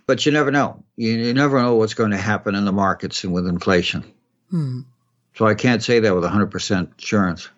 But 0.07 0.25
you 0.25 0.31
never 0.31 0.51
know. 0.51 0.83
You, 0.95 1.13
you 1.13 1.33
never 1.33 1.61
know 1.61 1.75
what's 1.75 1.95
going 1.95 2.11
to 2.11 2.17
happen 2.17 2.53
in 2.53 2.65
the 2.65 2.71
markets 2.71 3.23
and 3.23 3.33
with 3.33 3.47
inflation. 3.47 4.03
Hmm. 4.51 4.81
So 5.33 5.47
I 5.47 5.55
can't 5.55 5.83
say 5.83 5.99
that 5.99 6.15
with 6.15 6.23
100% 6.23 6.97
assurance. 6.97 7.49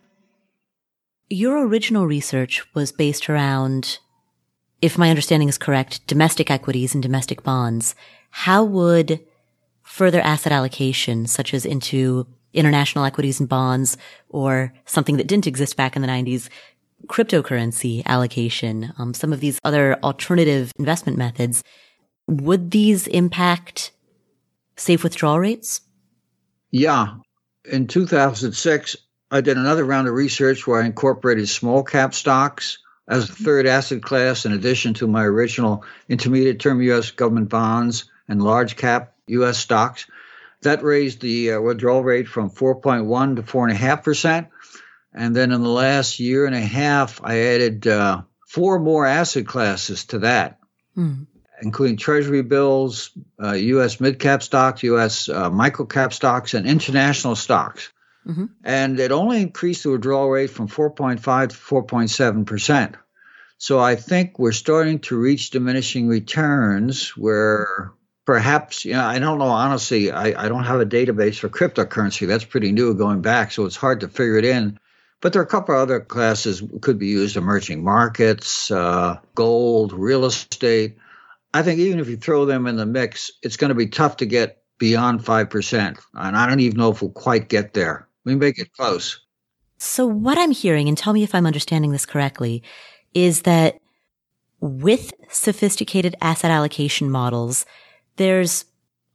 Your 1.29 1.67
original 1.67 2.07
research 2.07 2.65
was 2.73 2.93
based 2.93 3.29
around, 3.29 3.99
if 4.81 4.97
my 4.97 5.09
understanding 5.09 5.49
is 5.49 5.57
correct, 5.57 6.07
domestic 6.07 6.49
equities 6.49 6.93
and 6.93 7.03
domestic 7.03 7.43
bonds. 7.43 7.95
How 8.29 8.63
would 8.63 9.19
further 9.83 10.21
asset 10.21 10.53
allocation, 10.53 11.27
such 11.27 11.53
as 11.53 11.65
into 11.65 12.27
international 12.53 13.03
equities 13.03 13.39
and 13.39 13.49
bonds 13.49 13.97
or 14.29 14.73
something 14.85 15.17
that 15.17 15.27
didn't 15.27 15.47
exist 15.47 15.75
back 15.75 15.95
in 15.95 16.01
the 16.01 16.07
90s, 16.07 16.49
cryptocurrency 17.05 18.03
allocation, 18.05 18.93
um, 18.97 19.13
some 19.13 19.31
of 19.31 19.39
these 19.39 19.59
other 19.63 19.97
alternative 20.03 20.71
investment 20.77 21.17
methods, 21.17 21.63
would 22.27 22.71
these 22.71 23.07
impact 23.07 23.91
safe 24.75 25.03
withdrawal 25.03 25.39
rates? 25.39 25.81
Yeah. 26.71 27.15
In 27.65 27.87
2006, 27.87 28.95
I 29.29 29.41
did 29.41 29.57
another 29.57 29.83
round 29.83 30.07
of 30.07 30.13
research 30.13 30.65
where 30.65 30.81
I 30.81 30.85
incorporated 30.85 31.49
small 31.49 31.83
cap 31.83 32.13
stocks 32.13 32.79
as 33.07 33.29
a 33.29 33.33
third 33.33 33.65
asset 33.67 34.01
class 34.01 34.45
in 34.45 34.53
addition 34.53 34.93
to 34.95 35.07
my 35.07 35.23
original 35.23 35.83
intermediate 36.09 36.59
term 36.59 36.81
U.S. 36.81 37.11
government 37.11 37.49
bonds 37.49 38.05
and 38.27 38.41
large 38.41 38.75
cap 38.75 39.13
U.S. 39.27 39.57
stocks. 39.57 40.05
That 40.61 40.83
raised 40.83 41.21
the 41.21 41.53
uh, 41.53 41.61
withdrawal 41.61 42.03
rate 42.03 42.27
from 42.27 42.49
4.1 42.49 43.35
to 43.37 43.43
4.5%. 43.43 44.47
And 45.13 45.35
then 45.35 45.51
in 45.51 45.61
the 45.61 45.69
last 45.69 46.19
year 46.19 46.45
and 46.45 46.55
a 46.55 46.61
half, 46.61 47.21
I 47.23 47.39
added 47.39 47.87
uh, 47.87 48.21
four 48.47 48.79
more 48.79 49.05
asset 49.05 49.47
classes 49.47 50.05
to 50.05 50.19
that, 50.19 50.59
mm. 50.95 51.25
including 51.61 51.97
Treasury 51.97 52.43
bills, 52.43 53.11
uh, 53.41 53.53
U.S. 53.53 53.99
mid 53.99 54.19
cap 54.19 54.43
stocks, 54.43 54.83
U.S. 54.83 55.29
Uh, 55.29 55.49
micro 55.49 55.85
cap 55.85 56.13
stocks, 56.13 56.53
and 56.53 56.67
international 56.67 57.35
stocks. 57.35 57.91
Mm-hmm. 58.27 58.45
And 58.63 58.99
it 58.99 59.11
only 59.11 59.41
increased 59.41 59.83
the 59.83 59.91
withdrawal 59.91 60.29
rate 60.29 60.49
from 60.49 60.67
4.5 60.67 61.49
to 61.49 61.55
4.7 61.55 62.45
percent. 62.45 62.95
So 63.57 63.79
I 63.79 63.95
think 63.95 64.37
we're 64.37 64.51
starting 64.51 64.99
to 64.99 65.17
reach 65.17 65.49
diminishing 65.49 66.07
returns 66.07 67.09
where 67.17 67.91
perhaps, 68.25 68.85
you 68.85 68.93
know, 68.93 69.03
I 69.03 69.17
don't 69.17 69.39
know, 69.39 69.45
honestly, 69.45 70.11
I, 70.11 70.45
I 70.45 70.49
don't 70.49 70.65
have 70.65 70.79
a 70.79 70.85
database 70.85 71.39
for 71.39 71.49
cryptocurrency. 71.49 72.27
That's 72.27 72.45
pretty 72.45 72.71
new 72.71 72.93
going 72.93 73.21
back, 73.21 73.51
so 73.51 73.65
it's 73.65 73.75
hard 73.75 74.01
to 74.01 74.09
figure 74.09 74.37
it 74.37 74.45
in. 74.45 74.77
But 75.21 75.33
there 75.33 75.41
are 75.41 75.45
a 75.45 75.47
couple 75.47 75.73
of 75.73 75.81
other 75.81 75.99
classes 75.99 76.61
could 76.81 76.99
be 76.99 77.07
used: 77.07 77.35
emerging 77.37 77.83
markets, 77.83 78.69
uh, 78.71 79.17
gold, 79.35 79.93
real 79.93 80.25
estate. 80.25 80.97
I 81.53 81.63
think 81.63 81.79
even 81.79 81.99
if 81.99 82.07
you 82.07 82.17
throw 82.17 82.45
them 82.45 82.67
in 82.67 82.75
the 82.75 82.85
mix, 82.85 83.31
it's 83.41 83.57
going 83.57 83.69
to 83.69 83.75
be 83.75 83.87
tough 83.87 84.17
to 84.17 84.25
get 84.25 84.61
beyond 84.77 85.25
five 85.25 85.49
percent, 85.49 85.97
and 86.13 86.37
I 86.37 86.47
don't 86.47 86.59
even 86.59 86.77
know 86.77 86.91
if 86.91 87.01
we'll 87.01 87.11
quite 87.11 87.49
get 87.49 87.73
there. 87.73 88.07
We 88.25 88.35
may 88.35 88.51
get 88.51 88.73
close. 88.73 89.19
So 89.79 90.05
what 90.05 90.37
I'm 90.37 90.51
hearing, 90.51 90.87
and 90.87 90.97
tell 90.97 91.13
me 91.13 91.23
if 91.23 91.33
I'm 91.35 91.45
understanding 91.45 91.91
this 91.91 92.05
correctly, 92.05 92.63
is 93.13 93.43
that 93.43 93.79
with 94.59 95.13
sophisticated 95.29 96.15
asset 96.21 96.51
allocation 96.51 97.09
models, 97.09 97.65
there's 98.17 98.65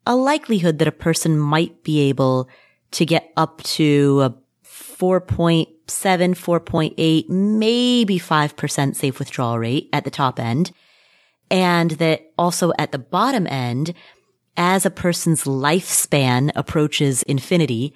a 0.07 0.17
likelihood 0.17 0.79
that 0.79 0.88
a 0.88 0.93
person 0.93 1.38
might 1.38 1.83
be 1.83 2.09
able 2.09 2.49
to 2.93 3.05
get 3.05 3.33
up 3.37 3.62
to 3.62 4.21
a 4.23 4.35
4.7, 4.65 5.67
4.8, 5.87 7.29
maybe 7.29 8.18
5% 8.18 8.97
safe 8.97 9.18
withdrawal 9.18 9.59
rate 9.59 9.88
at 9.92 10.05
the 10.05 10.11
top 10.11 10.38
end. 10.38 10.73
And 11.51 11.92
that 11.92 12.33
also 12.38 12.73
at 12.79 12.92
the 12.92 12.99
bottom 12.99 13.47
end, 13.47 13.95
as 14.57 14.87
a 14.87 14.90
person's 14.90 15.45
lifespan 15.45 16.51
approaches 16.55 17.23
infinity, 17.23 17.95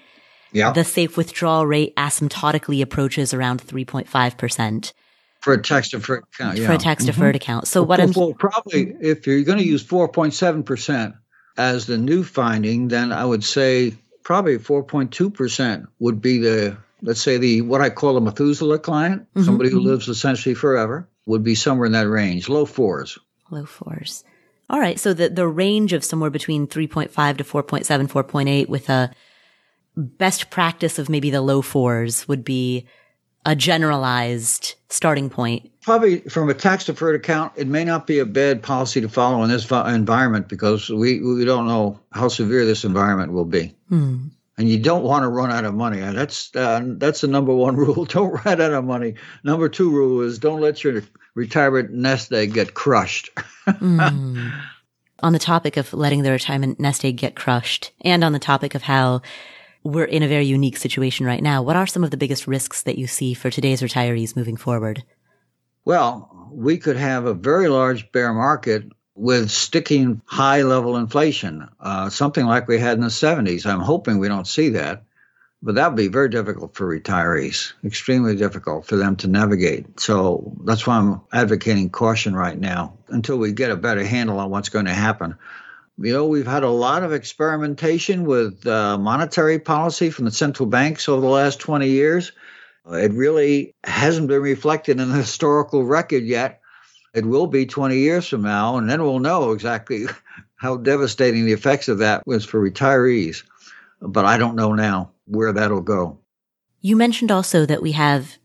yeah. 0.53 0.73
the 0.73 0.85
safe 0.85 1.17
withdrawal 1.17 1.67
rate 1.67 1.95
asymptotically 1.97 2.83
approaches 2.83 3.35
around 3.35 3.63
3.5%. 3.63 4.93
For 5.41 5.53
a 5.53 5.63
tax 5.63 5.91
deferred 5.91 6.25
account, 6.35 6.59
yeah. 6.59 6.67
For 6.67 6.73
a 6.73 6.79
tax 6.79 7.05
deferred 7.05 7.35
mm-hmm. 7.35 7.37
account. 7.37 7.69
So 7.69 7.83
what 7.83 8.01
I'm 8.01 8.13
well, 8.13 8.35
probably 8.35 8.97
if 9.01 9.27
you're 9.27 9.43
going 9.43 9.59
to 9.59 9.65
use 9.65 9.85
4.7% 9.85 11.15
as 11.57 11.87
the 11.87 11.99
new 11.99 12.25
finding, 12.25 12.89
then 12.89 13.13
I 13.13 13.25
would 13.25 13.45
say 13.45 13.95
probably 14.23 14.59
4.2% 14.59 15.87
would 16.01 16.21
be 16.21 16.39
the 16.39 16.77
let's 17.03 17.21
say 17.21 17.39
the 17.39 17.63
what 17.63 17.81
I 17.81 17.91
call 17.91 18.17
a 18.17 18.21
Methuselah 18.21 18.79
client, 18.79 19.23
mm-hmm, 19.23 19.45
somebody 19.45 19.71
who 19.71 19.79
mm-hmm. 19.79 19.89
lives 19.89 20.09
essentially 20.09 20.55
forever, 20.55 21.09
would 21.27 21.43
be 21.43 21.55
somewhere 21.55 21.87
in 21.87 21.93
that 21.93 22.09
range, 22.09 22.49
low 22.49 22.65
fours. 22.65 23.19
Low 23.51 23.65
fours. 23.65 24.25
All 24.69 24.81
right. 24.81 24.99
So 24.99 25.15
the, 25.15 25.29
the 25.29 25.47
range 25.47 25.93
of 25.93 26.05
somewhere 26.05 26.31
between 26.31 26.67
3.5 26.67 27.37
to 27.39 27.45
4.7, 27.45 28.09
4.8 28.09 28.69
with 28.69 28.89
a 28.89 29.13
best 29.97 30.51
practice 30.51 30.99
of 30.99 31.09
maybe 31.09 31.31
the 31.31 31.41
low 31.41 31.63
fours 31.63 32.27
would 32.29 32.45
be 32.45 32.87
a 33.45 33.55
generalized 33.55 34.75
starting 34.89 35.31
point? 35.31 35.71
Probably 35.83 36.19
from 36.21 36.51
a 36.51 36.55
tax 36.55 36.85
deferred 36.85 37.15
account, 37.15 37.53
it 37.57 37.69
may 37.69 37.85
not 37.85 38.07
be 38.07 38.19
a 38.19 38.27
bad 38.27 38.63
policy 38.63 39.01
to 39.01 39.09
follow 39.09 39.43
in 39.45 39.51
this 39.51 39.71
environment 39.71 40.49
because 40.49 40.91
we, 40.91 41.21
we 41.21 41.45
don't 41.45 41.69
know 41.69 42.01
how 42.11 42.27
severe 42.27 42.67
this 42.67 42.85
environment 42.85 43.33
will 43.33 43.45
be. 43.45 43.73
Hmm. 43.89 44.29
And 44.59 44.69
you 44.69 44.79
don't 44.79 45.03
want 45.03 45.23
to 45.23 45.29
run 45.29 45.51
out 45.51 45.67
of 45.67 45.75
money. 45.75 46.01
That's 46.01 46.55
uh, 46.57 46.81
that's 46.97 47.21
the 47.21 47.29
number 47.29 47.55
one 47.55 47.77
rule. 47.77 48.05
Don't 48.05 48.45
run 48.45 48.61
out 48.61 48.73
of 48.73 48.85
money. 48.85 49.15
Number 49.45 49.69
two 49.69 49.91
rule 49.91 50.23
is 50.23 50.39
don't 50.39 50.61
let 50.61 50.83
your 50.83 51.03
retirement 51.35 51.93
nest 51.93 52.33
egg 52.33 52.55
get 52.55 52.75
crushed. 52.75 53.31
mm. 53.69 54.63
On 55.21 55.33
the 55.33 55.39
topic 55.39 55.77
of 55.77 55.93
letting 55.93 56.23
the 56.23 56.31
retirement 56.31 56.81
nest 56.81 57.05
egg 57.05 57.17
get 57.17 57.37
crushed, 57.37 57.93
and 58.03 58.25
on 58.25 58.33
the 58.33 58.39
topic 58.39 58.75
of 58.75 58.83
how 58.83 59.23
we're 59.87 60.05
in 60.05 60.23
a 60.23 60.29
very 60.29 60.45
unique 60.45 60.77
situation 60.77 61.27
right 61.27 61.43
now. 61.43 61.63
What 61.63 61.77
are 61.77 61.87
some 61.87 62.03
of 62.03 62.11
the 62.11 62.17
biggest 62.17 62.47
risks 62.47 62.83
that 62.83 62.99
you 62.99 63.07
see 63.07 63.35
for 63.35 63.51
today's 63.51 63.83
retirees 63.83 64.37
moving 64.37 64.57
forward? 64.57 65.05
Well, 65.85 66.49
we 66.51 66.79
could 66.79 66.97
have 66.97 67.27
a 67.27 67.35
very 67.35 67.69
large 67.69 68.11
bear 68.11 68.33
market 68.33 68.85
with 69.17 69.51
sticking 69.51 70.21
high 70.27 70.63
level 70.63 70.97
inflation, 70.97 71.69
uh, 71.81 72.11
something 72.11 72.45
like 72.45 72.69
we 72.69 72.79
had 72.79 72.99
in 72.99 73.01
the 73.01 73.09
70s. 73.09 73.67
I'm 73.67 73.81
hoping 73.81 74.19
we 74.19 74.29
don't 74.29 74.47
see 74.47 74.71
that, 74.71 75.05
but 75.63 75.75
that 75.77 75.89
would 75.89 75.97
be 75.97 76.09
very 76.09 76.29
difficult 76.29 76.75
for 76.75 76.87
retirees, 76.87 77.73
extremely 77.83 78.37
difficult 78.37 78.87
for 78.87 78.97
them 78.97 79.17
to 79.17 79.27
navigate. 79.27 79.99
So 79.99 80.53
that's 80.65 80.87
why 80.87 80.99
I'm 80.99 81.23
advocating 81.33 81.89
caution 81.89 82.37
right 82.37 82.59
now 82.59 82.93
until 83.09 83.39
we 83.39 83.53
get 83.53 83.71
a 83.71 83.77
better 83.77 84.05
handle 84.05 84.39
on 84.39 84.51
what's 84.51 84.69
going 84.69 84.85
to 84.85 84.95
happen. 84.95 85.37
You 85.99 86.13
know, 86.13 86.27
we've 86.27 86.47
had 86.47 86.63
a 86.63 86.69
lot 86.69 87.03
of 87.03 87.15
experimentation 87.15 88.27
with 88.27 88.67
uh, 88.67 88.99
monetary 88.99 89.59
policy 89.59 90.11
from 90.11 90.27
the 90.27 90.31
central 90.31 90.69
banks 90.69 91.09
over 91.09 91.23
the 91.23 91.27
last 91.27 91.59
20 91.59 91.89
years. 91.89 92.33
It 92.89 93.13
really 93.13 93.75
hasn't 93.83 94.29
been 94.29 94.43
reflected 94.43 95.01
in 95.01 95.09
the 95.09 95.17
historical 95.17 95.85
record 95.85 96.25
yet. 96.25 96.61
It 97.17 97.25
will 97.25 97.47
be 97.47 97.65
20 97.65 97.97
years 97.97 98.29
from 98.29 98.43
now, 98.43 98.77
and 98.77 98.91
then 98.91 99.03
we'll 99.03 99.21
know 99.21 99.53
exactly 99.53 100.05
how 100.57 100.77
devastating 100.77 101.47
the 101.47 101.53
effects 101.53 101.89
of 101.89 101.97
that 101.99 102.23
was 102.27 102.45
for 102.45 102.61
retirees. 102.61 103.43
But 104.03 104.27
I 104.27 104.37
don't 104.37 104.55
know 104.55 104.75
now 104.75 105.13
where 105.25 105.51
that'll 105.53 105.81
go. 105.81 106.19
You 106.83 106.95
mentioned 106.95 107.33
also 107.33 107.65
that 107.65 107.81
we 107.81 107.93
have 107.93 108.37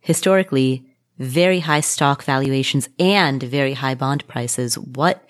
historically 0.00 0.86
very 1.18 1.60
high 1.60 1.80
stock 1.80 2.22
valuations 2.24 2.88
and 2.98 3.42
very 3.42 3.74
high 3.74 3.94
bond 3.94 4.26
prices. 4.26 4.78
What 4.78 5.22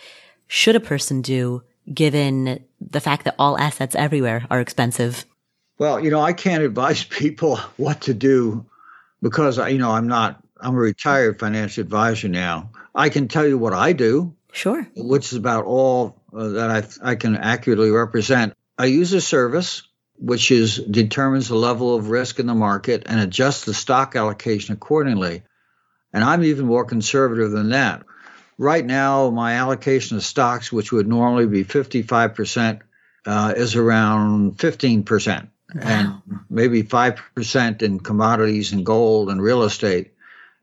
should 0.46 0.77
a 0.77 0.81
person 0.81 1.22
do 1.22 1.64
given 1.92 2.64
the 2.81 3.01
fact 3.01 3.25
that 3.25 3.35
all 3.37 3.59
assets 3.59 3.96
everywhere 3.96 4.46
are 4.49 4.61
expensive? 4.61 5.25
Well, 5.79 5.99
you 5.99 6.11
know, 6.11 6.20
I 6.20 6.33
can't 6.33 6.62
advise 6.70 7.03
people 7.03 7.57
what 7.79 8.03
to 8.03 8.14
do 8.14 8.64
because 9.22 9.59
you 9.59 9.79
know 9.79 9.90
I'm 9.90 10.07
not 10.07 10.40
I'm 10.61 10.75
a 10.75 10.79
retired 10.79 11.38
financial 11.38 11.83
advisor 11.83 12.29
now. 12.29 12.70
I 12.97 13.11
can 13.11 13.29
tell 13.29 13.47
you 13.47 13.59
what 13.59 13.75
I 13.75 13.93
do. 13.93 14.35
Sure. 14.53 14.89
Which 14.97 15.33
is 15.33 15.39
about 15.39 15.67
all 15.67 16.23
uh, 16.33 16.49
that 16.49 16.71
I 16.71 17.11
I 17.11 17.15
can 17.15 17.37
accurately 17.37 17.91
represent. 17.91 18.55
I 18.79 18.87
use 18.87 19.13
a 19.13 19.21
service 19.21 19.83
which 20.19 20.51
is 20.51 20.77
determines 20.77 21.49
the 21.49 21.57
level 21.57 21.95
of 21.95 22.09
risk 22.09 22.39
in 22.39 22.47
the 22.47 22.55
market 22.55 23.03
and 23.07 23.21
adjusts 23.21 23.65
the 23.65 23.75
stock 23.75 24.17
allocation 24.17 24.73
accordingly. 24.73 25.43
And 26.13 26.25
I'm 26.25 26.45
even 26.45 26.67
more 26.67 26.85
conservative 26.85 27.51
than 27.51 27.71
that. 27.71 28.05
Right 28.59 28.85
now, 28.85 29.29
my 29.29 29.55
allocation 29.55 30.17
of 30.17 30.25
stocks, 30.25 30.73
which 30.73 30.91
would 30.91 31.07
normally 31.07 31.47
be 31.47 31.65
55%, 31.65 32.81
uh, 33.27 33.53
is 33.55 33.77
around 33.77 34.57
15%, 34.57 35.43
wow. 35.43 35.49
and 35.75 36.23
maybe 36.49 36.83
5% 36.83 37.83
in 37.83 38.01
commodities 38.01 38.73
and 38.73 38.87
gold 38.87 39.29
and 39.29 39.43
real 39.43 39.65
estate. 39.65 40.15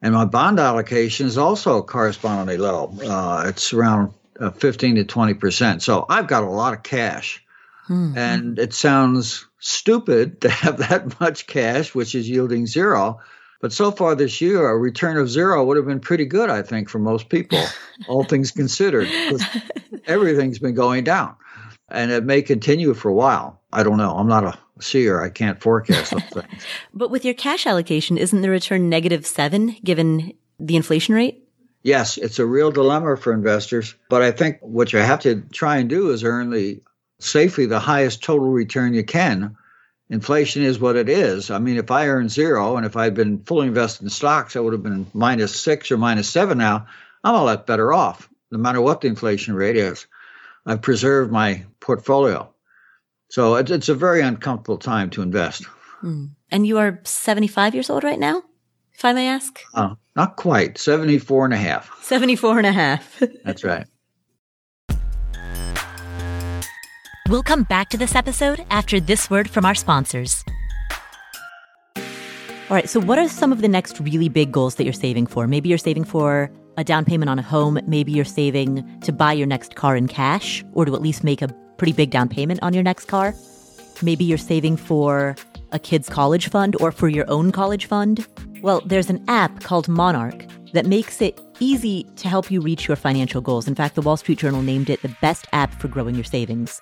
And 0.03 0.13
my 0.13 0.25
bond 0.25 0.59
allocation 0.59 1.27
is 1.27 1.37
also 1.37 1.81
correspondingly 1.81 2.57
low. 2.57 2.93
Uh, 3.03 3.45
it's 3.47 3.71
around 3.71 4.13
uh, 4.37 4.51
15 4.51 4.95
to 4.95 5.05
20%. 5.05 5.81
So 5.81 6.05
I've 6.09 6.27
got 6.27 6.43
a 6.43 6.49
lot 6.49 6.73
of 6.73 6.83
cash. 6.83 7.41
Mm-hmm. 7.87 8.17
And 8.17 8.59
it 8.59 8.73
sounds 8.73 9.47
stupid 9.59 10.41
to 10.41 10.49
have 10.49 10.77
that 10.77 11.19
much 11.21 11.47
cash, 11.47 11.95
which 11.95 12.15
is 12.15 12.29
yielding 12.29 12.67
zero. 12.67 13.21
But 13.61 13.71
so 13.71 13.91
far 13.91 14.13
this 14.13 14.41
year, 14.41 14.69
a 14.69 14.77
return 14.77 15.15
of 15.15 15.29
zero 15.29 15.63
would 15.63 15.77
have 15.77 15.85
been 15.85 16.01
pretty 16.01 16.25
good, 16.25 16.49
I 16.49 16.63
think, 16.63 16.89
for 16.89 16.99
most 16.99 17.29
people, 17.29 17.63
all 18.09 18.25
things 18.25 18.51
considered. 18.51 19.07
Everything's 20.05 20.59
been 20.59 20.75
going 20.75 21.05
down. 21.05 21.37
And 21.87 22.11
it 22.11 22.25
may 22.25 22.41
continue 22.41 22.93
for 22.93 23.07
a 23.07 23.13
while. 23.13 23.61
I 23.71 23.83
don't 23.83 23.97
know. 23.97 24.17
I'm 24.17 24.27
not 24.27 24.43
a 24.43 24.57
seer. 24.83 25.21
I 25.21 25.29
can't 25.29 25.61
forecast 25.61 26.11
those 26.11 26.23
things. 26.33 26.63
but 26.93 27.09
with 27.11 27.25
your 27.25 27.33
cash 27.33 27.65
allocation, 27.65 28.17
isn't 28.17 28.41
the 28.41 28.49
return 28.49 28.89
negative 28.89 29.25
seven 29.25 29.75
given 29.83 30.33
the 30.59 30.75
inflation 30.75 31.15
rate? 31.15 31.47
Yes, 31.81 32.17
it's 32.17 32.39
a 32.39 32.45
real 32.45 32.71
dilemma 32.71 33.17
for 33.17 33.33
investors. 33.33 33.95
But 34.09 34.21
I 34.21 34.31
think 34.31 34.59
what 34.61 34.93
you 34.93 34.99
have 34.99 35.21
to 35.21 35.41
try 35.51 35.77
and 35.77 35.89
do 35.89 36.11
is 36.11 36.23
earn 36.23 36.49
the 36.49 36.81
safely 37.19 37.65
the 37.65 37.79
highest 37.79 38.23
total 38.23 38.49
return 38.49 38.93
you 38.93 39.03
can 39.03 39.57
inflation 40.13 40.63
is 40.63 40.79
what 40.79 40.95
it 40.95 41.09
is. 41.09 41.49
I 41.49 41.57
mean, 41.57 41.77
if 41.77 41.89
I 41.89 42.07
earned 42.07 42.31
zero 42.31 42.77
and 42.77 42.85
if 42.85 42.95
I'd 42.95 43.15
been 43.15 43.39
fully 43.39 43.67
invested 43.67 44.03
in 44.03 44.09
stocks, 44.09 44.55
I 44.55 44.59
would 44.59 44.73
have 44.73 44.83
been 44.83 45.07
minus 45.13 45.59
six 45.59 45.91
or 45.91 45.97
minus 45.97 46.29
seven 46.29 46.59
now. 46.59 46.85
I'm 47.23 47.35
a 47.35 47.43
lot 47.43 47.65
better 47.65 47.91
off, 47.91 48.29
no 48.51 48.59
matter 48.59 48.79
what 48.79 49.01
the 49.01 49.07
inflation 49.07 49.55
rate 49.55 49.75
is. 49.75 50.05
I've 50.65 50.81
preserved 50.81 51.31
my 51.31 51.65
portfolio. 51.79 52.52
So 53.33 53.55
it's, 53.55 53.71
it's 53.71 53.89
a 53.89 53.95
very 53.95 54.21
uncomfortable 54.21 54.77
time 54.77 55.09
to 55.09 55.23
invest. 55.23 55.63
Mm. 56.03 56.29
And 56.51 56.67
you 56.67 56.77
are 56.77 56.99
75 57.03 57.73
years 57.73 57.89
old 57.89 58.03
right 58.03 58.19
now, 58.19 58.43
if 58.93 59.03
I 59.03 59.11
may 59.11 59.27
ask? 59.27 59.59
Uh, 59.73 59.95
not 60.15 60.35
quite, 60.35 60.77
74 60.77 61.45
and 61.45 61.53
a 61.55 61.57
half. 61.57 61.89
74 62.03 62.59
and 62.59 62.67
a 62.67 62.71
half. 62.71 63.23
That's 63.43 63.63
right. 63.63 63.87
We'll 67.27 67.41
come 67.41 67.63
back 67.63 67.89
to 67.89 67.97
this 67.97 68.13
episode 68.13 68.63
after 68.69 68.99
this 68.99 69.31
word 69.31 69.49
from 69.49 69.65
our 69.65 69.73
sponsors. 69.73 70.45
All 71.97 72.03
right, 72.69 72.87
so 72.87 72.99
what 72.99 73.17
are 73.17 73.27
some 73.27 73.51
of 73.51 73.61
the 73.61 73.67
next 73.67 73.99
really 73.99 74.29
big 74.29 74.51
goals 74.51 74.75
that 74.75 74.83
you're 74.83 74.93
saving 74.93 75.25
for? 75.25 75.47
Maybe 75.47 75.69
you're 75.69 75.79
saving 75.79 76.03
for 76.03 76.51
a 76.77 76.83
down 76.83 77.03
payment 77.03 77.31
on 77.31 77.39
a 77.39 77.43
home. 77.43 77.79
Maybe 77.87 78.11
you're 78.11 78.25
saving 78.25 78.99
to 78.99 79.11
buy 79.11 79.33
your 79.33 79.47
next 79.47 79.73
car 79.73 79.95
in 79.95 80.07
cash 80.07 80.63
or 80.73 80.85
to 80.85 80.93
at 80.93 81.01
least 81.01 81.23
make 81.23 81.41
a 81.41 81.62
pretty 81.83 81.91
big 81.91 82.11
down 82.11 82.29
payment 82.29 82.61
on 82.63 82.73
your 82.73 82.81
next 82.81 83.09
car. 83.09 83.35
Maybe 84.01 84.23
you're 84.23 84.37
saving 84.37 84.77
for 84.77 85.35
a 85.73 85.79
kid's 85.79 86.07
college 86.07 86.47
fund 86.47 86.77
or 86.79 86.93
for 86.93 87.09
your 87.09 87.29
own 87.29 87.51
college 87.51 87.87
fund. 87.87 88.25
Well, 88.61 88.79
there's 88.85 89.09
an 89.09 89.21
app 89.27 89.59
called 89.63 89.89
Monarch 89.89 90.45
that 90.71 90.85
makes 90.85 91.21
it 91.21 91.41
easy 91.59 92.05
to 92.15 92.29
help 92.29 92.49
you 92.49 92.61
reach 92.61 92.87
your 92.87 92.95
financial 92.95 93.41
goals. 93.41 93.67
In 93.67 93.75
fact, 93.75 93.95
the 93.95 94.01
Wall 94.01 94.15
Street 94.15 94.39
Journal 94.39 94.61
named 94.61 94.89
it 94.89 95.01
the 95.01 95.13
best 95.21 95.45
app 95.51 95.73
for 95.73 95.89
growing 95.89 96.15
your 96.15 96.23
savings. 96.23 96.81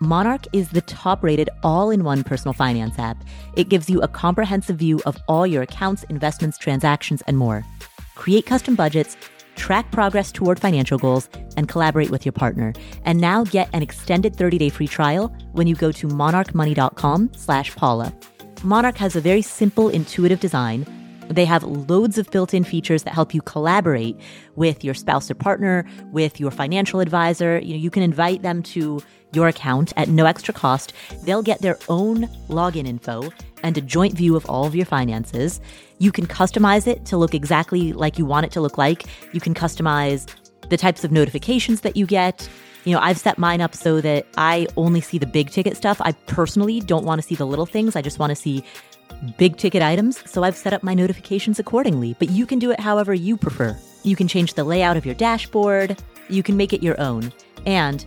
Monarch 0.00 0.46
is 0.52 0.70
the 0.70 0.80
top 0.80 1.22
rated 1.22 1.48
all 1.62 1.90
in 1.90 2.02
one 2.02 2.24
personal 2.24 2.52
finance 2.52 2.98
app. 2.98 3.22
It 3.54 3.68
gives 3.68 3.88
you 3.88 4.02
a 4.02 4.08
comprehensive 4.08 4.78
view 4.78 5.00
of 5.06 5.16
all 5.28 5.46
your 5.46 5.62
accounts, 5.62 6.02
investments, 6.08 6.58
transactions, 6.58 7.22
and 7.28 7.38
more. 7.38 7.64
Create 8.16 8.46
custom 8.46 8.74
budgets, 8.74 9.16
track 9.60 9.92
progress 9.92 10.32
toward 10.32 10.58
financial 10.58 10.98
goals, 10.98 11.28
and 11.56 11.68
collaborate 11.68 12.10
with 12.10 12.24
your 12.24 12.32
partner. 12.32 12.72
And 13.04 13.20
now 13.20 13.44
get 13.44 13.68
an 13.72 13.82
extended 13.82 14.34
30-day 14.34 14.70
free 14.70 14.88
trial 14.88 15.32
when 15.52 15.66
you 15.66 15.76
go 15.76 15.92
to 15.92 16.08
monarchmoney.com 16.08 17.30
slash 17.36 17.76
Paula. 17.76 18.12
Monarch 18.62 18.96
has 18.96 19.14
a 19.16 19.20
very 19.20 19.42
simple, 19.42 19.88
intuitive 19.88 20.40
design. 20.40 20.86
They 21.28 21.44
have 21.44 21.62
loads 21.62 22.18
of 22.18 22.30
built 22.30 22.54
in 22.54 22.64
features 22.64 23.04
that 23.04 23.14
help 23.14 23.32
you 23.32 23.42
collaborate 23.42 24.16
with 24.56 24.82
your 24.82 24.94
spouse 24.94 25.30
or 25.30 25.34
partner, 25.34 25.84
with 26.06 26.40
your 26.40 26.50
financial 26.50 27.00
advisor. 27.00 27.58
You 27.60 27.74
know, 27.74 27.80
you 27.80 27.90
can 27.90 28.02
invite 28.02 28.42
them 28.42 28.62
to 28.74 29.00
your 29.32 29.48
account 29.48 29.92
at 29.96 30.08
no 30.08 30.26
extra 30.26 30.52
cost. 30.52 30.92
They'll 31.24 31.42
get 31.42 31.60
their 31.62 31.78
own 31.88 32.26
login 32.48 32.86
info 32.86 33.30
and 33.62 33.76
a 33.76 33.80
joint 33.80 34.14
view 34.14 34.36
of 34.36 34.46
all 34.46 34.66
of 34.66 34.74
your 34.74 34.86
finances. 34.86 35.60
You 35.98 36.12
can 36.12 36.26
customize 36.26 36.86
it 36.86 37.04
to 37.06 37.16
look 37.16 37.34
exactly 37.34 37.92
like 37.92 38.18
you 38.18 38.24
want 38.24 38.46
it 38.46 38.52
to 38.52 38.60
look 38.60 38.78
like. 38.78 39.04
You 39.32 39.40
can 39.40 39.54
customize 39.54 40.26
the 40.68 40.76
types 40.76 41.04
of 41.04 41.12
notifications 41.12 41.82
that 41.82 41.96
you 41.96 42.06
get. 42.06 42.48
You 42.84 42.94
know, 42.94 43.00
I've 43.00 43.18
set 43.18 43.36
mine 43.36 43.60
up 43.60 43.74
so 43.74 44.00
that 44.00 44.26
I 44.38 44.66
only 44.76 45.02
see 45.02 45.18
the 45.18 45.26
big 45.26 45.50
ticket 45.50 45.76
stuff. 45.76 46.00
I 46.00 46.12
personally 46.12 46.80
don't 46.80 47.04
want 47.04 47.20
to 47.20 47.26
see 47.26 47.34
the 47.34 47.46
little 47.46 47.66
things. 47.66 47.96
I 47.96 48.02
just 48.02 48.18
want 48.18 48.30
to 48.30 48.36
see 48.36 48.64
big 49.36 49.58
ticket 49.58 49.82
items. 49.82 50.22
So 50.30 50.42
I've 50.44 50.56
set 50.56 50.72
up 50.72 50.82
my 50.82 50.94
notifications 50.94 51.58
accordingly, 51.58 52.16
but 52.18 52.30
you 52.30 52.46
can 52.46 52.58
do 52.58 52.70
it 52.70 52.80
however 52.80 53.12
you 53.12 53.36
prefer. 53.36 53.78
You 54.02 54.16
can 54.16 54.28
change 54.28 54.54
the 54.54 54.64
layout 54.64 54.96
of 54.96 55.04
your 55.04 55.14
dashboard. 55.14 56.02
You 56.28 56.42
can 56.42 56.56
make 56.56 56.72
it 56.72 56.82
your 56.82 56.98
own. 56.98 57.32
And 57.66 58.06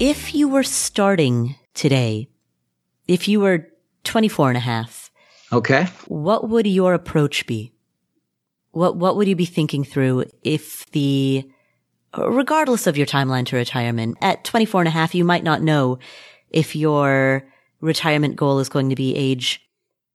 If 0.00 0.32
you 0.34 0.48
were 0.48 0.62
starting 0.62 1.56
today, 1.74 2.28
if 3.08 3.26
you 3.26 3.40
were 3.40 3.68
24 4.04 4.48
and 4.50 4.56
a 4.56 4.60
half, 4.60 5.10
Okay. 5.52 5.86
what 6.06 6.48
would 6.48 6.66
your 6.66 6.94
approach 6.94 7.46
be? 7.46 7.72
What, 8.70 8.96
what 8.96 9.16
would 9.16 9.26
you 9.26 9.34
be 9.34 9.44
thinking 9.44 9.82
through 9.82 10.26
if 10.44 10.88
the, 10.92 11.50
regardless 12.16 12.86
of 12.86 12.96
your 12.96 13.06
timeline 13.06 13.44
to 13.46 13.56
retirement, 13.56 14.18
at 14.20 14.44
24 14.44 14.82
and 14.82 14.88
a 14.88 14.92
half, 14.92 15.14
you 15.16 15.24
might 15.24 15.42
not 15.42 15.62
know 15.62 15.98
if 16.50 16.76
your 16.76 17.44
retirement 17.80 18.36
goal 18.36 18.60
is 18.60 18.68
going 18.68 18.90
to 18.90 18.94
be 18.96 19.16
age 19.16 19.60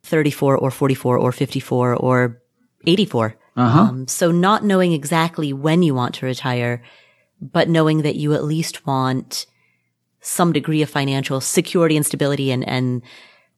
34 0.04 0.58
or 0.58 0.72
44 0.72 1.18
or 1.18 1.32
54 1.34 1.96
or 1.96 2.42
84. 2.86 3.36
Uh-huh. 3.56 3.80
Um, 3.80 4.08
so 4.08 4.32
not 4.32 4.64
knowing 4.64 4.94
exactly 4.94 5.52
when 5.52 5.84
you 5.84 5.94
want 5.94 6.16
to 6.16 6.26
retire, 6.26 6.82
but 7.42 7.68
knowing 7.68 8.04
that 8.04 8.16
you 8.16 8.34
at 8.34 8.44
least 8.46 8.86
want 8.88 9.46
some 10.24 10.54
degree 10.54 10.82
of 10.82 10.90
financial 10.90 11.40
security 11.42 11.96
and 11.96 12.06
stability 12.06 12.52
and, 12.52 12.68
and 12.68 13.04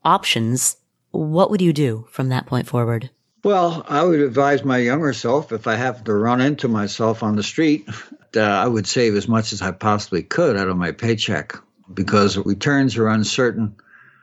options, 0.03 0.77
what 1.11 1.49
would 1.49 1.61
you 1.61 1.71
do 1.71 2.05
from 2.09 2.29
that 2.29 2.45
point 2.45 2.67
forward? 2.67 3.09
Well, 3.43 3.85
I 3.87 4.03
would 4.03 4.19
advise 4.19 4.65
my 4.65 4.79
younger 4.79 5.13
self 5.13 5.51
if 5.51 5.67
I 5.67 5.75
have 5.75 6.03
to 6.05 6.13
run 6.13 6.41
into 6.41 6.67
myself 6.67 7.21
on 7.21 7.35
the 7.35 7.43
street, 7.43 7.87
that 8.33 8.51
I 8.63 8.67
would 8.67 8.87
save 8.87 9.15
as 9.15 9.27
much 9.27 9.53
as 9.53 9.61
I 9.61 9.71
possibly 9.71 10.23
could 10.23 10.57
out 10.57 10.67
of 10.67 10.75
my 10.75 10.91
paycheck 10.91 11.53
because 11.93 12.37
returns 12.37 12.97
are 12.97 13.07
uncertain. 13.07 13.75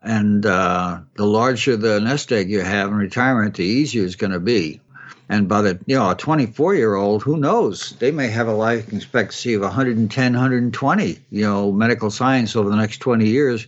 And 0.03 0.45
uh, 0.45 1.03
the 1.15 1.25
larger 1.25 1.77
the 1.77 2.01
nest 2.01 2.33
egg 2.33 2.51
you 2.51 2.61
have 2.61 2.89
in 2.89 2.97
retirement, 2.97 3.55
the 3.55 3.65
easier 3.65 4.05
it's 4.05 4.17
going 4.17 4.33
to 4.33 4.41
be. 4.41 4.81
And 5.29 5.49
by 5.49 5.63
the, 5.63 5.81
you 5.87 5.97
know, 5.97 6.11
a 6.11 6.15
24 6.15 6.75
year 6.75 6.95
old, 6.95 7.23
who 7.23 7.37
knows? 7.37 7.97
They 7.99 8.11
may 8.11 8.29
have 8.29 8.49
a 8.49 8.53
life 8.53 8.93
expectancy 8.93 9.55
of 9.55 9.63
110, 9.63 10.33
120. 10.33 11.19
You 11.31 11.43
know, 11.43 11.73
medical 11.73 12.11
science 12.11 12.55
over 12.55 12.69
the 12.69 12.77
next 12.77 12.99
20 12.99 13.27
years 13.27 13.67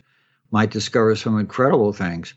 might 0.51 0.71
discover 0.71 1.17
some 1.17 1.39
incredible 1.39 1.93
things. 1.93 2.35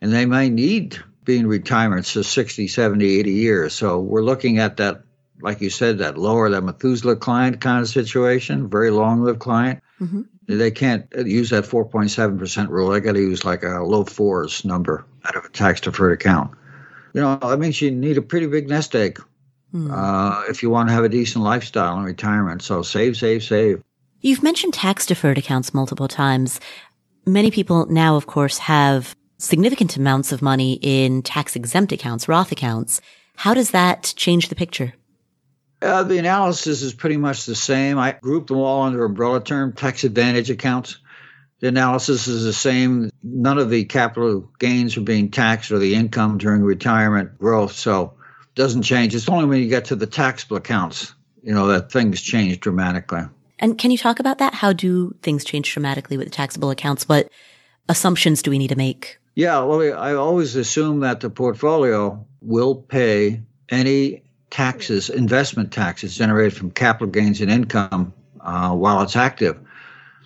And 0.00 0.12
they 0.12 0.24
may 0.24 0.48
need 0.48 0.98
being 1.24 1.46
retirement 1.46 2.06
to 2.06 2.24
60, 2.24 2.68
70, 2.68 3.18
80 3.18 3.32
years. 3.32 3.72
So 3.74 3.98
we're 3.98 4.22
looking 4.22 4.58
at 4.58 4.78
that, 4.78 5.02
like 5.40 5.60
you 5.60 5.70
said, 5.70 5.98
that 5.98 6.16
lower, 6.16 6.50
that 6.50 6.62
Methuselah 6.62 7.16
client 7.16 7.60
kind 7.60 7.80
of 7.82 7.88
situation, 7.88 8.68
very 8.68 8.90
long 8.90 9.22
lived 9.22 9.40
client. 9.40 9.82
Mm-hmm. 10.00 10.22
They 10.46 10.70
can't 10.70 11.06
use 11.24 11.50
that 11.50 11.64
4.7% 11.64 12.68
rule. 12.68 12.90
They 12.90 13.00
got 13.00 13.12
to 13.12 13.20
use 13.20 13.44
like 13.44 13.62
a 13.62 13.82
low 13.84 14.04
fours 14.04 14.64
number 14.64 15.04
out 15.24 15.36
of 15.36 15.44
a 15.44 15.48
tax 15.48 15.80
deferred 15.80 16.12
account. 16.12 16.52
You 17.12 17.20
know, 17.20 17.36
that 17.36 17.58
means 17.58 17.80
you 17.80 17.90
need 17.90 18.18
a 18.18 18.22
pretty 18.22 18.46
big 18.46 18.68
nest 18.68 18.94
egg 18.94 19.20
Hmm. 19.72 19.90
uh, 19.90 20.42
if 20.48 20.62
you 20.62 20.70
want 20.70 20.88
to 20.88 20.92
have 20.92 21.04
a 21.04 21.08
decent 21.08 21.44
lifestyle 21.44 21.96
in 21.98 22.04
retirement. 22.04 22.62
So 22.62 22.82
save, 22.82 23.16
save, 23.16 23.44
save. 23.44 23.82
You've 24.20 24.42
mentioned 24.42 24.74
tax 24.74 25.06
deferred 25.06 25.38
accounts 25.38 25.72
multiple 25.72 26.08
times. 26.08 26.60
Many 27.24 27.50
people 27.50 27.86
now, 27.86 28.16
of 28.16 28.26
course, 28.26 28.58
have 28.58 29.14
significant 29.38 29.96
amounts 29.96 30.32
of 30.32 30.42
money 30.42 30.78
in 30.82 31.22
tax 31.22 31.54
exempt 31.56 31.92
accounts, 31.92 32.28
Roth 32.28 32.50
accounts. 32.52 33.00
How 33.36 33.54
does 33.54 33.70
that 33.70 34.12
change 34.16 34.48
the 34.48 34.54
picture? 34.54 34.92
Uh, 35.80 36.02
the 36.02 36.18
analysis 36.18 36.82
is 36.82 36.92
pretty 36.92 37.16
much 37.16 37.46
the 37.46 37.54
same. 37.54 37.96
I 37.96 38.12
grouped 38.20 38.48
them 38.48 38.58
all 38.58 38.82
under 38.82 39.04
umbrella 39.04 39.42
term 39.42 39.72
tax 39.72 40.04
advantage 40.04 40.50
accounts. 40.50 40.98
The 41.60 41.68
analysis 41.68 42.26
is 42.26 42.44
the 42.44 42.52
same. 42.52 43.10
None 43.22 43.58
of 43.58 43.70
the 43.70 43.84
capital 43.84 44.50
gains 44.58 44.96
are 44.96 45.02
being 45.02 45.30
taxed 45.30 45.70
or 45.70 45.78
the 45.78 45.94
income 45.94 46.38
during 46.38 46.62
retirement 46.62 47.38
growth. 47.38 47.72
So 47.72 48.14
it 48.42 48.54
doesn't 48.54 48.82
change. 48.82 49.14
It's 49.14 49.28
only 49.28 49.44
when 49.44 49.60
you 49.60 49.68
get 49.68 49.86
to 49.86 49.96
the 49.96 50.06
taxable 50.06 50.56
accounts, 50.56 51.14
you 51.42 51.52
know, 51.52 51.68
that 51.68 51.92
things 51.92 52.20
change 52.22 52.60
dramatically. 52.60 53.22
And 53.58 53.76
can 53.76 53.90
you 53.90 53.98
talk 53.98 54.20
about 54.20 54.38
that? 54.38 54.54
How 54.54 54.72
do 54.72 55.14
things 55.22 55.44
change 55.44 55.70
dramatically 55.72 56.16
with 56.16 56.26
the 56.26 56.32
taxable 56.32 56.70
accounts? 56.70 57.06
What 57.06 57.30
assumptions 57.88 58.42
do 58.42 58.50
we 58.50 58.58
need 58.58 58.68
to 58.68 58.76
make? 58.76 59.18
Yeah, 59.34 59.62
well, 59.62 59.98
I 59.98 60.14
always 60.14 60.56
assume 60.56 61.00
that 61.00 61.20
the 61.20 61.30
portfolio 61.30 62.24
will 62.40 62.74
pay 62.74 63.42
any 63.68 64.22
taxes, 64.50 65.10
investment 65.10 65.72
taxes 65.72 66.16
generated 66.16 66.56
from 66.56 66.70
capital 66.70 67.08
gains 67.08 67.40
and 67.40 67.50
income 67.50 68.12
uh, 68.40 68.74
while 68.74 69.02
it's 69.02 69.16
active. 69.16 69.58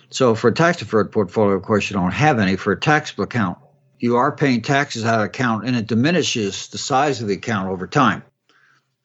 So 0.09 0.35
for 0.35 0.49
a 0.49 0.53
tax 0.53 0.77
deferred 0.77 1.11
portfolio, 1.11 1.55
of 1.55 1.63
course, 1.63 1.89
you 1.89 1.95
don't 1.95 2.11
have 2.11 2.39
any. 2.39 2.55
For 2.55 2.73
a 2.73 2.79
taxable 2.79 3.23
account, 3.23 3.57
you 3.99 4.17
are 4.17 4.35
paying 4.35 4.61
taxes 4.61 5.05
out 5.05 5.19
of 5.19 5.25
account 5.25 5.65
and 5.65 5.75
it 5.75 5.87
diminishes 5.87 6.67
the 6.67 6.77
size 6.77 7.21
of 7.21 7.27
the 7.27 7.35
account 7.35 7.69
over 7.69 7.87
time. 7.87 8.23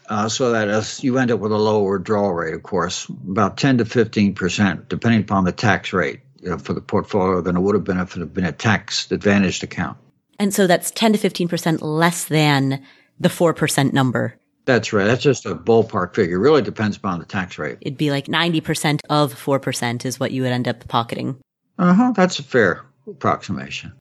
Uh, 0.09 0.29
so 0.29 0.51
that 0.51 0.69
as 0.69 1.05
you 1.05 1.19
end 1.19 1.31
up 1.31 1.39
with 1.39 1.53
a 1.53 1.59
lower 1.59 1.99
withdrawal 1.99 2.35
rate, 2.35 2.55
of 2.55 2.63
course, 2.65 3.09
about 3.09 3.57
10 3.57 3.79
to 3.79 3.85
15 3.85 4.35
percent, 4.35 4.89
depending 4.89 5.21
upon 5.21 5.45
the 5.45 5.53
tax 5.53 5.93
rate 5.93 6.21
you 6.41 6.51
know, 6.51 6.59
for 6.59 6.73
the 6.73 6.81
portfolio 6.81 7.41
than 7.41 7.57
it 7.57 7.61
would 7.61 7.77
have 7.77 7.85
been 7.85 7.99
if 7.99 8.17
it 8.17 8.21
had 8.21 8.35
been 8.35 8.45
a 8.45 8.53
tax 8.53 9.11
advantaged 9.13 9.63
account. 9.63 9.97
And 10.39 10.53
so 10.53 10.67
that's 10.67 10.91
10 10.91 11.13
to 11.13 11.19
15% 11.19 11.79
less 11.83 12.25
than 12.25 12.83
the 13.21 13.29
4% 13.29 13.93
number. 13.93 14.40
That's 14.71 14.93
right. 14.93 15.05
That's 15.05 15.23
just 15.23 15.47
a 15.47 15.57
ballpark 15.57 16.15
figure. 16.15 16.37
It 16.37 16.41
really 16.41 16.63
depends 16.63 16.97
upon 16.97 17.19
the 17.19 17.27
tax 17.27 17.59
rate. 17.59 17.79
It'd 17.81 17.99
be 17.99 18.13
like 18.13 18.27
90% 18.27 19.01
of 19.11 19.35
4% 19.35 20.05
is 20.05 20.21
what 20.21 20.31
you 20.31 20.43
would 20.43 20.53
end 20.53 20.69
up 20.69 20.87
pocketing. 20.87 21.41
Uh 21.77 21.93
huh. 21.93 22.13
That's 22.15 22.39
a 22.39 22.45
fair 22.45 22.85
approximation. 23.09 23.93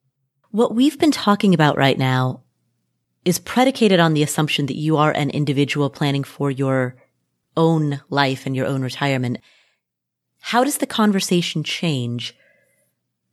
What 0.51 0.75
we've 0.75 0.99
been 0.99 1.11
talking 1.11 1.55
about 1.55 1.75
right 1.75 1.97
now 1.97 2.43
is 3.25 3.39
predicated 3.39 3.99
on 3.99 4.13
the 4.13 4.21
assumption 4.21 4.67
that 4.67 4.75
you 4.75 4.97
are 4.97 5.11
an 5.11 5.31
individual 5.31 5.89
planning 5.89 6.23
for 6.23 6.51
your 6.51 6.95
own 7.57 8.01
life 8.11 8.45
and 8.45 8.55
your 8.55 8.67
own 8.67 8.83
retirement. 8.83 9.39
How 10.39 10.63
does 10.63 10.77
the 10.77 10.85
conversation 10.85 11.63
change 11.63 12.35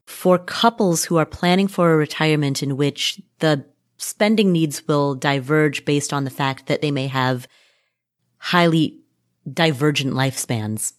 for 0.07 0.39
couples 0.39 1.05
who 1.05 1.18
are 1.18 1.26
planning 1.26 1.68
for 1.68 1.93
a 1.93 1.97
retirement 1.97 2.62
in 2.62 2.78
which 2.78 3.20
the 3.41 3.66
spending 3.97 4.53
needs 4.53 4.86
will 4.86 5.14
diverge 5.14 5.84
based 5.84 6.12
on 6.12 6.24
the 6.24 6.30
fact 6.30 6.66
that 6.66 6.82
they 6.82 6.90
may 6.90 7.07
have 7.07 7.47
highly 8.38 9.01
divergent 9.51 10.14
lifespans? 10.14 10.92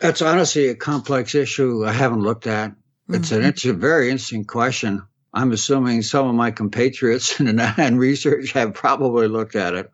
That's 0.00 0.22
honestly 0.22 0.68
a 0.68 0.74
complex 0.74 1.34
issue 1.34 1.84
I 1.86 1.92
haven't 1.92 2.22
looked 2.22 2.46
at. 2.46 2.74
It's 3.08 3.32
an 3.32 3.40
mm-hmm. 3.40 3.48
it's 3.48 3.64
a 3.64 3.72
very 3.72 4.10
interesting 4.10 4.44
question. 4.44 5.02
I'm 5.32 5.52
assuming 5.52 6.02
some 6.02 6.28
of 6.28 6.34
my 6.34 6.50
compatriots 6.50 7.38
and, 7.40 7.60
and 7.60 7.98
research 8.08 8.52
have 8.52 8.74
probably 8.74 9.28
looked 9.28 9.56
at 9.56 9.74
it. 9.74 9.90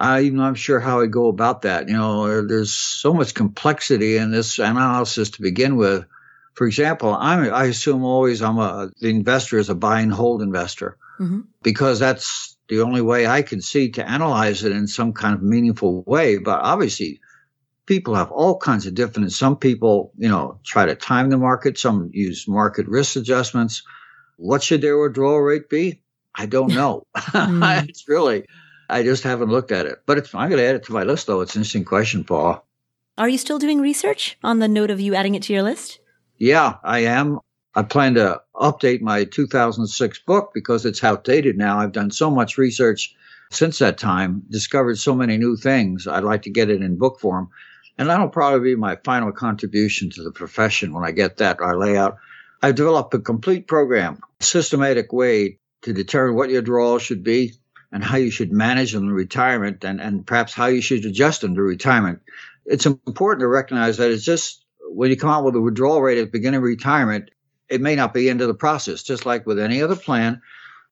I'm 0.00 0.36
not 0.36 0.56
sure 0.56 0.78
how 0.78 1.00
I 1.00 1.06
go 1.06 1.26
about 1.26 1.62
that. 1.62 1.88
You 1.88 1.96
know, 1.96 2.26
uh, 2.26 2.42
there's 2.46 2.70
so 2.70 3.12
much 3.12 3.34
complexity 3.34 4.16
in 4.16 4.30
this 4.30 4.60
analysis 4.60 5.30
to 5.30 5.42
begin 5.42 5.76
with. 5.76 6.04
For 6.54 6.66
example, 6.66 7.14
I'm, 7.14 7.52
I 7.52 7.64
assume 7.64 8.04
always 8.04 8.40
I'm 8.40 8.58
a 8.58 8.90
the 9.00 9.10
investor 9.10 9.58
is 9.58 9.70
a 9.70 9.74
buy 9.74 10.00
and 10.00 10.12
hold 10.12 10.42
investor 10.42 10.96
Mhm. 11.18 11.44
because 11.62 11.98
that's 11.98 12.56
the 12.68 12.80
only 12.82 13.00
way 13.00 13.26
I 13.26 13.42
can 13.42 13.60
see 13.60 13.90
to 13.92 14.08
analyze 14.08 14.62
it 14.64 14.72
in 14.72 14.86
some 14.86 15.12
kind 15.12 15.34
of 15.34 15.42
meaningful 15.42 16.02
way. 16.06 16.38
But 16.38 16.60
obviously, 16.60 17.20
people 17.86 18.14
have 18.14 18.30
all 18.30 18.58
kinds 18.58 18.86
of 18.86 18.94
different. 18.94 19.32
Some 19.32 19.56
people, 19.56 20.12
you 20.16 20.28
know, 20.28 20.60
try 20.64 20.86
to 20.86 20.94
time 20.94 21.30
the 21.30 21.38
market. 21.38 21.78
Some 21.78 22.10
use 22.12 22.46
market 22.46 22.86
risk 22.86 23.16
adjustments. 23.16 23.82
What 24.36 24.62
should 24.62 24.82
their 24.82 24.98
withdrawal 24.98 25.40
rate 25.40 25.68
be? 25.68 26.02
I 26.34 26.46
don't 26.46 26.74
know. 26.74 27.06
mm. 27.16 27.84
it's 27.88 28.06
really, 28.06 28.44
I 28.88 29.02
just 29.02 29.24
haven't 29.24 29.48
looked 29.48 29.72
at 29.72 29.86
it. 29.86 30.02
But 30.06 30.32
I'm 30.34 30.50
going 30.50 30.60
to 30.60 30.66
add 30.68 30.76
it 30.76 30.84
to 30.84 30.92
my 30.92 31.02
list, 31.02 31.26
though. 31.26 31.40
It's 31.40 31.56
an 31.56 31.60
interesting 31.60 31.84
question, 31.84 32.22
Paul. 32.24 32.64
Are 33.16 33.28
you 33.28 33.38
still 33.38 33.58
doing 33.58 33.80
research 33.80 34.38
on 34.44 34.60
the 34.60 34.68
note 34.68 34.90
of 34.90 35.00
you 35.00 35.14
adding 35.16 35.34
it 35.34 35.42
to 35.44 35.52
your 35.52 35.64
list? 35.64 35.98
Yeah, 36.36 36.74
I 36.84 37.00
am. 37.00 37.40
I 37.74 37.82
plan 37.82 38.14
to 38.14 38.40
update 38.58 39.00
my 39.00 39.24
2006 39.24 40.18
book 40.20 40.50
because 40.52 40.84
it's 40.84 41.04
outdated 41.04 41.56
now. 41.56 41.78
I've 41.78 41.92
done 41.92 42.10
so 42.10 42.30
much 42.30 42.58
research 42.58 43.14
since 43.50 43.78
that 43.78 43.98
time, 43.98 44.42
discovered 44.50 44.98
so 44.98 45.14
many 45.14 45.38
new 45.38 45.56
things. 45.56 46.06
I'd 46.06 46.24
like 46.24 46.42
to 46.42 46.50
get 46.50 46.70
it 46.70 46.82
in 46.82 46.96
book 46.96 47.20
form. 47.20 47.50
And 47.96 48.08
that'll 48.08 48.28
probably 48.28 48.70
be 48.70 48.76
my 48.76 48.96
final 48.96 49.32
contribution 49.32 50.10
to 50.10 50.22
the 50.22 50.30
profession 50.30 50.92
when 50.92 51.04
I 51.04 51.10
get 51.10 51.38
that. 51.38 51.60
I 51.60 51.72
lay 51.72 51.96
out, 51.96 52.18
I've 52.62 52.74
developed 52.74 53.14
a 53.14 53.18
complete 53.18 53.66
program, 53.66 54.20
systematic 54.40 55.12
way 55.12 55.58
to 55.82 55.92
determine 55.92 56.36
what 56.36 56.50
your 56.50 56.60
withdrawals 56.60 57.02
should 57.02 57.24
be 57.24 57.54
and 57.90 58.04
how 58.04 58.16
you 58.16 58.30
should 58.30 58.52
manage 58.52 58.92
them 58.92 59.04
in 59.04 59.12
retirement 59.12 59.84
and, 59.84 60.00
and 60.00 60.26
perhaps 60.26 60.52
how 60.52 60.66
you 60.66 60.80
should 60.80 61.04
adjust 61.04 61.40
them 61.40 61.54
to 61.54 61.62
retirement. 61.62 62.20
It's 62.66 62.86
important 62.86 63.40
to 63.40 63.48
recognize 63.48 63.96
that 63.96 64.10
it's 64.10 64.24
just 64.24 64.64
when 64.90 65.10
you 65.10 65.16
come 65.16 65.30
out 65.30 65.44
with 65.44 65.56
a 65.56 65.60
withdrawal 65.60 66.02
rate 66.02 66.18
at 66.18 66.26
the 66.26 66.30
beginning 66.30 66.58
of 66.58 66.64
retirement, 66.64 67.30
it 67.68 67.80
may 67.80 67.94
not 67.94 68.14
be 68.14 68.28
into 68.28 68.46
the 68.46 68.54
process, 68.54 69.02
just 69.02 69.26
like 69.26 69.46
with 69.46 69.58
any 69.58 69.82
other 69.82 69.96
plan. 69.96 70.40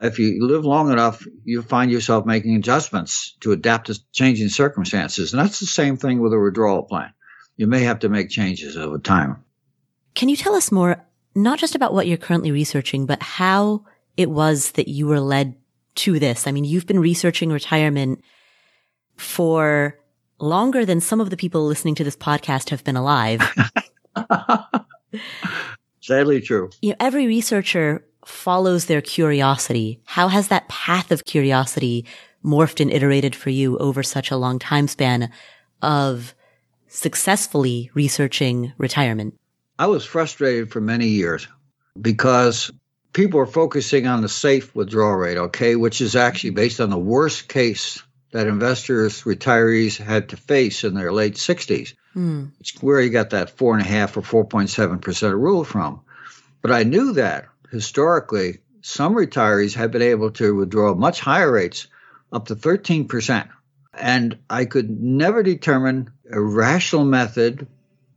If 0.01 0.18
you 0.18 0.45
live 0.45 0.64
long 0.64 0.93
enough, 0.93 1.27
you 1.45 1.62
find 1.62 1.91
yourself 1.91 2.27
making 2.27 2.57
adjustments 2.57 3.35
to 3.41 3.53
adapt 3.53 3.87
to 3.87 3.99
changing 4.12 4.51
circumstances. 4.51 5.33
And 5.33 5.41
that's 5.41 5.59
the 5.59 5.66
same 5.66 5.97
thing 5.97 6.20
with 6.20 6.35
a 6.35 6.39
withdrawal 6.39 6.83
plan. 6.83 7.12
You 7.57 7.66
may 7.66 7.81
have 7.85 8.01
to 8.01 8.11
make 8.11 8.29
changes 8.29 8.77
over 8.77 8.99
time. 8.99 9.43
Can 10.14 10.29
you 10.29 10.37
tell 10.37 10.55
us 10.55 10.70
more, 10.70 11.03
not 11.35 11.59
just 11.59 11.74
about 11.74 11.95
what 11.95 12.07
you're 12.07 12.18
currently 12.18 12.53
researching, 12.53 13.07
but 13.07 13.22
how 13.22 13.85
it 14.16 14.31
was 14.31 14.72
that 14.72 14.89
you 14.89 15.07
were 15.07 15.20
led 15.20 15.57
to 15.97 16.18
this? 16.18 16.47
I 16.47 16.53
mean, 16.53 16.64
you've 16.64 16.87
been 16.87 17.01
researching 17.01 17.51
retirement 17.51 18.22
for 19.16 19.99
longer 20.39 20.85
than 20.85 21.01
some 21.01 21.22
of 21.22 21.31
the 21.31 21.37
people 21.39 21.64
listening 21.66 21.95
to 21.95 22.05
this 22.05 22.16
podcast 22.16 22.68
have 22.68 22.85
been 22.85 22.97
alive. 22.97 23.41
Sadly 26.07 26.41
true. 26.41 26.71
You 26.83 26.91
know, 26.91 26.97
every 27.01 27.27
researcher 27.27 28.07
follows 28.25 28.85
their 28.85 29.01
curiosity. 29.01 30.01
How 30.05 30.29
has 30.29 30.47
that 30.49 30.69
path 30.69 31.11
of 31.11 31.25
curiosity 31.25 32.07
morphed 32.45 32.79
and 32.81 32.93
iterated 32.93 33.35
for 33.35 33.51
you 33.51 33.77
over 33.79 34.05
such 34.05 34.31
a 34.31 34.37
long 34.37 34.61
time 34.61 34.87
span 34.87 35.33
of 35.83 36.33
successfully 36.87 37.91
researching 37.93 38.73
retirement? 38.79 39.35
I 39.81 39.89
was 39.89 40.05
frustrated 40.05 40.71
for 40.71 40.81
many 40.81 41.09
years 41.09 41.49
because 42.01 42.71
people 43.13 43.41
are 43.41 43.47
focusing 43.47 44.07
on 44.07 44.23
the 44.23 44.29
safe 44.29 44.77
withdrawal 44.77 45.17
rate, 45.17 45.39
okay, 45.39 45.75
which 45.75 46.01
is 46.01 46.15
actually 46.15 46.51
based 46.51 46.81
on 46.81 46.91
the 46.91 46.97
worst 46.97 47.49
case 47.49 48.01
that 48.31 48.47
investors, 48.47 49.23
retirees 49.23 49.97
had 49.97 50.29
to 50.29 50.37
face 50.37 50.85
in 50.85 50.95
their 50.95 51.13
late 51.13 51.35
60s. 51.35 51.95
Mm. 52.17 52.51
Where 52.81 53.01
you 53.01 53.11
got 53.11 53.31
that 53.31 53.51
four 53.51 53.75
and 53.75 53.83
a 53.83 53.89
half 53.89 54.17
or 54.17 54.23
4.7% 54.23 55.33
rule 55.33 55.64
from. 55.64 56.01
But 56.62 56.73
I 56.73 56.83
knew 56.85 57.12
that 57.12 57.47
historically, 57.71 58.61
some 58.81 59.14
retirees 59.14 59.75
have 59.75 59.91
been 59.91 60.03
able 60.03 60.31
to 60.33 60.55
withdraw 60.55 60.95
much 60.95 61.21
higher 61.21 61.53
rates, 61.53 61.89
up 62.33 62.47
to 62.47 62.57
13%. 62.57 63.49
And 63.93 64.39
I 64.49 64.64
could 64.64 64.91
never 64.91 65.43
determine 65.43 66.11
a 66.31 66.41
rational 66.41 67.05
method 67.05 67.67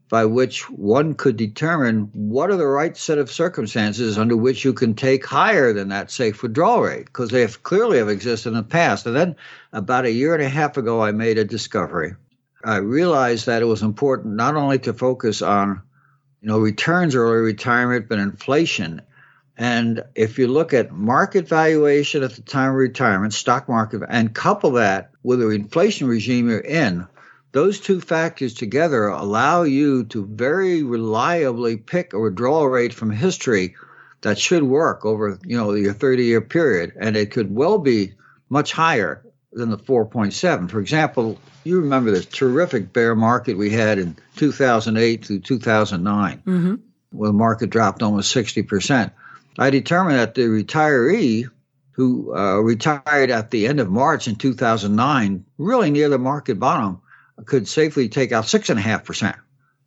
by 0.10 0.26
which 0.26 0.70
one 0.70 1.14
could 1.14 1.38
determine 1.38 2.10
what 2.14 2.50
are 2.50 2.58
the 2.58 2.66
right 2.66 2.98
set 2.98 3.20
of 3.20 3.32
circumstances 3.32 4.18
under 4.18 4.36
which 4.36 4.66
you 4.66 4.74
can 4.74 4.96
take 4.96 5.26
higher 5.26 5.72
than 5.72 5.90
that 5.90 6.10
safe 6.10 6.42
withdrawal 6.42 6.82
rate, 6.82 7.06
because 7.06 7.30
they 7.30 7.42
have 7.42 7.62
clearly 7.62 8.00
have 8.00 8.10
existed 8.10 8.50
in 8.50 8.56
the 8.56 8.64
past. 8.64 9.06
And 9.06 9.16
then 9.16 9.36
about 9.72 10.06
a 10.06 10.12
year 10.12 10.34
and 10.34 10.44
a 10.44 10.50
half 10.50 10.78
ago, 10.78 11.02
I 11.02 11.12
made 11.12 11.38
a 11.38 11.46
discovery. 11.46 12.16
I 12.64 12.78
realized 12.78 13.46
that 13.46 13.62
it 13.62 13.66
was 13.66 13.82
important 13.82 14.36
not 14.36 14.56
only 14.56 14.80
to 14.80 14.94
focus 14.94 15.42
on, 15.42 15.82
you 16.42 16.50
know, 16.50 16.60
returns 16.60 17.16
early 17.16 17.42
retirement, 17.42 18.08
but 18.10 18.20
inflation. 18.20 19.02
And 19.58 20.04
if 20.16 20.38
you 20.38 20.48
look 20.48 20.74
at 20.74 20.92
market 20.92 21.48
valuation 21.48 22.24
at 22.24 22.34
the 22.34 22.42
time 22.42 22.70
of 22.70 22.76
retirement, 22.76 23.34
stock 23.34 23.68
market, 23.68 24.02
and 24.08 24.34
couple 24.34 24.72
that 24.72 25.12
with 25.24 25.40
the 25.40 25.50
inflation 25.50 26.08
regime 26.08 26.50
you're 26.50 26.60
in, 26.60 27.08
those 27.52 27.80
two 27.80 28.00
factors 28.00 28.54
together 28.54 29.08
allow 29.08 29.64
you 29.64 30.06
to 30.06 30.26
very 30.26 30.84
reliably 30.84 31.78
pick 31.78 32.14
a 32.14 32.20
withdrawal 32.20 32.68
rate 32.68 32.94
from 32.94 33.10
history 33.12 33.76
that 34.22 34.38
should 34.38 34.64
work 34.64 35.06
over 35.06 35.40
you 35.46 35.58
know 35.58 35.74
your 35.74 35.94
30 35.94 36.26
year 36.26 36.42
period 36.42 36.94
and 37.00 37.16
it 37.16 37.32
could 37.32 37.54
well 37.54 37.80
be 37.80 38.14
much 38.50 38.72
higher 38.72 39.24
than 39.52 39.70
the 39.70 39.78
4.7 39.78 40.70
for 40.70 40.80
example 40.80 41.40
you 41.64 41.82
remember 41.82 42.12
the 42.12 42.24
terrific 42.24 42.94
bear 42.94 43.16
market 43.16 43.58
we 43.58 43.70
had 43.72 43.98
in 43.98 44.16
2008 44.36 45.26
through 45.26 45.40
2009 45.40 46.38
mm-hmm. 46.46 46.76
when 47.12 47.28
the 47.28 47.34
market 47.34 47.70
dropped 47.70 48.04
almost 48.04 48.36
60% 48.36 49.12
i 49.58 49.70
determined 49.70 50.20
that 50.20 50.36
the 50.36 50.44
retiree 50.44 51.50
who 51.92 52.34
uh, 52.36 52.58
retired 52.60 53.32
at 53.32 53.50
the 53.50 53.68
end 53.68 53.80
of 53.80 53.90
march 53.90 54.28
in 54.28 54.36
2009 54.36 55.46
really 55.58 55.90
near 55.90 56.10
the 56.10 56.20
market 56.20 56.60
bottom 56.60 57.02
could 57.46 57.68
safely 57.68 58.10
take 58.10 58.32
out 58.32 58.48
six 58.48 58.70
and 58.70 58.80
a 58.80 58.82
half 58.82 59.04
percent 59.04 59.36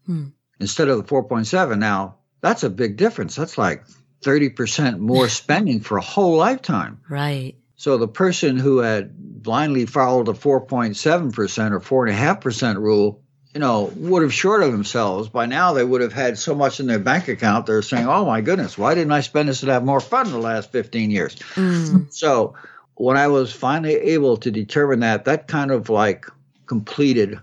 hmm. 0.06 0.26
instead 0.60 0.88
of 0.88 0.98
the 0.98 1.04
4.7. 1.04 1.78
Now 1.78 2.16
that's 2.40 2.62
a 2.62 2.70
big 2.70 2.96
difference. 2.96 3.36
That's 3.36 3.58
like 3.58 3.84
30% 4.22 4.98
more 4.98 5.28
spending 5.28 5.80
for 5.80 5.98
a 5.98 6.02
whole 6.02 6.36
lifetime. 6.36 7.00
Right. 7.08 7.56
So 7.76 7.98
the 7.98 8.08
person 8.08 8.56
who 8.56 8.78
had 8.78 9.14
blindly 9.42 9.86
followed 9.86 10.26
the 10.26 10.34
4.7% 10.34 11.72
or 11.72 12.06
4.5% 12.06 12.76
rule, 12.76 13.22
you 13.54 13.60
know, 13.60 13.92
would 13.96 14.22
have 14.22 14.32
shorted 14.32 14.72
themselves. 14.72 15.28
By 15.28 15.46
now, 15.46 15.72
they 15.72 15.84
would 15.84 16.00
have 16.00 16.12
had 16.12 16.38
so 16.38 16.54
much 16.54 16.80
in 16.80 16.86
their 16.86 16.98
bank 16.98 17.28
account, 17.28 17.66
they're 17.66 17.82
saying, 17.82 18.06
oh 18.06 18.24
my 18.24 18.40
goodness, 18.40 18.78
why 18.78 18.94
didn't 18.94 19.12
I 19.12 19.20
spend 19.20 19.48
this 19.48 19.60
to 19.60 19.72
have 19.72 19.84
more 19.84 20.00
fun 20.00 20.26
in 20.26 20.32
the 20.32 20.38
last 20.38 20.72
15 20.72 21.10
years? 21.10 21.36
Mm. 21.54 22.12
So 22.12 22.54
when 22.94 23.16
I 23.16 23.28
was 23.28 23.52
finally 23.52 23.94
able 23.94 24.36
to 24.38 24.50
determine 24.50 25.00
that, 25.00 25.26
that 25.26 25.48
kind 25.48 25.70
of 25.70 25.90
like 25.90 26.26
completed 26.66 27.38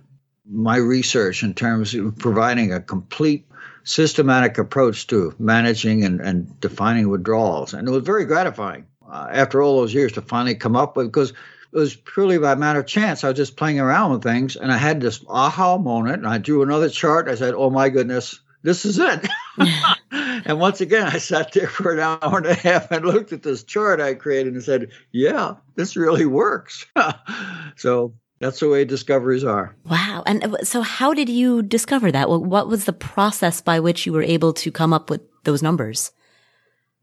my 0.50 0.78
research 0.78 1.44
in 1.44 1.54
terms 1.54 1.94
of 1.94 2.18
providing 2.18 2.74
a 2.74 2.82
complete 2.82 3.46
systematic 3.84 4.58
approach 4.58 5.08
to 5.08 5.34
managing 5.40 6.04
and, 6.04 6.22
and 6.22 6.60
defining 6.60 7.10
withdrawals. 7.10 7.74
And 7.74 7.88
it 7.88 7.92
was 7.92 8.04
very 8.04 8.26
gratifying 8.26 8.86
uh, 9.10 9.28
after 9.32 9.62
all 9.62 9.78
those 9.78 9.94
years 9.94 10.14
to 10.14 10.22
finally 10.22 10.56
come 10.56 10.76
up 10.76 10.96
with, 10.96 11.08
because 11.08 11.34
it 11.72 11.78
was 11.78 11.96
purely 11.96 12.38
by 12.40 12.54
a 12.54 12.56
matter 12.56 12.80
of 12.80 12.88
chance. 12.88 13.24
I 13.24 13.30
was 13.30 13.38
just 13.38 13.58
playing 13.58 13.80
around 13.80 14.12
with 14.12 14.24
things 14.24 14.56
and 14.56 14.72
I 14.72 14.78
had 14.78 15.02
this 15.02 15.24
aha 15.28 15.78
moment 15.78 16.18
and 16.18 16.28
I 16.28 16.40
drew 16.40 16.64
another 16.64 16.90
chart. 16.90 17.28
I 17.28 17.36
said, 17.36 17.54
oh 17.54 17.70
my 17.70 17.90
goodness, 17.90 18.40
this 18.64 18.86
is 18.86 18.98
it. 18.98 19.28
and 20.12 20.60
once 20.60 20.82
again, 20.82 21.08
I 21.08 21.20
sat 21.20 21.54
there 21.54 21.68
for 21.68 21.94
an 21.94 22.00
hour 22.00 22.38
and 22.38 22.48
a 22.48 22.56
half 22.56 22.92
and 22.92 23.06
looked 23.06 23.34
at 23.34 23.44
this 23.44 23.64
chart 23.64 24.02
I 24.02 24.16
created 24.16 24.54
and 24.54 24.64
said, 24.64 24.90
yeah, 25.12 25.56
this 25.76 25.96
really 25.96 26.26
works. 26.26 26.88
so 27.76 28.14
that's 28.40 28.60
the 28.60 28.70
way 28.70 28.84
discoveries 28.84 29.44
are. 29.44 29.76
Wow. 29.86 30.24
And 30.26 30.44
uh, 30.44 30.64
so 30.64 30.82
how 30.82 31.14
did 31.14 31.30
you 31.30 31.62
discover 31.62 32.12
that? 32.12 32.30
What 32.30 32.68
was 32.68 32.86
the 32.86 32.94
process 32.94 33.62
by 33.62 33.80
which 33.80 34.08
you 34.08 34.14
were 34.14 34.24
able 34.24 34.54
to 34.54 34.72
come 34.72 34.92
up 34.92 35.12
with 35.12 35.22
those 35.44 35.62
numbers? 35.62 36.12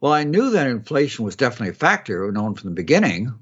Well, 0.01 0.12
I 0.12 0.25
knew 0.25 0.51
that 0.51 0.67
inflation 0.67 1.25
was 1.25 1.37
definitely 1.37 1.71
a 1.71 1.75
factor 1.75 2.31
known 2.33 2.55
from 2.55 2.71
the 2.71 2.75
beginning 2.75 3.33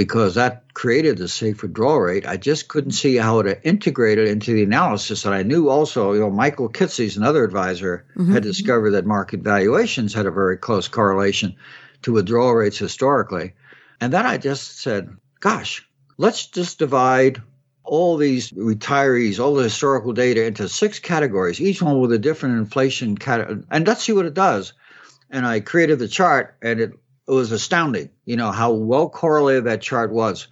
because 0.00 0.36
that 0.36 0.72
created 0.72 1.18
the 1.18 1.28
safe 1.28 1.60
withdrawal 1.60 2.00
rate. 2.00 2.26
I 2.26 2.38
just 2.38 2.68
couldn't 2.68 2.92
see 2.92 3.16
how 3.16 3.42
to 3.42 3.62
integrate 3.68 4.16
it 4.16 4.28
into 4.28 4.54
the 4.54 4.62
analysis. 4.62 5.26
And 5.26 5.34
I 5.34 5.42
knew 5.42 5.68
also, 5.68 6.14
you 6.14 6.20
know, 6.20 6.30
Michael 6.30 6.70
Kitces, 6.70 7.18
another 7.18 7.44
advisor, 7.44 8.06
mm-hmm. 8.16 8.32
had 8.32 8.42
discovered 8.42 8.92
that 8.92 9.04
market 9.04 9.40
valuations 9.40 10.14
had 10.14 10.24
a 10.24 10.30
very 10.30 10.56
close 10.56 10.88
correlation 10.88 11.54
to 12.00 12.14
withdrawal 12.14 12.54
rates 12.54 12.78
historically. 12.78 13.52
And 14.00 14.10
then 14.10 14.24
I 14.24 14.38
just 14.38 14.80
said, 14.80 15.14
gosh, 15.38 15.86
let's 16.16 16.46
just 16.46 16.78
divide 16.78 17.42
all 17.84 18.16
these 18.16 18.52
retirees, 18.52 19.38
all 19.38 19.54
the 19.54 19.64
historical 19.64 20.14
data 20.14 20.46
into 20.46 20.66
six 20.70 20.98
categories, 20.98 21.60
each 21.60 21.82
one 21.82 22.00
with 22.00 22.12
a 22.12 22.18
different 22.18 22.56
inflation 22.56 23.18
category, 23.18 23.64
and 23.70 23.86
let's 23.86 24.04
see 24.04 24.12
what 24.12 24.24
it 24.24 24.32
does. 24.32 24.72
And 25.28 25.44
I 25.44 25.60
created 25.60 25.98
the 25.98 26.08
chart, 26.08 26.56
and 26.62 26.80
it, 26.80 26.92
it 27.30 27.34
was 27.34 27.52
astounding, 27.52 28.10
you 28.24 28.36
know, 28.36 28.50
how 28.50 28.72
well 28.72 29.08
correlated 29.08 29.64
that 29.64 29.80
chart 29.80 30.10
was. 30.10 30.48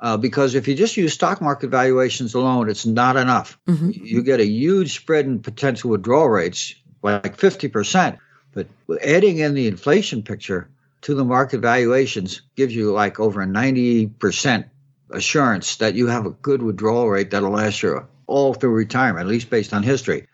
Uh, 0.00 0.16
because 0.16 0.54
if 0.54 0.68
you 0.68 0.76
just 0.76 0.96
use 0.96 1.12
stock 1.12 1.40
market 1.40 1.70
valuations 1.70 2.34
alone, 2.34 2.70
it's 2.70 2.86
not 2.86 3.16
enough. 3.16 3.58
Mm-hmm. 3.66 3.90
You 3.92 4.22
get 4.22 4.38
a 4.38 4.46
huge 4.46 4.94
spread 4.94 5.26
in 5.26 5.40
potential 5.40 5.90
withdrawal 5.90 6.28
rates, 6.28 6.74
like 7.02 7.36
50%. 7.36 8.18
But 8.52 8.68
adding 9.04 9.38
in 9.38 9.54
the 9.54 9.66
inflation 9.66 10.22
picture 10.22 10.70
to 11.02 11.14
the 11.14 11.24
market 11.24 11.58
valuations 11.58 12.42
gives 12.54 12.74
you 12.74 12.92
like 12.92 13.18
over 13.18 13.42
a 13.42 13.46
90% 13.46 14.70
assurance 15.10 15.76
that 15.76 15.94
you 15.94 16.06
have 16.06 16.26
a 16.26 16.30
good 16.30 16.62
withdrawal 16.62 17.10
rate 17.10 17.32
that'll 17.32 17.50
last 17.50 17.82
you 17.82 18.06
all 18.26 18.54
through 18.54 18.70
retirement, 18.70 19.26
at 19.26 19.30
least 19.30 19.50
based 19.50 19.74
on 19.74 19.82
history. 19.82 20.28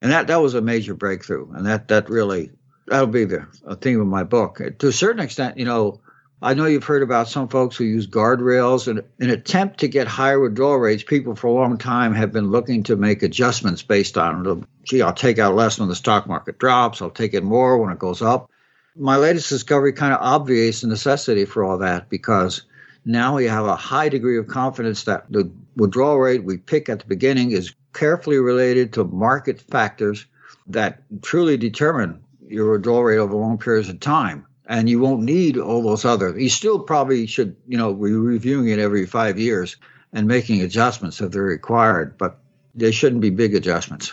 And 0.00 0.10
that, 0.10 0.26
that 0.28 0.40
was 0.40 0.54
a 0.54 0.62
major 0.62 0.94
breakthrough. 0.94 1.52
And 1.52 1.66
that, 1.66 1.88
that 1.88 2.08
really 2.08 2.50
that'll 2.86 3.06
be 3.06 3.24
the 3.24 3.46
uh, 3.66 3.74
theme 3.76 4.00
of 4.00 4.06
my 4.06 4.24
book. 4.24 4.60
To 4.78 4.88
a 4.88 4.92
certain 4.92 5.22
extent, 5.22 5.58
you 5.58 5.64
know, 5.64 6.00
I 6.42 6.52
know 6.52 6.66
you've 6.66 6.84
heard 6.84 7.02
about 7.02 7.28
some 7.28 7.48
folks 7.48 7.76
who 7.76 7.84
use 7.84 8.06
guardrails. 8.06 8.86
And 8.86 8.98
in 9.18 9.30
an 9.30 9.30
attempt 9.30 9.80
to 9.80 9.88
get 9.88 10.06
higher 10.06 10.38
withdrawal 10.38 10.76
rates, 10.76 11.02
people 11.02 11.34
for 11.34 11.46
a 11.46 11.52
long 11.52 11.78
time 11.78 12.14
have 12.14 12.32
been 12.32 12.50
looking 12.50 12.82
to 12.84 12.96
make 12.96 13.22
adjustments 13.22 13.82
based 13.82 14.18
on, 14.18 14.66
gee, 14.82 15.00
I'll 15.00 15.14
take 15.14 15.38
out 15.38 15.54
less 15.54 15.78
when 15.78 15.88
the 15.88 15.94
stock 15.94 16.26
market 16.26 16.58
drops, 16.58 17.00
I'll 17.00 17.10
take 17.10 17.32
it 17.32 17.44
more 17.44 17.78
when 17.78 17.90
it 17.90 17.98
goes 17.98 18.20
up. 18.20 18.50
My 18.96 19.16
latest 19.16 19.48
discovery 19.48 19.92
kind 19.92 20.12
of 20.12 20.20
obviates 20.20 20.82
the 20.82 20.88
necessity 20.88 21.46
for 21.46 21.64
all 21.64 21.78
that 21.78 22.10
because 22.10 22.62
now 23.06 23.36
we 23.36 23.46
have 23.46 23.64
a 23.64 23.74
high 23.74 24.08
degree 24.08 24.38
of 24.38 24.46
confidence 24.46 25.04
that 25.04 25.24
the 25.30 25.50
withdrawal 25.76 26.18
rate 26.18 26.44
we 26.44 26.58
pick 26.58 26.88
at 26.88 27.00
the 27.00 27.06
beginning 27.06 27.52
is 27.52 27.74
carefully 27.94 28.38
related 28.38 28.92
to 28.92 29.04
market 29.04 29.60
factors 29.62 30.26
that 30.66 31.02
truly 31.22 31.56
determine 31.56 32.22
your 32.48 32.72
withdrawal 32.72 33.04
rate 33.04 33.18
over 33.18 33.34
long 33.34 33.58
periods 33.58 33.88
of 33.88 34.00
time. 34.00 34.46
And 34.66 34.88
you 34.88 34.98
won't 34.98 35.22
need 35.22 35.58
all 35.58 35.82
those 35.82 36.04
other. 36.04 36.38
You 36.38 36.48
still 36.48 36.78
probably 36.80 37.26
should, 37.26 37.56
you 37.66 37.76
know, 37.76 37.92
be 37.92 38.12
reviewing 38.12 38.68
it 38.68 38.78
every 38.78 39.04
five 39.04 39.38
years 39.38 39.76
and 40.12 40.26
making 40.26 40.62
adjustments 40.62 41.20
if 41.20 41.32
they're 41.32 41.42
required, 41.42 42.16
but 42.16 42.38
they 42.74 42.90
shouldn't 42.90 43.20
be 43.20 43.30
big 43.30 43.54
adjustments. 43.54 44.12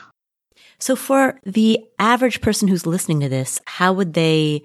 So 0.78 0.96
for 0.96 1.40
the 1.46 1.80
average 2.00 2.42
person 2.42 2.68
who's 2.68 2.86
listening 2.86 3.22
to 3.22 3.30
this, 3.30 3.62
how 3.66 3.94
would 3.94 4.14
they 4.14 4.64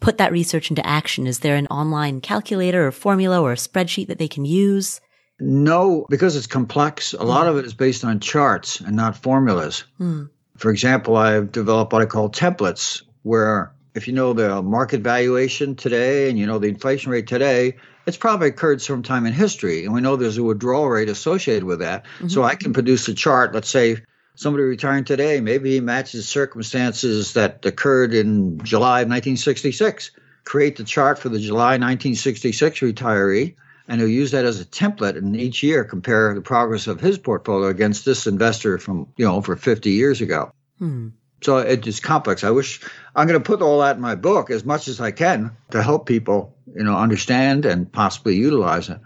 put 0.00 0.18
that 0.18 0.32
research 0.32 0.70
into 0.70 0.84
action? 0.84 1.26
Is 1.26 1.40
there 1.40 1.56
an 1.56 1.66
online 1.68 2.20
calculator 2.20 2.86
or 2.86 2.92
formula 2.92 3.40
or 3.40 3.52
a 3.52 3.56
spreadsheet 3.56 4.08
that 4.08 4.18
they 4.18 4.28
can 4.28 4.44
use? 4.44 5.00
No, 5.38 6.06
because 6.08 6.36
it's 6.36 6.46
complex. 6.46 7.12
A 7.12 7.22
lot 7.22 7.46
of 7.46 7.56
it 7.56 7.64
is 7.64 7.74
based 7.74 8.04
on 8.04 8.20
charts 8.20 8.80
and 8.80 8.96
not 8.96 9.16
formulas. 9.16 9.84
Hmm. 9.98 10.24
For 10.60 10.70
example, 10.70 11.16
I've 11.16 11.52
developed 11.52 11.94
what 11.94 12.02
I 12.02 12.06
call 12.06 12.28
templates, 12.28 13.02
where 13.22 13.72
if 13.94 14.06
you 14.06 14.12
know 14.12 14.34
the 14.34 14.60
market 14.60 15.00
valuation 15.00 15.74
today 15.74 16.28
and 16.28 16.38
you 16.38 16.46
know 16.46 16.58
the 16.58 16.68
inflation 16.68 17.10
rate 17.10 17.26
today, 17.26 17.76
it's 18.04 18.18
probably 18.18 18.48
occurred 18.48 18.82
sometime 18.82 19.24
in 19.24 19.32
history. 19.32 19.86
And 19.86 19.94
we 19.94 20.02
know 20.02 20.16
there's 20.16 20.36
a 20.36 20.42
withdrawal 20.42 20.90
rate 20.90 21.08
associated 21.08 21.64
with 21.64 21.78
that. 21.78 22.04
Mm-hmm. 22.04 22.28
So 22.28 22.42
I 22.42 22.56
can 22.56 22.74
produce 22.74 23.08
a 23.08 23.14
chart, 23.14 23.54
let's 23.54 23.70
say 23.70 24.02
somebody 24.34 24.64
retiring 24.64 25.04
today, 25.04 25.40
maybe 25.40 25.70
he 25.70 25.80
matches 25.80 26.28
circumstances 26.28 27.32
that 27.32 27.64
occurred 27.64 28.12
in 28.12 28.62
July 28.62 29.00
of 29.00 29.08
1966. 29.08 30.10
Create 30.44 30.76
the 30.76 30.84
chart 30.84 31.18
for 31.18 31.30
the 31.30 31.40
July 31.40 31.78
1966 31.78 32.80
retiree, 32.80 33.54
and 33.90 34.00
he'll 34.00 34.08
use 34.08 34.30
that 34.30 34.44
as 34.44 34.60
a 34.60 34.64
template. 34.64 35.18
And 35.18 35.36
each 35.36 35.64
year, 35.64 35.82
compare 35.82 36.32
the 36.32 36.40
progress 36.40 36.86
of 36.86 37.00
his 37.00 37.18
portfolio 37.18 37.68
against 37.68 38.04
this 38.04 38.28
investor 38.28 38.78
from 38.78 39.08
you 39.16 39.24
know 39.24 39.34
over 39.34 39.56
50 39.56 39.90
years 39.90 40.20
ago. 40.20 40.52
Hmm. 40.78 41.08
So 41.42 41.58
it 41.58 41.84
is 41.86 41.98
complex. 41.98 42.44
I 42.44 42.50
wish 42.50 42.80
I'm 43.16 43.26
going 43.26 43.40
to 43.40 43.44
put 43.44 43.62
all 43.62 43.80
that 43.80 43.96
in 43.96 44.02
my 44.02 44.14
book 44.14 44.50
as 44.50 44.64
much 44.64 44.86
as 44.86 45.00
I 45.00 45.10
can 45.10 45.56
to 45.72 45.82
help 45.82 46.06
people, 46.06 46.54
you 46.72 46.84
know, 46.84 46.96
understand 46.96 47.66
and 47.66 47.90
possibly 47.90 48.36
utilize 48.36 48.90
it. 48.90 49.00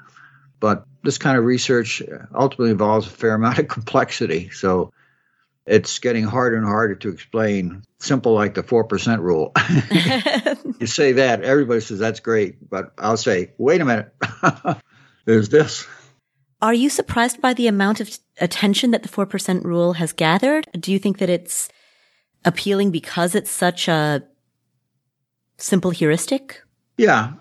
But 0.61 0.85
this 1.03 1.17
kind 1.17 1.39
of 1.39 1.45
research 1.45 2.03
ultimately 2.35 2.73
involves 2.73 3.07
a 3.07 3.11
fair 3.11 3.35
amount 3.35 3.61
of 3.61 3.69
complexity. 3.77 4.51
So 4.51 4.93
it's 5.67 5.99
getting 5.99 6.25
harder 6.25 6.57
and 6.57 6.67
harder 6.67 6.95
to 6.97 7.09
explain. 7.09 7.83
Simple 7.99 8.35
like 8.35 8.55
the 8.55 8.63
4% 8.63 9.21
rule. 9.21 9.53
you 10.81 10.87
say 10.87 11.13
that, 11.13 11.43
everybody 11.43 11.81
says 11.81 11.99
that's 11.99 12.21
great. 12.21 12.69
But 12.69 12.93
I'll 12.99 13.17
say, 13.17 13.53
wait 13.57 13.81
a 13.81 13.85
minute, 13.85 14.15
there's 15.25 15.49
this. 15.49 15.87
Are 16.61 16.75
you 16.75 16.91
surprised 16.91 17.41
by 17.41 17.55
the 17.55 17.67
amount 17.67 18.01
of 18.01 18.19
attention 18.41 18.91
that 18.91 19.03
the 19.03 19.09
4% 19.09 19.65
rule 19.65 19.95
has 19.95 20.13
gathered? 20.13 20.67
Do 20.79 20.93
you 20.93 20.99
think 20.99 21.19
that 21.19 21.31
it's 21.31 21.69
appealing 22.45 22.91
because 22.91 23.35
it's 23.35 23.51
such 23.51 23.89
a 23.89 24.23
simple 25.57 25.91
heuristic? 25.91 26.63
Yeah. 26.99 27.35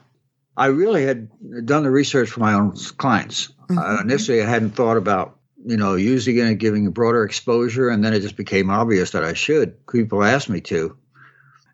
I 0.55 0.67
really 0.67 1.03
had 1.05 1.29
done 1.65 1.83
the 1.83 1.91
research 1.91 2.29
for 2.29 2.39
my 2.39 2.53
own 2.53 2.75
clients. 2.97 3.47
Mm-hmm. 3.69 3.77
Uh, 3.77 4.01
initially, 4.01 4.41
I 4.41 4.45
hadn't 4.45 4.71
thought 4.71 4.97
about 4.97 5.39
you 5.65 5.77
know, 5.77 5.95
using 5.95 6.37
it 6.37 6.45
and 6.45 6.59
giving 6.59 6.87
a 6.87 6.91
broader 6.91 7.23
exposure. 7.23 7.89
And 7.89 8.03
then 8.03 8.13
it 8.13 8.21
just 8.21 8.35
became 8.35 8.69
obvious 8.69 9.11
that 9.11 9.23
I 9.23 9.33
should. 9.33 9.85
People 9.87 10.23
asked 10.23 10.49
me 10.49 10.61
to. 10.61 10.97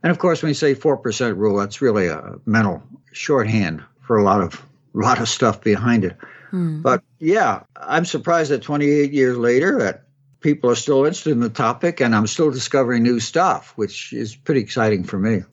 And 0.03 0.11
of 0.11 0.19
course, 0.19 0.41
when 0.41 0.49
you 0.49 0.55
say 0.55 0.75
4% 0.75 1.37
rule, 1.37 1.57
that's 1.57 1.81
really 1.81 2.07
a 2.07 2.35
mental 2.45 2.83
shorthand 3.11 3.83
for 4.01 4.17
a 4.17 4.23
lot 4.23 4.41
of 4.41 4.65
a 4.95 4.97
lot 4.99 5.19
of 5.19 5.29
stuff 5.29 5.61
behind 5.61 6.03
it. 6.03 6.17
Hmm. 6.49 6.81
But 6.81 7.03
yeah, 7.19 7.63
I'm 7.75 8.05
surprised 8.05 8.51
that 8.51 8.61
28 8.61 9.11
years 9.11 9.37
later 9.37 9.79
that 9.79 10.05
people 10.39 10.69
are 10.69 10.75
still 10.75 10.99
interested 10.99 11.31
in 11.31 11.41
the 11.41 11.49
topic 11.49 12.01
and 12.01 12.15
I'm 12.15 12.27
still 12.27 12.49
discovering 12.49 13.03
new 13.03 13.19
stuff, 13.19 13.73
which 13.75 14.13
is 14.13 14.35
pretty 14.35 14.61
exciting 14.61 15.03
for 15.03 15.19
me. 15.19 15.43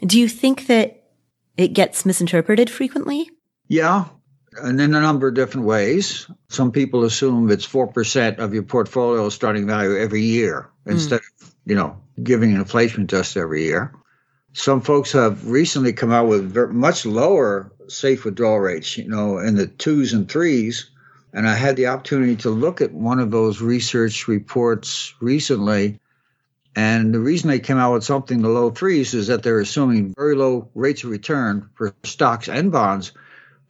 Do 0.00 0.18
you 0.18 0.28
think 0.28 0.66
that 0.68 1.10
it 1.56 1.68
gets 1.68 2.06
misinterpreted 2.06 2.70
frequently? 2.70 3.28
Yeah, 3.68 4.06
and 4.56 4.80
in 4.80 4.94
a 4.94 5.00
number 5.00 5.28
of 5.28 5.34
different 5.34 5.66
ways. 5.66 6.26
Some 6.48 6.72
people 6.72 7.04
assume 7.04 7.50
it's 7.50 7.66
4% 7.66 8.38
of 8.38 8.54
your 8.54 8.62
portfolio 8.62 9.28
starting 9.28 9.66
value 9.66 9.96
every 9.96 10.22
year 10.22 10.70
mm. 10.86 10.92
instead 10.92 11.20
of, 11.20 11.54
you 11.64 11.76
know, 11.76 12.00
giving 12.22 12.52
an 12.52 12.60
inflation 12.60 13.04
adjust 13.04 13.36
every 13.36 13.64
year. 13.64 13.92
Some 14.52 14.80
folks 14.80 15.12
have 15.12 15.46
recently 15.46 15.92
come 15.92 16.10
out 16.10 16.26
with 16.26 16.52
very, 16.52 16.72
much 16.72 17.06
lower 17.06 17.72
safe 17.86 18.24
withdrawal 18.24 18.58
rates, 18.58 18.96
you 18.96 19.08
know, 19.08 19.38
in 19.38 19.54
the 19.54 19.68
twos 19.68 20.12
and 20.12 20.28
threes. 20.28 20.90
And 21.32 21.48
I 21.48 21.54
had 21.54 21.76
the 21.76 21.86
opportunity 21.86 22.36
to 22.36 22.50
look 22.50 22.80
at 22.80 22.92
one 22.92 23.20
of 23.20 23.30
those 23.30 23.60
research 23.60 24.26
reports 24.26 25.14
recently. 25.20 26.00
And 26.74 27.14
the 27.14 27.20
reason 27.20 27.48
they 27.48 27.60
came 27.60 27.76
out 27.76 27.92
with 27.92 28.04
something 28.04 28.38
in 28.38 28.42
the 28.42 28.48
low 28.48 28.70
threes 28.70 29.14
is 29.14 29.28
that 29.28 29.44
they're 29.44 29.60
assuming 29.60 30.14
very 30.16 30.34
low 30.34 30.68
rates 30.74 31.04
of 31.04 31.10
return 31.10 31.70
for 31.74 31.94
stocks 32.02 32.48
and 32.48 32.72
bonds 32.72 33.12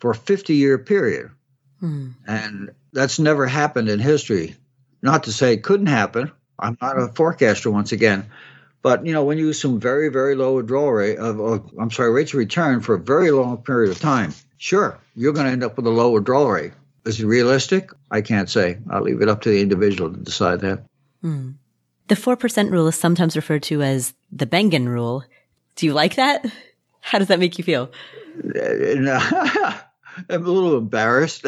for 0.01 0.11
a 0.11 0.15
50 0.15 0.55
year 0.55 0.79
period. 0.79 1.31
Hmm. 1.79 2.09
And 2.27 2.71
that's 2.93 3.19
never 3.19 3.47
happened 3.47 3.89
in 3.89 4.01
history. 4.01 4.57
Not 5.03 5.25
to 5.25 5.33
say 5.33 5.55
it 5.55 5.63
couldn't 5.63 5.87
happen. 5.87 6.33
I'm 6.59 6.77
not 6.81 6.99
a 6.99 7.09
forecaster 7.09 7.71
once 7.71 7.93
again. 7.93 8.27
But 8.83 9.07
you 9.07 9.13
know, 9.13 9.25
when 9.25 9.39
you 9.39 9.49
assume 9.51 9.79
very, 9.79 10.09
very 10.09 10.35
low 10.35 10.57
withdrawal 10.57 10.93
rate 10.93 11.19
of, 11.19 11.39
of 11.41 11.71
I'm 11.79 11.91
sorry, 11.91 12.11
rates 12.11 12.33
of 12.33 12.39
return 12.39 12.81
for 12.81 12.95
a 12.95 12.99
very 12.99 13.31
long 13.31 13.59
period 13.59 13.91
of 13.91 14.01
time, 14.01 14.35
sure, 14.59 14.99
you're 15.15 15.33
going 15.33 15.47
to 15.47 15.53
end 15.53 15.65
up 15.65 15.77
with 15.77 15.87
a 15.87 15.91
low 15.91 16.11
withdrawal 16.11 16.51
rate. 16.51 16.73
Is 17.05 17.21
it 17.21 17.27
realistic? 17.27 17.91
I 18.11 18.21
can't 18.21 18.49
say. 18.49 18.79
I'll 18.91 19.03
leave 19.03 19.23
it 19.23 19.29
up 19.29 19.43
to 19.43 19.51
the 19.51 19.61
individual 19.61 20.11
to 20.13 20.19
decide 20.19 20.61
that. 20.61 20.85
Hmm. 21.23 21.53
The 22.09 22.17
four 22.17 22.37
percent 22.37 22.73
rule 22.73 22.89
is 22.89 22.97
sometimes 22.97 23.37
referred 23.37 23.63
to 23.65 23.83
as 23.83 24.15
the 24.33 24.47
Bengen 24.47 24.87
rule. 24.89 25.25
Do 25.77 25.87
you 25.87 25.93
like 25.93 26.17
that? 26.17 26.45
How 27.01 27.19
does 27.19 27.29
that 27.29 27.39
make 27.39 27.57
you 27.57 27.65
feel? 27.65 27.91
Uh, 30.19 30.23
I'm 30.29 30.47
a 30.47 30.51
little 30.51 30.77
embarrassed. 30.77 31.47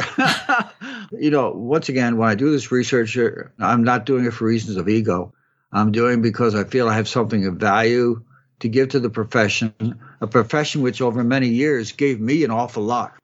you 1.12 1.30
know, 1.30 1.50
once 1.50 1.88
again, 1.88 2.16
when 2.16 2.28
I 2.28 2.34
do 2.34 2.50
this 2.50 2.72
research, 2.72 3.16
I'm 3.58 3.84
not 3.84 4.06
doing 4.06 4.24
it 4.24 4.32
for 4.32 4.46
reasons 4.46 4.76
of 4.76 4.88
ego. 4.88 5.32
I'm 5.72 5.92
doing 5.92 6.22
because 6.22 6.54
I 6.54 6.64
feel 6.64 6.88
I 6.88 6.94
have 6.94 7.08
something 7.08 7.46
of 7.46 7.56
value 7.56 8.22
to 8.60 8.68
give 8.68 8.90
to 8.90 9.00
the 9.00 9.10
profession, 9.10 9.98
a 10.20 10.26
profession 10.26 10.82
which 10.82 11.00
over 11.00 11.24
many 11.24 11.48
years 11.48 11.92
gave 11.92 12.20
me 12.20 12.44
an 12.44 12.50
awful 12.50 12.82
lot. 12.82 13.14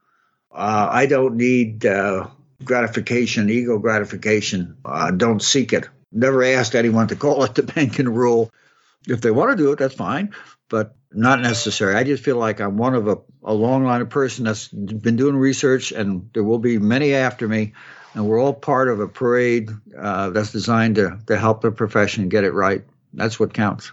Uh, 0.50 0.88
I 0.90 1.06
don't 1.06 1.36
need 1.36 1.86
uh, 1.86 2.26
gratification, 2.64 3.50
ego 3.50 3.78
gratification. 3.78 4.78
Uh, 4.84 5.10
don't 5.10 5.42
seek 5.42 5.72
it. 5.72 5.88
Never 6.10 6.42
asked 6.42 6.74
anyone 6.74 7.08
to 7.08 7.16
call 7.16 7.44
it 7.44 7.54
the 7.54 7.62
Bengen 7.74 8.12
rule. 8.12 8.50
If 9.06 9.20
they 9.20 9.30
want 9.30 9.52
to 9.52 9.56
do 9.56 9.72
it, 9.72 9.78
that's 9.78 9.94
fine. 9.94 10.34
But 10.68 10.96
not 11.12 11.40
necessary. 11.40 11.94
I 11.94 12.04
just 12.04 12.22
feel 12.22 12.36
like 12.36 12.60
I'm 12.60 12.76
one 12.76 12.94
of 12.94 13.08
a, 13.08 13.18
a 13.42 13.54
long 13.54 13.84
line 13.84 14.00
of 14.00 14.10
person 14.10 14.44
that's 14.44 14.68
been 14.68 15.16
doing 15.16 15.36
research, 15.36 15.92
and 15.92 16.28
there 16.34 16.44
will 16.44 16.58
be 16.58 16.78
many 16.78 17.14
after 17.14 17.48
me, 17.48 17.72
and 18.14 18.26
we're 18.26 18.40
all 18.40 18.54
part 18.54 18.88
of 18.88 19.00
a 19.00 19.08
parade 19.08 19.70
uh, 19.98 20.30
that's 20.30 20.52
designed 20.52 20.96
to 20.96 21.18
to 21.26 21.38
help 21.38 21.62
the 21.62 21.70
profession 21.70 22.28
get 22.28 22.44
it 22.44 22.52
right. 22.52 22.84
That's 23.14 23.40
what 23.40 23.54
counts. 23.54 23.92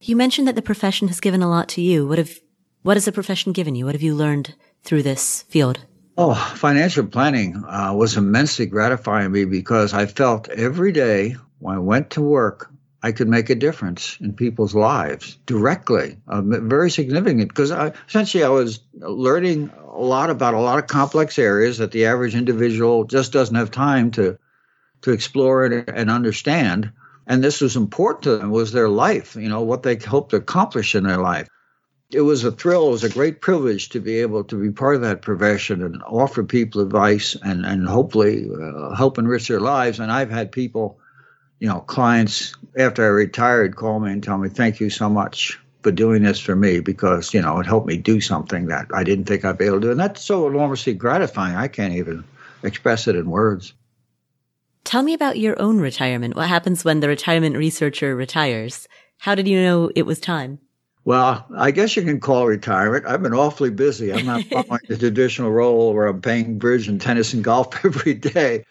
You 0.00 0.16
mentioned 0.16 0.48
that 0.48 0.56
the 0.56 0.62
profession 0.62 1.08
has 1.08 1.20
given 1.20 1.42
a 1.42 1.48
lot 1.48 1.68
to 1.70 1.80
you. 1.80 2.06
What 2.06 2.18
have 2.18 2.38
what 2.82 2.96
has 2.96 3.06
the 3.06 3.12
profession 3.12 3.52
given 3.52 3.74
you? 3.74 3.86
What 3.86 3.94
have 3.94 4.02
you 4.02 4.14
learned 4.14 4.54
through 4.82 5.02
this 5.02 5.42
field? 5.48 5.86
Oh, 6.16 6.34
financial 6.34 7.06
planning 7.06 7.64
uh, 7.66 7.92
was 7.94 8.16
immensely 8.16 8.66
gratifying 8.66 9.32
me 9.32 9.46
because 9.46 9.94
I 9.94 10.06
felt 10.06 10.48
every 10.48 10.92
day 10.92 11.36
when 11.58 11.76
I 11.76 11.78
went 11.78 12.10
to 12.10 12.22
work 12.22 12.70
I 13.04 13.12
could 13.12 13.28
make 13.28 13.50
a 13.50 13.54
difference 13.54 14.16
in 14.18 14.32
people's 14.32 14.74
lives 14.74 15.36
directly, 15.44 16.16
uh, 16.26 16.40
very 16.40 16.90
significant. 16.90 17.50
Because 17.50 17.70
essentially, 18.08 18.42
I 18.42 18.48
was 18.48 18.80
learning 18.94 19.70
a 19.92 20.00
lot 20.00 20.30
about 20.30 20.54
a 20.54 20.60
lot 20.60 20.78
of 20.78 20.86
complex 20.86 21.38
areas 21.38 21.76
that 21.78 21.90
the 21.90 22.06
average 22.06 22.34
individual 22.34 23.04
just 23.04 23.30
doesn't 23.30 23.56
have 23.56 23.70
time 23.70 24.10
to 24.12 24.38
to 25.02 25.10
explore 25.10 25.66
and, 25.66 25.86
and 25.86 26.10
understand. 26.10 26.92
And 27.26 27.44
this 27.44 27.60
was 27.60 27.76
important 27.76 28.22
to 28.22 28.38
them 28.38 28.50
was 28.50 28.72
their 28.72 28.88
life, 28.88 29.36
you 29.36 29.50
know, 29.50 29.60
what 29.60 29.82
they 29.82 29.96
hoped 29.96 30.30
to 30.30 30.36
accomplish 30.36 30.94
in 30.94 31.04
their 31.04 31.18
life. 31.18 31.46
It 32.10 32.22
was 32.22 32.42
a 32.44 32.52
thrill. 32.52 32.88
It 32.88 32.92
was 32.92 33.04
a 33.04 33.10
great 33.10 33.42
privilege 33.42 33.90
to 33.90 34.00
be 34.00 34.20
able 34.20 34.44
to 34.44 34.56
be 34.56 34.70
part 34.70 34.96
of 34.96 35.02
that 35.02 35.20
profession 35.20 35.82
and 35.82 36.02
offer 36.06 36.42
people 36.42 36.80
advice 36.80 37.36
and 37.42 37.66
and 37.66 37.86
hopefully 37.86 38.48
uh, 38.48 38.94
help 38.94 39.18
enrich 39.18 39.48
their 39.48 39.60
lives. 39.60 40.00
And 40.00 40.10
I've 40.10 40.30
had 40.30 40.52
people 40.52 41.00
you 41.64 41.70
know, 41.70 41.80
clients 41.80 42.54
after 42.76 43.02
I 43.02 43.08
retired 43.08 43.74
call 43.74 43.98
me 43.98 44.12
and 44.12 44.22
tell 44.22 44.36
me, 44.36 44.50
thank 44.50 44.80
you 44.80 44.90
so 44.90 45.08
much 45.08 45.58
for 45.82 45.90
doing 45.90 46.22
this 46.22 46.38
for 46.38 46.54
me 46.54 46.80
because, 46.80 47.32
you 47.32 47.40
know, 47.40 47.58
it 47.58 47.64
helped 47.64 47.86
me 47.86 47.96
do 47.96 48.20
something 48.20 48.66
that 48.66 48.88
I 48.92 49.02
didn't 49.02 49.24
think 49.24 49.46
I'd 49.46 49.56
be 49.56 49.64
able 49.64 49.80
to 49.80 49.86
do. 49.86 49.90
And 49.90 49.98
that's 49.98 50.22
so 50.22 50.46
enormously 50.46 50.92
gratifying. 50.92 51.56
I 51.56 51.68
can't 51.68 51.94
even 51.94 52.22
express 52.64 53.08
it 53.08 53.16
in 53.16 53.30
words. 53.30 53.72
Tell 54.84 55.02
me 55.02 55.14
about 55.14 55.38
your 55.38 55.58
own 55.58 55.80
retirement. 55.80 56.36
What 56.36 56.50
happens 56.50 56.84
when 56.84 57.00
the 57.00 57.08
retirement 57.08 57.56
researcher 57.56 58.14
retires? 58.14 58.86
How 59.16 59.34
did 59.34 59.48
you 59.48 59.62
know 59.62 59.90
it 59.96 60.04
was 60.04 60.20
time? 60.20 60.58
Well, 61.06 61.46
I 61.56 61.70
guess 61.70 61.96
you 61.96 62.02
can 62.02 62.20
call 62.20 62.46
retirement. 62.46 63.06
I've 63.06 63.22
been 63.22 63.32
awfully 63.32 63.70
busy. 63.70 64.12
I'm 64.12 64.26
not 64.26 64.44
following 64.50 64.82
the 64.86 64.98
traditional 64.98 65.50
role 65.50 65.94
where 65.94 66.08
I'm 66.08 66.20
playing 66.20 66.58
bridge 66.58 66.88
and 66.88 67.00
tennis 67.00 67.32
and 67.32 67.42
golf 67.42 67.82
every 67.86 68.12
day. 68.12 68.66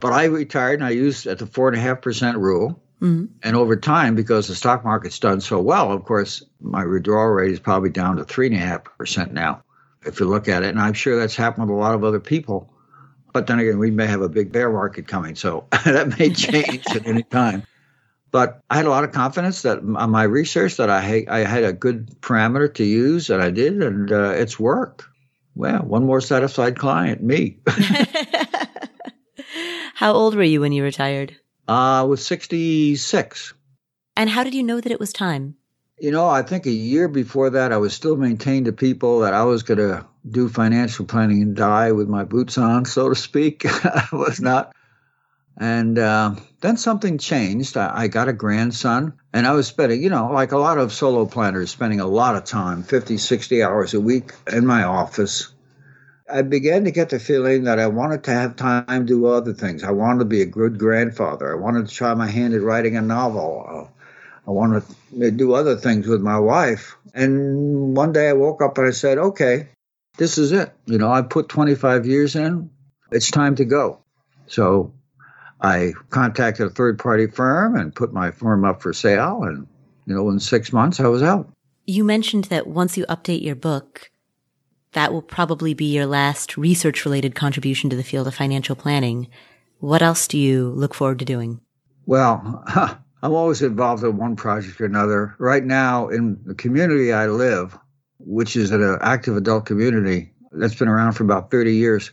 But 0.00 0.12
I 0.12 0.24
retired 0.24 0.80
and 0.80 0.84
I 0.84 0.90
used 0.90 1.26
at 1.26 1.38
the 1.38 1.46
four 1.46 1.68
and 1.68 1.76
a 1.76 1.80
half 1.80 2.02
percent 2.02 2.38
rule. 2.38 2.80
Mm-hmm. 3.00 3.26
And 3.42 3.56
over 3.56 3.76
time, 3.76 4.14
because 4.14 4.48
the 4.48 4.54
stock 4.54 4.84
market's 4.84 5.18
done 5.18 5.40
so 5.40 5.60
well, 5.60 5.92
of 5.92 6.04
course, 6.04 6.44
my 6.60 6.84
withdrawal 6.84 7.28
rate 7.28 7.52
is 7.52 7.60
probably 7.60 7.90
down 7.90 8.16
to 8.16 8.24
three 8.24 8.46
and 8.46 8.56
a 8.56 8.58
half 8.58 8.84
percent 8.84 9.32
now, 9.32 9.62
if 10.04 10.18
you 10.18 10.26
look 10.26 10.48
at 10.48 10.64
it. 10.64 10.70
And 10.70 10.80
I'm 10.80 10.94
sure 10.94 11.18
that's 11.18 11.36
happened 11.36 11.68
with 11.68 11.76
a 11.76 11.80
lot 11.80 11.94
of 11.94 12.02
other 12.02 12.18
people. 12.18 12.72
But 13.32 13.46
then 13.46 13.60
again, 13.60 13.78
we 13.78 13.90
may 13.90 14.06
have 14.06 14.22
a 14.22 14.28
big 14.28 14.50
bear 14.50 14.70
market 14.70 15.06
coming, 15.06 15.36
so 15.36 15.66
that 15.84 16.18
may 16.18 16.30
change 16.30 16.84
at 16.88 17.06
any 17.06 17.22
time. 17.22 17.64
But 18.30 18.60
I 18.68 18.76
had 18.76 18.86
a 18.86 18.90
lot 18.90 19.04
of 19.04 19.12
confidence 19.12 19.62
that 19.62 19.78
on 19.78 20.10
my 20.10 20.24
research 20.24 20.76
that 20.76 20.90
I 20.90 21.24
I 21.28 21.38
had 21.40 21.64
a 21.64 21.72
good 21.72 22.20
parameter 22.20 22.72
to 22.74 22.84
use, 22.84 23.30
and 23.30 23.42
I 23.42 23.50
did, 23.50 23.82
and 23.82 24.10
uh, 24.10 24.30
it's 24.30 24.58
worked. 24.58 25.04
Well, 25.54 25.82
one 25.82 26.04
more 26.04 26.20
satisfied 26.20 26.78
client, 26.78 27.22
me. 27.22 27.58
how 29.98 30.12
old 30.12 30.36
were 30.36 30.44
you 30.44 30.60
when 30.60 30.70
you 30.70 30.84
retired? 30.84 31.34
Uh, 31.68 31.72
I 31.72 32.02
was 32.02 32.24
66. 32.24 33.52
And 34.16 34.30
how 34.30 34.44
did 34.44 34.54
you 34.54 34.62
know 34.62 34.80
that 34.80 34.92
it 34.92 35.00
was 35.00 35.12
time? 35.12 35.56
You 35.98 36.12
know, 36.12 36.28
I 36.28 36.42
think 36.42 36.66
a 36.66 36.70
year 36.70 37.08
before 37.08 37.50
that, 37.50 37.72
I 37.72 37.78
was 37.78 37.94
still 37.94 38.14
maintaining 38.14 38.66
to 38.66 38.72
people 38.72 39.18
that 39.20 39.34
I 39.34 39.42
was 39.42 39.64
going 39.64 39.78
to 39.78 40.06
do 40.30 40.48
financial 40.48 41.04
planning 41.04 41.42
and 41.42 41.56
die 41.56 41.90
with 41.90 42.06
my 42.06 42.22
boots 42.22 42.58
on, 42.58 42.84
so 42.84 43.08
to 43.08 43.16
speak. 43.16 43.66
I 43.84 44.06
was 44.12 44.40
not. 44.40 44.72
And 45.56 45.98
uh, 45.98 46.36
then 46.60 46.76
something 46.76 47.18
changed. 47.18 47.76
I, 47.76 48.02
I, 48.02 48.06
got 48.06 48.28
a 48.28 48.32
grandson, 48.32 49.14
and 49.32 49.48
I 49.48 49.50
was 49.50 49.66
spending, 49.66 50.00
you 50.00 50.10
know, 50.10 50.30
like 50.30 50.52
a 50.52 50.58
lot 50.58 50.78
of 50.78 50.92
solo 50.92 51.26
planners, 51.26 51.72
spending 51.72 51.98
a 51.98 52.06
lot 52.06 52.36
of 52.36 52.44
time 52.44 52.84
50, 52.84 53.18
60 53.18 53.64
hours 53.64 53.94
a 53.94 54.00
week 54.00 54.30
in 54.52 54.64
my 54.64 54.84
office. 54.84 55.52
I 56.30 56.42
began 56.42 56.84
to 56.84 56.90
get 56.90 57.08
the 57.08 57.18
feeling 57.18 57.64
that 57.64 57.78
I 57.78 57.86
wanted 57.86 58.24
to 58.24 58.32
have 58.32 58.56
time 58.56 58.84
to 58.86 59.04
do 59.04 59.26
other 59.26 59.54
things. 59.54 59.82
I 59.82 59.92
wanted 59.92 60.20
to 60.20 60.24
be 60.26 60.42
a 60.42 60.46
good 60.46 60.78
grandfather. 60.78 61.50
I 61.50 61.60
wanted 61.60 61.88
to 61.88 61.94
try 61.94 62.12
my 62.14 62.28
hand 62.28 62.54
at 62.54 62.62
writing 62.62 62.96
a 62.96 63.02
novel. 63.02 63.90
I 64.46 64.50
wanted 64.50 64.82
to 65.18 65.30
do 65.30 65.54
other 65.54 65.76
things 65.76 66.06
with 66.06 66.20
my 66.20 66.38
wife. 66.38 66.96
And 67.14 67.96
one 67.96 68.12
day 68.12 68.28
I 68.28 68.34
woke 68.34 68.62
up 68.62 68.78
and 68.78 68.86
I 68.86 68.90
said, 68.90 69.18
okay, 69.18 69.68
this 70.16 70.38
is 70.38 70.52
it. 70.52 70.72
You 70.86 70.98
know, 70.98 71.10
I 71.10 71.22
put 71.22 71.48
25 71.48 72.06
years 72.06 72.36
in. 72.36 72.70
It's 73.10 73.30
time 73.30 73.56
to 73.56 73.64
go. 73.64 74.00
So 74.46 74.92
I 75.60 75.92
contacted 76.10 76.66
a 76.66 76.70
third 76.70 76.98
party 76.98 77.26
firm 77.26 77.76
and 77.76 77.94
put 77.94 78.12
my 78.12 78.30
firm 78.30 78.64
up 78.64 78.82
for 78.82 78.92
sale. 78.92 79.42
And, 79.42 79.66
you 80.06 80.14
know, 80.14 80.28
in 80.30 80.40
six 80.40 80.72
months, 80.72 81.00
I 81.00 81.08
was 81.08 81.22
out. 81.22 81.48
You 81.86 82.04
mentioned 82.04 82.44
that 82.44 82.66
once 82.66 82.98
you 82.98 83.06
update 83.06 83.42
your 83.42 83.54
book, 83.54 84.10
that 84.92 85.12
will 85.12 85.22
probably 85.22 85.74
be 85.74 85.92
your 85.92 86.06
last 86.06 86.56
research 86.56 87.04
related 87.04 87.34
contribution 87.34 87.90
to 87.90 87.96
the 87.96 88.02
field 88.02 88.26
of 88.26 88.34
financial 88.34 88.76
planning. 88.76 89.28
What 89.78 90.02
else 90.02 90.26
do 90.28 90.38
you 90.38 90.70
look 90.70 90.94
forward 90.94 91.18
to 91.20 91.24
doing? 91.24 91.60
Well, 92.06 92.64
I'm 93.22 93.32
always 93.32 93.62
involved 93.62 94.04
in 94.04 94.16
one 94.16 94.36
project 94.36 94.80
or 94.80 94.86
another. 94.86 95.34
Right 95.38 95.64
now, 95.64 96.08
in 96.08 96.38
the 96.44 96.54
community 96.54 97.12
I 97.12 97.26
live, 97.26 97.76
which 98.18 98.56
is 98.56 98.70
an 98.70 98.98
active 99.00 99.36
adult 99.36 99.66
community 99.66 100.32
that's 100.52 100.74
been 100.74 100.88
around 100.88 101.12
for 101.12 101.24
about 101.24 101.50
30 101.50 101.74
years, 101.74 102.10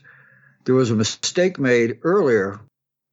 there 0.66 0.76
was 0.76 0.92
a 0.92 0.96
mistake 0.96 1.60
made 1.60 2.00
earlier 2.04 2.60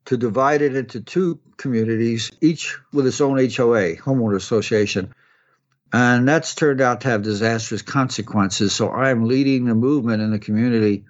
to 0.07 0.17
divide 0.17 0.63
it 0.63 0.75
into 0.75 1.01
two 1.01 1.39
communities, 1.57 2.33
each 2.41 2.77
with 2.93 3.07
its 3.07 3.21
own 3.21 3.37
HOA, 3.37 3.97
homeowner 3.97 4.37
association. 4.37 5.15
And 5.93 6.27
that's 6.27 6.55
turned 6.55 6.81
out 6.81 7.03
to 7.03 7.09
have 7.09 7.23
disastrous 7.23 7.83
consequences. 7.83 8.73
So 8.75 8.91
I'm 8.91 9.27
leading 9.27 9.67
the 9.67 9.75
movement 9.75 10.23
in 10.23 10.31
the 10.31 10.39
community 10.39 11.05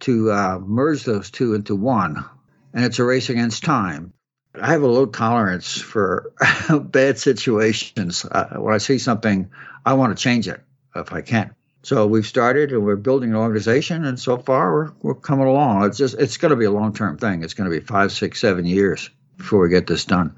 to 0.00 0.30
uh, 0.30 0.58
merge 0.60 1.04
those 1.04 1.30
two 1.30 1.54
into 1.54 1.74
one. 1.74 2.24
And 2.72 2.84
it's 2.84 2.98
a 2.98 3.04
race 3.04 3.30
against 3.30 3.64
time. 3.64 4.12
I 4.54 4.72
have 4.72 4.82
a 4.82 4.86
low 4.86 5.06
tolerance 5.06 5.80
for 5.80 6.32
bad 6.70 7.18
situations. 7.18 8.24
Uh, 8.24 8.56
when 8.58 8.74
I 8.74 8.78
see 8.78 8.98
something, 8.98 9.50
I 9.84 9.94
want 9.94 10.16
to 10.16 10.22
change 10.22 10.46
it 10.46 10.60
if 10.94 11.12
I 11.12 11.22
can. 11.22 11.54
So 11.82 12.06
we've 12.06 12.26
started 12.26 12.70
and 12.70 12.84
we're 12.84 12.96
building 12.96 13.30
an 13.30 13.36
organization, 13.36 14.04
and 14.04 14.18
so 14.18 14.38
far 14.38 14.72
we're, 14.72 14.92
we're 15.02 15.14
coming 15.14 15.48
along. 15.48 15.84
It's 15.86 15.98
just 15.98 16.14
it's 16.16 16.36
going 16.36 16.50
to 16.50 16.56
be 16.56 16.64
a 16.64 16.70
long 16.70 16.94
term 16.94 17.18
thing. 17.18 17.42
It's 17.42 17.54
going 17.54 17.68
to 17.68 17.76
be 17.76 17.84
five, 17.84 18.12
six, 18.12 18.40
seven 18.40 18.66
years 18.66 19.10
before 19.36 19.60
we 19.60 19.68
get 19.68 19.86
this 19.86 20.04
done. 20.04 20.36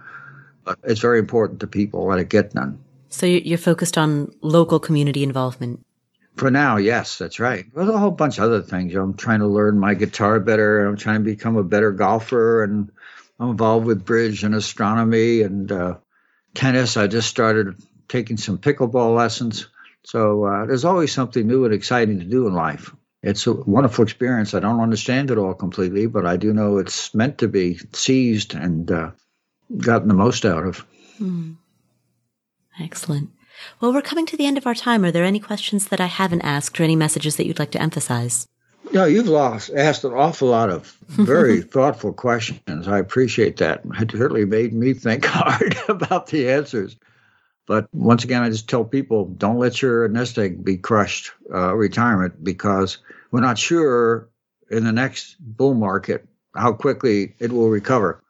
But 0.64 0.78
it's 0.84 1.00
very 1.00 1.18
important 1.18 1.60
to 1.60 1.66
people 1.66 2.08
that 2.08 2.18
it 2.18 2.30
get 2.30 2.54
done. 2.54 2.83
So 3.14 3.26
you're 3.26 3.58
focused 3.58 3.96
on 3.96 4.34
local 4.42 4.80
community 4.80 5.22
involvement. 5.22 5.86
For 6.34 6.50
now, 6.50 6.78
yes, 6.78 7.16
that's 7.16 7.38
right. 7.38 7.64
There's 7.72 7.88
a 7.88 7.96
whole 7.96 8.10
bunch 8.10 8.38
of 8.38 8.44
other 8.44 8.60
things. 8.60 8.92
I'm 8.96 9.14
trying 9.14 9.38
to 9.38 9.46
learn 9.46 9.78
my 9.78 9.94
guitar 9.94 10.40
better. 10.40 10.84
I'm 10.84 10.96
trying 10.96 11.20
to 11.20 11.30
become 11.30 11.56
a 11.56 11.62
better 11.62 11.92
golfer, 11.92 12.64
and 12.64 12.90
I'm 13.38 13.50
involved 13.50 13.86
with 13.86 14.04
bridge 14.04 14.42
and 14.42 14.52
astronomy 14.52 15.42
and 15.42 15.70
uh, 15.70 15.98
tennis. 16.54 16.96
I 16.96 17.06
just 17.06 17.28
started 17.28 17.76
taking 18.08 18.36
some 18.36 18.58
pickleball 18.58 19.14
lessons. 19.14 19.68
So 20.02 20.44
uh, 20.44 20.66
there's 20.66 20.84
always 20.84 21.12
something 21.12 21.46
new 21.46 21.64
and 21.64 21.72
exciting 21.72 22.18
to 22.18 22.24
do 22.24 22.48
in 22.48 22.52
life. 22.52 22.92
It's 23.22 23.46
a 23.46 23.52
wonderful 23.52 24.02
experience. 24.02 24.54
I 24.54 24.60
don't 24.60 24.80
understand 24.80 25.30
it 25.30 25.38
all 25.38 25.54
completely, 25.54 26.06
but 26.06 26.26
I 26.26 26.36
do 26.36 26.52
know 26.52 26.78
it's 26.78 27.14
meant 27.14 27.38
to 27.38 27.48
be 27.48 27.78
seized 27.92 28.54
and 28.54 28.90
uh, 28.90 29.12
gotten 29.78 30.08
the 30.08 30.14
most 30.14 30.44
out 30.44 30.66
of. 30.66 30.84
Mm. 31.20 31.58
Excellent. 32.80 33.30
Well, 33.80 33.92
we're 33.92 34.02
coming 34.02 34.26
to 34.26 34.36
the 34.36 34.46
end 34.46 34.58
of 34.58 34.66
our 34.66 34.74
time. 34.74 35.04
Are 35.04 35.10
there 35.10 35.24
any 35.24 35.40
questions 35.40 35.88
that 35.88 36.00
I 36.00 36.06
haven't 36.06 36.42
asked 36.42 36.78
or 36.80 36.84
any 36.84 36.96
messages 36.96 37.36
that 37.36 37.46
you'd 37.46 37.58
like 37.58 37.70
to 37.72 37.82
emphasize? 37.82 38.48
No, 38.92 39.04
you've 39.06 39.28
lost, 39.28 39.70
asked 39.74 40.04
an 40.04 40.12
awful 40.12 40.48
lot 40.48 40.70
of 40.70 40.96
very 41.08 41.60
thoughtful 41.62 42.12
questions. 42.12 42.86
I 42.86 42.98
appreciate 42.98 43.56
that. 43.56 43.82
It 44.00 44.10
certainly 44.12 44.44
made 44.44 44.72
me 44.72 44.92
think 44.92 45.24
hard 45.28 45.76
about 45.88 46.28
the 46.28 46.50
answers. 46.50 46.96
But 47.66 47.88
once 47.92 48.24
again, 48.24 48.42
I 48.42 48.50
just 48.50 48.68
tell 48.68 48.84
people 48.84 49.26
don't 49.26 49.58
let 49.58 49.80
your 49.80 50.06
nest 50.08 50.38
egg 50.38 50.64
be 50.64 50.76
crushed 50.76 51.32
uh, 51.52 51.74
retirement 51.74 52.44
because 52.44 52.98
we're 53.30 53.40
not 53.40 53.58
sure 53.58 54.28
in 54.70 54.84
the 54.84 54.92
next 54.92 55.36
bull 55.40 55.74
market 55.74 56.26
how 56.54 56.72
quickly 56.72 57.34
it 57.38 57.52
will 57.52 57.70
recover. 57.70 58.22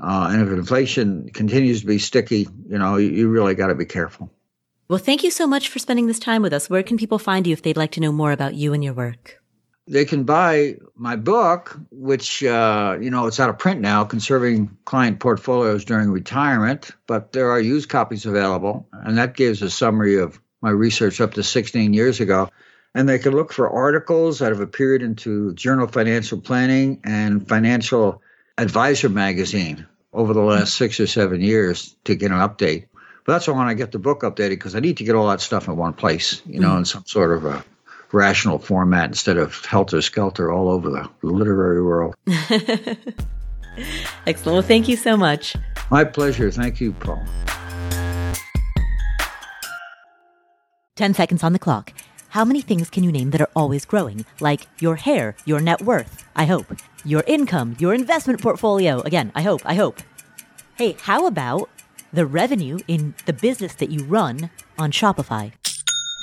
Uh, 0.00 0.28
and 0.30 0.42
if 0.42 0.48
inflation 0.48 1.30
continues 1.30 1.80
to 1.80 1.86
be 1.86 1.98
sticky, 1.98 2.48
you 2.68 2.78
know, 2.78 2.96
you, 2.96 3.08
you 3.08 3.28
really 3.28 3.54
got 3.54 3.68
to 3.68 3.74
be 3.74 3.86
careful. 3.86 4.30
Well, 4.88 4.98
thank 4.98 5.24
you 5.24 5.30
so 5.30 5.46
much 5.46 5.68
for 5.68 5.78
spending 5.78 6.06
this 6.06 6.18
time 6.18 6.42
with 6.42 6.52
us. 6.52 6.70
Where 6.70 6.82
can 6.82 6.96
people 6.96 7.18
find 7.18 7.46
you 7.46 7.52
if 7.52 7.62
they'd 7.62 7.76
like 7.76 7.92
to 7.92 8.00
know 8.00 8.12
more 8.12 8.32
about 8.32 8.54
you 8.54 8.72
and 8.72 8.84
your 8.84 8.94
work? 8.94 9.40
they 9.88 10.04
can 10.04 10.24
buy 10.24 10.76
my 10.96 11.16
book, 11.16 11.78
which 11.90 12.42
uh, 12.42 12.98
you 13.00 13.10
know 13.10 13.26
it's 13.26 13.38
out 13.38 13.50
of 13.50 13.58
print 13.58 13.80
now, 13.80 14.04
conserving 14.04 14.76
client 14.84 15.20
portfolios 15.20 15.84
during 15.84 16.10
retirement. 16.10 16.90
But 17.06 17.32
there 17.32 17.50
are 17.50 17.60
used 17.60 17.88
copies 17.88 18.26
available, 18.26 18.88
and 18.92 19.16
that 19.18 19.36
gives 19.36 19.62
a 19.62 19.70
summary 19.70 20.18
of 20.18 20.40
my 20.60 20.70
research 20.70 21.20
up 21.20 21.34
to 21.34 21.42
16 21.42 21.92
years 21.92 22.20
ago. 22.20 22.50
And 22.94 23.06
they 23.06 23.18
can 23.18 23.34
look 23.34 23.52
for 23.52 23.68
articles 23.68 24.38
that 24.38 24.52
have 24.52 24.60
appeared 24.60 25.02
into 25.02 25.52
Journal 25.52 25.86
Financial 25.86 26.40
Planning 26.40 27.00
and 27.04 27.46
Financial 27.46 28.22
Advisor 28.58 29.08
magazine 29.10 29.86
over 30.12 30.32
the 30.32 30.40
last 30.40 30.74
six 30.76 30.98
or 30.98 31.06
seven 31.06 31.42
years 31.42 31.94
to 32.04 32.14
get 32.14 32.30
an 32.30 32.38
update. 32.38 32.86
But 33.24 33.32
that's 33.32 33.46
why 33.46 33.52
when 33.52 33.62
I 33.62 33.64
want 33.66 33.78
to 33.78 33.84
get 33.84 33.92
the 33.92 33.98
book 33.98 34.22
updated 34.22 34.50
because 34.50 34.74
I 34.74 34.80
need 34.80 34.96
to 34.98 35.04
get 35.04 35.14
all 35.14 35.28
that 35.28 35.40
stuff 35.40 35.68
in 35.68 35.76
one 35.76 35.92
place, 35.92 36.40
you 36.46 36.60
know, 36.60 36.68
mm-hmm. 36.70 36.78
in 36.78 36.84
some 36.86 37.04
sort 37.06 37.36
of 37.36 37.44
a 37.44 37.64
rational 38.12 38.58
format 38.58 39.08
instead 39.10 39.36
of 39.36 39.62
helter 39.64 40.00
skelter 40.00 40.50
all 40.50 40.70
over 40.70 40.88
the 40.90 41.08
literary 41.22 41.82
world. 41.82 42.14
Excellent. 44.26 44.54
Well, 44.54 44.62
thank 44.62 44.88
you 44.88 44.96
so 44.96 45.16
much. 45.18 45.54
My 45.90 46.04
pleasure. 46.04 46.50
Thank 46.50 46.80
you, 46.80 46.92
Paul. 46.92 47.22
10 50.94 51.12
seconds 51.12 51.44
on 51.44 51.52
the 51.52 51.58
clock. 51.58 51.92
How 52.30 52.44
many 52.44 52.60
things 52.60 52.90
can 52.90 53.04
you 53.04 53.12
name 53.12 53.30
that 53.30 53.40
are 53.40 53.50
always 53.54 53.84
growing? 53.84 54.24
Like 54.40 54.66
your 54.78 54.96
hair, 54.96 55.36
your 55.44 55.60
net 55.60 55.82
worth, 55.82 56.24
I 56.34 56.46
hope, 56.46 56.66
your 57.06 57.22
income, 57.26 57.76
your 57.78 57.94
investment 57.94 58.42
portfolio. 58.42 59.00
Again, 59.02 59.30
I 59.34 59.42
hope, 59.42 59.62
I 59.64 59.74
hope. 59.74 60.00
Hey, 60.74 60.96
how 61.00 61.26
about 61.26 61.70
the 62.12 62.26
revenue 62.26 62.78
in 62.88 63.14
the 63.26 63.32
business 63.32 63.74
that 63.76 63.90
you 63.90 64.04
run 64.04 64.50
on 64.76 64.90
Shopify? 64.90 65.52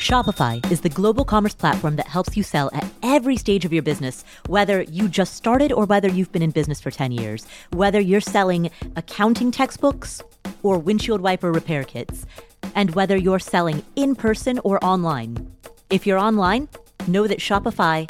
Shopify 0.01 0.71
is 0.71 0.81
the 0.81 0.89
global 0.89 1.23
commerce 1.23 1.53
platform 1.53 1.95
that 1.95 2.07
helps 2.07 2.35
you 2.35 2.43
sell 2.43 2.69
at 2.73 2.85
every 3.01 3.37
stage 3.37 3.63
of 3.63 3.71
your 3.71 3.83
business, 3.83 4.25
whether 4.47 4.81
you 4.83 5.07
just 5.07 5.35
started 5.35 5.71
or 5.71 5.85
whether 5.85 6.09
you've 6.09 6.31
been 6.33 6.41
in 6.41 6.51
business 6.51 6.81
for 6.81 6.91
10 6.91 7.13
years, 7.13 7.47
whether 7.71 8.01
you're 8.01 8.19
selling 8.19 8.69
accounting 8.97 9.51
textbooks 9.51 10.21
or 10.63 10.77
windshield 10.77 11.21
wiper 11.21 11.51
repair 11.51 11.83
kits. 11.83 12.25
and 12.75 12.95
whether 12.95 13.15
you're 13.15 13.39
selling 13.39 13.83
in 13.95 14.15
person 14.15 14.59
or 14.63 14.83
online. 14.83 15.51
If 15.89 16.07
you're 16.07 16.17
online, 16.17 16.69
know 17.07 17.27
that 17.27 17.39
Shopify 17.39 18.09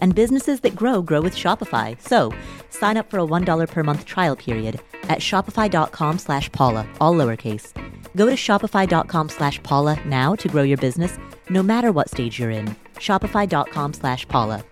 and 0.00 0.14
businesses 0.14 0.60
that 0.60 0.76
grow 0.76 1.02
grow 1.02 1.20
with 1.20 1.34
Shopify. 1.34 2.00
So 2.00 2.32
sign 2.70 2.96
up 2.96 3.10
for 3.10 3.18
a 3.18 3.26
$1 3.26 3.68
per 3.68 3.82
month 3.82 4.04
trial 4.04 4.36
period 4.36 4.80
at 5.04 5.18
shopify.com 5.18 6.18
slash 6.18 6.50
Paula, 6.52 6.86
all 7.00 7.14
lowercase. 7.14 7.72
Go 8.14 8.26
to 8.26 8.36
shopify.com 8.36 9.28
slash 9.28 9.62
Paula 9.62 9.98
now 10.06 10.36
to 10.36 10.48
grow 10.48 10.62
your 10.62 10.78
business, 10.78 11.18
no 11.48 11.62
matter 11.62 11.90
what 11.92 12.08
stage 12.08 12.38
you're 12.38 12.50
in. 12.50 12.76
Shopify.com 12.96 13.92
slash 13.94 14.26
Paula. 14.28 14.62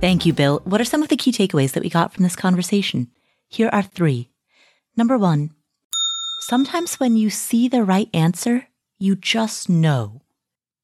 Thank 0.00 0.24
you, 0.24 0.32
Bill. 0.32 0.62
What 0.64 0.80
are 0.80 0.86
some 0.86 1.02
of 1.02 1.10
the 1.10 1.16
key 1.16 1.30
takeaways 1.30 1.72
that 1.72 1.82
we 1.82 1.90
got 1.90 2.14
from 2.14 2.22
this 2.22 2.34
conversation? 2.34 3.08
Here 3.48 3.68
are 3.70 3.82
three. 3.82 4.30
Number 4.96 5.18
one, 5.18 5.50
sometimes 6.50 6.98
when 6.98 7.16
you 7.16 7.30
see 7.30 7.68
the 7.68 7.84
right 7.84 8.10
answer, 8.12 8.66
you 8.98 9.14
just 9.14 9.68
know. 9.68 10.20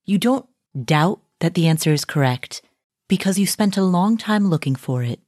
You 0.05 0.17
don't 0.17 0.47
doubt 0.85 1.19
that 1.41 1.55
the 1.55 1.67
answer 1.67 1.93
is 1.93 2.05
correct 2.05 2.63
because 3.09 3.37
you 3.37 3.49
spent 3.49 3.77
a 3.77 3.83
long 3.83 4.17
time 4.17 4.47
looking 4.47 4.77
for 4.77 5.03
it. 5.03 5.19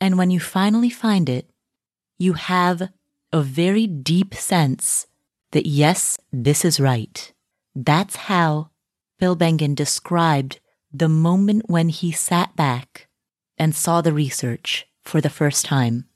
And 0.00 0.16
when 0.16 0.30
you 0.30 0.38
finally 0.38 0.88
find 0.88 1.28
it, 1.28 1.50
you 2.16 2.34
have 2.34 2.90
a 3.32 3.42
very 3.42 3.88
deep 3.88 4.34
sense 4.34 5.08
that 5.50 5.66
yes, 5.66 6.16
this 6.32 6.64
is 6.64 6.78
right. 6.78 7.32
That's 7.74 8.30
how 8.30 8.70
Bill 9.18 9.36
Bengen 9.36 9.74
described 9.74 10.60
the 10.92 11.08
moment 11.08 11.62
when 11.66 11.88
he 11.88 12.12
sat 12.12 12.54
back 12.54 13.08
and 13.58 13.74
saw 13.74 14.00
the 14.00 14.12
research 14.12 14.86
for 15.02 15.20
the 15.20 15.36
first 15.40 15.64
time. 15.64 16.06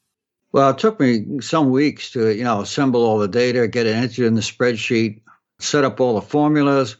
Well, 0.53 0.71
it 0.71 0.79
took 0.79 1.01
me 1.01 1.41
some 1.41 1.71
weeks 1.71 2.13
to, 2.13 2.35
you 2.35 2.45
know, 2.45 2.61
assemble 2.63 3.05
all 3.05 3.19
the 3.19 3.29
data, 3.29 3.69
get 3.69 3.87
it 3.87 3.95
entered 3.95 4.27
in 4.27 4.35
the 4.35 4.41
spreadsheet, 4.41 5.21
set 5.59 5.85
up 5.85 6.01
all 6.01 6.15
the 6.15 6.27
formulas. 6.27 6.97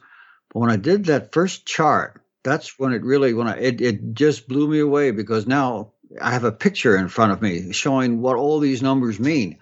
But 0.53 0.59
when 0.59 0.69
I 0.69 0.75
did 0.75 1.05
that 1.05 1.33
first 1.33 1.65
chart, 1.65 2.21
that's 2.43 2.77
when 2.79 2.93
it 2.93 3.03
really 3.03 3.33
when 3.33 3.47
I 3.47 3.57
it, 3.57 3.81
it 3.81 4.13
just 4.13 4.47
blew 4.47 4.67
me 4.67 4.79
away 4.79 5.11
because 5.11 5.47
now 5.47 5.91
I 6.21 6.31
have 6.31 6.43
a 6.43 6.51
picture 6.51 6.95
in 6.95 7.09
front 7.09 7.31
of 7.31 7.41
me 7.41 7.71
showing 7.73 8.21
what 8.21 8.37
all 8.37 8.59
these 8.59 8.81
numbers 8.81 9.19
mean. 9.19 9.57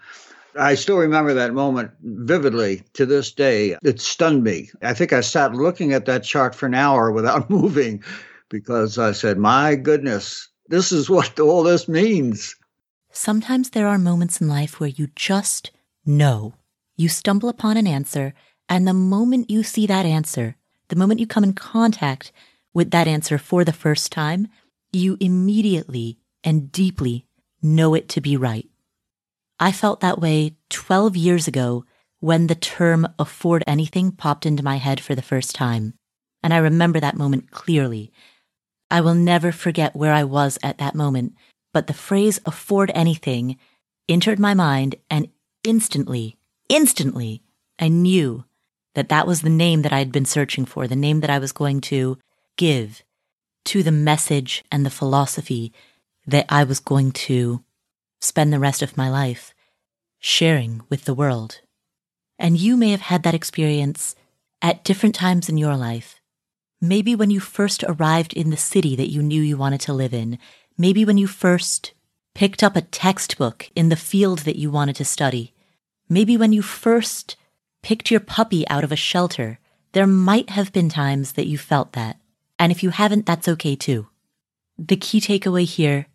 I 0.57 0.75
still 0.75 0.97
remember 0.97 1.33
that 1.33 1.53
moment 1.53 1.91
vividly 2.01 2.83
to 2.93 3.05
this 3.05 3.31
day. 3.31 3.77
It 3.83 3.99
stunned 3.99 4.43
me. 4.43 4.69
I 4.81 4.93
think 4.93 5.11
I 5.11 5.21
sat 5.21 5.53
looking 5.53 5.93
at 5.93 6.05
that 6.05 6.23
chart 6.23 6.55
for 6.55 6.65
an 6.65 6.75
hour 6.75 7.11
without 7.11 7.49
moving 7.49 8.03
because 8.49 8.97
I 8.97 9.11
said, 9.11 9.37
My 9.37 9.75
goodness, 9.75 10.49
this 10.67 10.91
is 10.91 11.09
what 11.09 11.39
all 11.39 11.63
this 11.63 11.87
means. 11.87 12.55
Sometimes 13.17 13.69
there 13.69 13.87
are 13.87 13.97
moments 13.97 14.41
in 14.41 14.49
life 14.49 14.77
where 14.77 14.89
you 14.89 15.07
just 15.15 15.71
know. 16.05 16.53
You 16.97 17.07
stumble 17.07 17.47
upon 17.47 17.77
an 17.77 17.87
answer, 17.87 18.33
and 18.67 18.85
the 18.85 18.93
moment 18.93 19.49
you 19.49 19.63
see 19.63 19.87
that 19.87 20.05
answer, 20.05 20.57
the 20.89 20.97
moment 20.97 21.21
you 21.21 21.25
come 21.25 21.45
in 21.45 21.53
contact 21.53 22.33
with 22.73 22.91
that 22.91 23.07
answer 23.07 23.37
for 23.37 23.63
the 23.63 23.71
first 23.71 24.11
time, 24.11 24.49
you 24.91 25.15
immediately 25.21 26.19
and 26.43 26.73
deeply 26.73 27.25
know 27.61 27.93
it 27.93 28.09
to 28.09 28.19
be 28.19 28.35
right. 28.35 28.67
I 29.61 29.71
felt 29.71 30.01
that 30.01 30.19
way 30.19 30.57
12 30.69 31.15
years 31.15 31.47
ago 31.47 31.85
when 32.19 32.47
the 32.47 32.55
term 32.55 33.07
afford 33.17 33.63
anything 33.65 34.11
popped 34.11 34.45
into 34.45 34.61
my 34.61 34.75
head 34.75 34.99
for 34.99 35.15
the 35.15 35.21
first 35.21 35.55
time. 35.55 35.93
And 36.43 36.53
I 36.53 36.57
remember 36.57 36.99
that 36.99 37.15
moment 37.15 37.49
clearly. 37.49 38.11
I 38.91 38.99
will 38.99 39.15
never 39.15 39.53
forget 39.53 39.95
where 39.95 40.13
I 40.13 40.25
was 40.25 40.59
at 40.61 40.79
that 40.79 40.95
moment 40.95 41.33
but 41.75 41.87
the 41.87 41.93
phrase 41.93 42.39
afford 42.45 42.89
anything 42.95 43.57
entered 44.07 44.39
my 44.39 44.53
mind 44.53 44.95
and 45.09 45.27
instantly, 45.65 46.37
instantly, 46.69 47.41
I 47.77 47.89
knew 47.89 48.45
that 48.93 49.09
that 49.09 49.27
was 49.27 49.41
the 49.41 49.49
name 49.49 49.81
that 49.81 49.91
I 49.91 49.99
had 49.99 50.09
been 50.09 50.23
searching 50.23 50.63
for, 50.63 50.87
the 50.87 50.95
name 50.95 51.19
that 51.19 51.29
I 51.29 51.37
was 51.37 51.51
going 51.51 51.81
to 51.81 52.17
give 52.55 53.03
to 53.65 53.83
the 53.83 53.91
message 53.91 54.63
and 54.71 54.85
the 54.85 54.89
philosophy 54.89 55.73
that 56.25 56.45
I 56.47 56.63
was 56.63 56.79
going 56.79 57.11
to 57.27 57.61
spend 58.21 58.53
the 58.53 58.65
rest 58.67 58.81
of 58.81 58.95
my 58.95 59.09
life 59.09 59.53
sharing 60.17 60.81
with 60.89 61.03
the 61.03 61.13
world. 61.13 61.59
And 62.39 62.57
you 62.57 62.77
may 62.77 62.91
have 62.91 63.01
had 63.01 63.23
that 63.23 63.35
experience 63.35 64.15
at 64.61 64.85
different 64.85 65.13
times 65.13 65.49
in 65.49 65.57
your 65.57 65.75
life. 65.75 66.21
Maybe 66.79 67.15
when 67.15 67.31
you 67.31 67.41
first 67.41 67.83
arrived 67.83 68.31
in 68.31 68.49
the 68.49 68.55
city 68.55 68.95
that 68.95 69.11
you 69.11 69.21
knew 69.21 69.41
you 69.41 69.57
wanted 69.57 69.81
to 69.81 69.93
live 69.93 70.13
in, 70.13 70.39
Maybe 70.77 71.05
when 71.05 71.17
you 71.17 71.27
first 71.27 71.93
picked 72.33 72.61
up 72.61 72.75
a 72.75 72.81
textbook 72.81 73.69
in 73.75 73.89
the 73.89 73.95
field 73.95 74.39
that 74.39 74.57
you 74.57 74.69
wanted 74.69 74.95
to 74.97 75.05
study. 75.05 75.53
Maybe 76.09 76.37
when 76.37 76.51
you 76.51 76.61
first 76.61 77.37
picked 77.81 78.11
your 78.11 78.19
puppy 78.19 78.67
out 78.67 78.83
of 78.83 78.91
a 78.91 78.95
shelter. 78.95 79.59
There 79.93 80.07
might 80.07 80.49
have 80.49 80.73
been 80.73 80.89
times 80.89 81.33
that 81.33 81.47
you 81.47 81.57
felt 81.57 81.93
that. 81.93 82.19
And 82.59 82.71
if 82.71 82.83
you 82.83 82.89
haven't, 82.89 83.25
that's 83.25 83.47
okay 83.47 83.75
too. 83.75 84.07
The 84.77 84.97
key 84.97 85.21
takeaway 85.21 85.65
here 85.65 86.07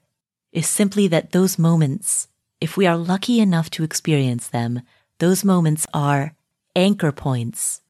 is 0.53 0.67
simply 0.69 1.09
that 1.09 1.33
those 1.33 1.59
moments, 1.59 2.29
if 2.61 2.77
we 2.77 2.87
are 2.87 2.97
lucky 2.97 3.41
enough 3.41 3.71
to 3.71 3.85
experience 3.85 4.49
them, 4.49 4.83
those 5.19 5.45
moments 5.45 5.87
are 5.95 6.35
anchor 6.77 7.13
points 7.13 7.81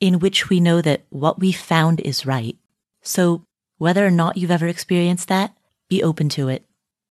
in 0.00 0.18
which 0.18 0.48
we 0.48 0.60
know 0.60 0.80
that 0.80 1.02
what 1.10 1.40
we 1.40 1.52
found 1.52 2.00
is 2.00 2.24
right. 2.24 2.56
So 3.02 3.44
whether 3.78 4.06
or 4.06 4.10
not 4.10 4.36
you've 4.36 4.50
ever 4.50 4.68
experienced 4.68 5.28
that, 5.28 5.56
be 5.94 6.02
open 6.02 6.28
to 6.28 6.48
it. 6.48 6.66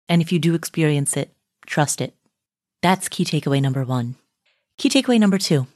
And 0.09 0.23
if 0.23 0.33
you 0.33 0.39
do 0.39 0.55
experience 0.55 1.15
it, 1.15 1.31
trust 1.67 2.01
it. 2.01 2.15
That's 2.81 3.11
key 3.11 3.27
takeaway 3.27 3.61
number 3.61 3.85
one. 3.85 4.17
Key 4.79 4.89
takeaway 4.89 5.21
number 5.21 5.37
two. 5.37 5.67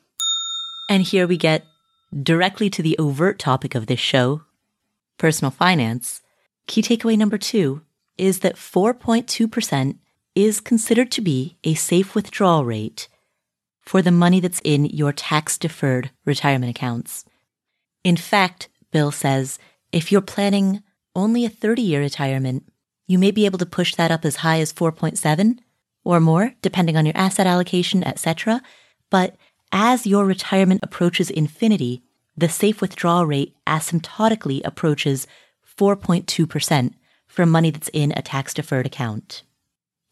And 0.88 1.02
here 1.02 1.26
we 1.26 1.36
get 1.36 1.66
directly 2.10 2.70
to 2.70 2.82
the 2.82 2.96
overt 2.98 3.38
topic 3.38 3.74
of 3.74 3.86
this 3.86 4.00
show 4.00 4.42
personal 5.18 5.50
finance. 5.50 6.22
Key 6.66 6.80
takeaway 6.82 7.16
number 7.18 7.36
two 7.36 7.82
is 8.16 8.40
that 8.40 8.56
4.2% 8.56 9.98
is 10.34 10.60
considered 10.60 11.10
to 11.12 11.20
be 11.20 11.56
a 11.62 11.74
safe 11.74 12.14
withdrawal 12.14 12.64
rate 12.64 13.08
for 13.82 14.00
the 14.00 14.10
money 14.10 14.40
that's 14.40 14.62
in 14.64 14.86
your 14.86 15.12
tax 15.12 15.58
deferred 15.58 16.10
retirement 16.24 16.70
accounts. 16.70 17.26
In 18.02 18.16
fact, 18.16 18.68
Bill 18.92 19.12
says 19.12 19.58
if 19.92 20.10
you're 20.10 20.32
planning 20.34 20.82
only 21.14 21.44
a 21.44 21.50
30 21.50 21.82
year 21.82 22.00
retirement, 22.00 22.64
you 23.06 23.18
may 23.18 23.30
be 23.30 23.46
able 23.46 23.58
to 23.58 23.66
push 23.66 23.94
that 23.94 24.10
up 24.10 24.24
as 24.24 24.36
high 24.36 24.60
as 24.60 24.72
4.7 24.72 25.58
or 26.04 26.20
more, 26.20 26.54
depending 26.62 26.96
on 26.96 27.06
your 27.06 27.16
asset 27.16 27.46
allocation, 27.46 28.04
etc. 28.04 28.62
But 29.10 29.36
as 29.72 30.06
your 30.06 30.24
retirement 30.24 30.80
approaches 30.82 31.30
infinity, 31.30 32.02
the 32.36 32.48
safe 32.48 32.80
withdrawal 32.80 33.26
rate 33.26 33.54
asymptotically 33.66 34.60
approaches 34.64 35.26
4.2% 35.78 36.94
for 37.26 37.46
money 37.46 37.70
that's 37.70 37.90
in 37.92 38.12
a 38.16 38.22
tax 38.22 38.54
deferred 38.54 38.86
account. 38.86 39.42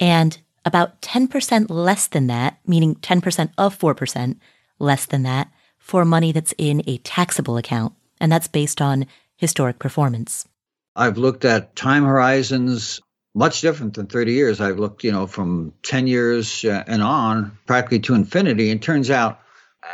And 0.01 0.39
about 0.65 1.01
10% 1.03 1.67
less 1.69 2.07
than 2.07 2.27
that, 2.29 2.59
meaning 2.67 2.97
10% 2.97 3.51
of 3.59 3.79
4% 3.79 4.37
less 4.79 5.07
than 5.07 5.23
that, 5.23 5.51
for 5.79 6.05
money 6.05 6.33
that's 6.33 6.55
in 6.59 6.83
a 6.87 6.99
taxable 6.99 7.57
account. 7.57 7.93
And 8.21 8.31
that's 8.31 8.49
based 8.49 8.81
on 8.81 9.07
historic 9.37 9.79
performance. 9.79 10.47
I've 10.95 11.19
looked 11.19 11.45
at 11.45 11.75
time 11.75 12.05
horizons 12.05 13.01
much 13.35 13.63
different 13.63 13.95
than 13.95 14.07
30 14.07 14.33
years. 14.33 14.61
I've 14.61 14.79
looked, 14.79 15.05
you 15.05 15.13
know, 15.13 15.27
from 15.27 15.73
10 15.85 16.07
years 16.07 16.65
uh, 16.65 16.85
and 16.87 17.03
on, 17.03 17.57
practically 17.67 18.01
to 18.01 18.15
infinity. 18.15 18.71
And 18.71 18.83
turns 18.83 19.11
out 19.11 19.41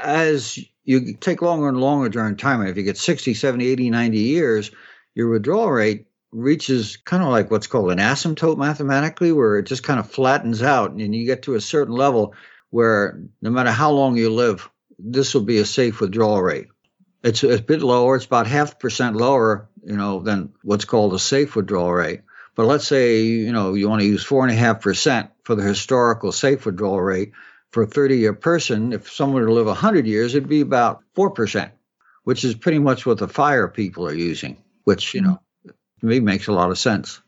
as 0.02 0.58
you 0.84 1.14
take 1.14 1.42
longer 1.42 1.68
and 1.68 1.80
longer 1.80 2.08
during 2.08 2.36
time, 2.36 2.62
if 2.66 2.76
you 2.76 2.82
get 2.82 2.96
60, 2.96 3.34
70, 3.34 3.66
80, 3.66 3.90
90 3.90 4.18
years, 4.18 4.70
your 5.14 5.28
withdrawal 5.28 5.70
rate 5.70 6.06
reaches 6.32 6.96
kind 6.96 7.22
of 7.22 7.30
like 7.30 7.50
what's 7.50 7.66
called 7.66 7.90
an 7.92 7.98
asymptote 7.98 8.58
mathematically, 8.58 9.32
where 9.32 9.58
it 9.58 9.64
just 9.64 9.84
kind 9.84 10.00
of 10.00 10.10
flattens 10.10 10.62
out 10.62 10.90
and 10.90 11.14
you 11.14 11.24
get 11.24 11.42
to 11.42 11.54
a 11.54 11.60
certain 11.60 11.94
level 11.94 12.34
where 12.70 13.20
no 13.40 13.50
matter 13.50 13.70
how 13.70 13.90
long 13.90 14.16
you 14.16 14.30
live, 14.30 14.68
this 14.98 15.32
will 15.32 15.42
be 15.42 15.58
a 15.58 15.64
safe 15.64 16.00
withdrawal 16.00 16.42
rate. 16.42 16.66
It's 17.22 17.42
a 17.42 17.60
bit 17.60 17.82
lower. 17.82 18.16
It's 18.16 18.26
about 18.26 18.46
half 18.46 18.72
a 18.72 18.76
percent 18.76 19.16
lower, 19.16 19.67
you 19.88 19.96
know, 19.96 20.20
than 20.20 20.52
what's 20.62 20.84
called 20.84 21.14
a 21.14 21.18
safe 21.18 21.56
withdrawal 21.56 21.92
rate. 21.92 22.20
But 22.54 22.66
let's 22.66 22.86
say, 22.86 23.22
you 23.22 23.52
know, 23.52 23.72
you 23.72 23.88
want 23.88 24.02
to 24.02 24.06
use 24.06 24.22
four 24.22 24.44
and 24.44 24.52
a 24.52 24.56
half 24.56 24.82
percent 24.82 25.30
for 25.44 25.54
the 25.54 25.62
historical 25.62 26.30
safe 26.30 26.66
withdrawal 26.66 27.00
rate. 27.00 27.32
for 27.70 27.82
a 27.82 27.86
30 27.86 28.16
year 28.16 28.32
person, 28.32 28.92
if 28.92 29.10
someone 29.10 29.42
were 29.42 29.48
to 29.48 29.52
live 29.52 29.66
100 29.66 30.06
years, 30.06 30.34
it'd 30.34 30.48
be 30.48 30.62
about 30.62 31.02
4%, 31.14 31.70
which 32.24 32.44
is 32.44 32.54
pretty 32.54 32.78
much 32.78 33.04
what 33.04 33.18
the 33.18 33.28
fire 33.28 33.68
people 33.68 34.06
are 34.06 34.14
using, 34.14 34.56
which, 34.84 35.14
you 35.14 35.20
know, 35.20 35.40
to 35.66 36.06
me 36.06 36.20
makes 36.20 36.48
a 36.48 36.52
lot 36.52 36.70
of 36.70 36.78
sense. 36.78 37.20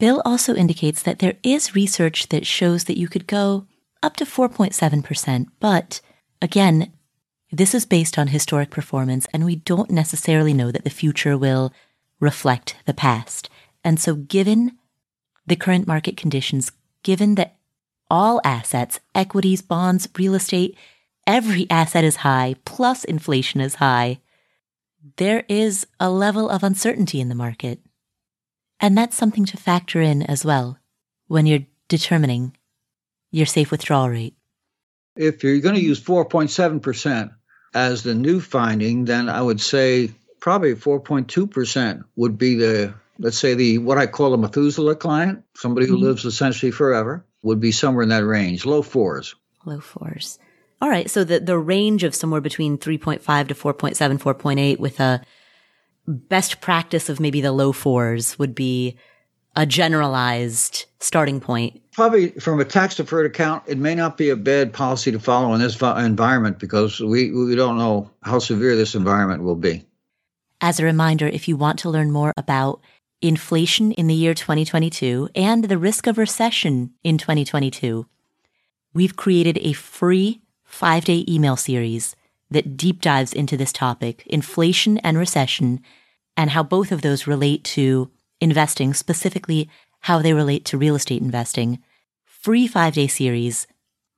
Bill 0.00 0.20
also 0.24 0.54
indicates 0.54 1.02
that 1.02 1.20
there 1.20 1.36
is 1.42 1.76
research 1.76 2.28
that 2.28 2.46
shows 2.46 2.84
that 2.84 2.98
you 2.98 3.06
could 3.06 3.26
go 3.26 3.66
up 4.02 4.16
to 4.16 4.24
4.7%, 4.24 5.46
but 5.60 6.00
again, 6.42 6.92
this 7.52 7.74
is 7.74 7.84
based 7.84 8.18
on 8.18 8.28
historic 8.28 8.70
performance, 8.70 9.26
and 9.32 9.44
we 9.44 9.56
don't 9.56 9.90
necessarily 9.90 10.54
know 10.54 10.70
that 10.70 10.84
the 10.84 10.90
future 10.90 11.36
will 11.36 11.72
reflect 12.20 12.76
the 12.86 12.94
past. 12.94 13.48
And 13.82 13.98
so, 13.98 14.14
given 14.14 14.78
the 15.46 15.56
current 15.56 15.86
market 15.86 16.16
conditions, 16.16 16.70
given 17.02 17.34
that 17.34 17.56
all 18.08 18.40
assets, 18.44 19.00
equities, 19.14 19.62
bonds, 19.62 20.08
real 20.16 20.34
estate, 20.34 20.76
every 21.26 21.66
asset 21.70 22.04
is 22.04 22.16
high, 22.16 22.54
plus 22.64 23.04
inflation 23.04 23.60
is 23.60 23.76
high, 23.76 24.20
there 25.16 25.44
is 25.48 25.86
a 25.98 26.10
level 26.10 26.48
of 26.48 26.62
uncertainty 26.62 27.20
in 27.20 27.28
the 27.28 27.34
market. 27.34 27.80
And 28.78 28.96
that's 28.96 29.16
something 29.16 29.44
to 29.46 29.56
factor 29.56 30.00
in 30.00 30.22
as 30.22 30.44
well 30.44 30.78
when 31.26 31.46
you're 31.46 31.66
determining 31.88 32.56
your 33.30 33.46
safe 33.46 33.70
withdrawal 33.70 34.08
rate. 34.08 34.34
If 35.16 35.42
you're 35.42 35.60
going 35.60 35.74
to 35.74 35.82
use 35.82 36.00
4.7%, 36.00 37.34
as 37.74 38.02
the 38.02 38.14
new 38.14 38.40
finding, 38.40 39.04
then 39.04 39.28
I 39.28 39.40
would 39.40 39.60
say 39.60 40.10
probably 40.40 40.74
4.2% 40.74 42.04
would 42.16 42.38
be 42.38 42.56
the, 42.56 42.94
let's 43.18 43.38
say, 43.38 43.54
the 43.54 43.78
what 43.78 43.98
I 43.98 44.06
call 44.06 44.34
a 44.34 44.38
Methuselah 44.38 44.96
client, 44.96 45.44
somebody 45.54 45.86
who 45.86 45.96
mm-hmm. 45.96 46.04
lives 46.04 46.24
essentially 46.24 46.72
forever, 46.72 47.24
would 47.42 47.60
be 47.60 47.72
somewhere 47.72 48.02
in 48.02 48.08
that 48.10 48.24
range, 48.24 48.66
low 48.66 48.82
fours. 48.82 49.34
Low 49.64 49.80
fours. 49.80 50.38
All 50.82 50.88
right. 50.88 51.10
So 51.10 51.24
the, 51.24 51.40
the 51.40 51.58
range 51.58 52.04
of 52.04 52.14
somewhere 52.14 52.40
between 52.40 52.78
3.5 52.78 53.48
to 53.48 53.54
4.7, 53.54 54.18
4.8 54.18 54.78
with 54.78 54.98
a 54.98 55.22
best 56.06 56.60
practice 56.60 57.08
of 57.08 57.20
maybe 57.20 57.40
the 57.40 57.52
low 57.52 57.72
fours 57.72 58.38
would 58.38 58.54
be 58.54 58.96
a 59.56 59.66
generalized 59.66 60.86
starting 60.98 61.40
point? 61.40 61.82
Probably 61.92 62.30
from 62.30 62.60
a 62.60 62.64
tax 62.64 62.94
deferred 62.94 63.26
account, 63.26 63.64
it 63.66 63.78
may 63.78 63.94
not 63.94 64.16
be 64.16 64.30
a 64.30 64.36
bad 64.36 64.72
policy 64.72 65.10
to 65.10 65.18
follow 65.18 65.52
in 65.54 65.60
this 65.60 65.80
environment 65.80 66.58
because 66.58 67.00
we, 67.00 67.32
we 67.32 67.56
don't 67.56 67.78
know 67.78 68.10
how 68.22 68.38
severe 68.38 68.76
this 68.76 68.94
environment 68.94 69.42
will 69.42 69.56
be. 69.56 69.84
As 70.60 70.78
a 70.78 70.84
reminder, 70.84 71.26
if 71.26 71.48
you 71.48 71.56
want 71.56 71.78
to 71.80 71.90
learn 71.90 72.12
more 72.12 72.32
about 72.36 72.80
inflation 73.20 73.92
in 73.92 74.06
the 74.06 74.14
year 74.14 74.34
2022 74.34 75.30
and 75.34 75.64
the 75.64 75.78
risk 75.78 76.06
of 76.06 76.16
recession 76.16 76.92
in 77.02 77.18
2022, 77.18 78.06
we've 78.94 79.16
created 79.16 79.58
a 79.58 79.72
free 79.72 80.40
five 80.64 81.04
day 81.04 81.24
email 81.28 81.56
series 81.56 82.14
that 82.50 82.76
deep 82.76 83.00
dives 83.00 83.32
into 83.32 83.56
this 83.56 83.72
topic, 83.72 84.24
inflation 84.26 84.98
and 84.98 85.18
recession, 85.18 85.80
and 86.36 86.50
how 86.50 86.62
both 86.62 86.92
of 86.92 87.02
those 87.02 87.26
relate 87.26 87.64
to 87.64 88.10
investing, 88.40 88.94
specifically 88.94 89.68
how 90.00 90.20
they 90.20 90.32
relate 90.32 90.64
to 90.66 90.78
real 90.78 90.94
estate 90.94 91.22
investing, 91.22 91.78
free 92.24 92.66
five 92.66 92.94
day 92.94 93.06
series. 93.06 93.66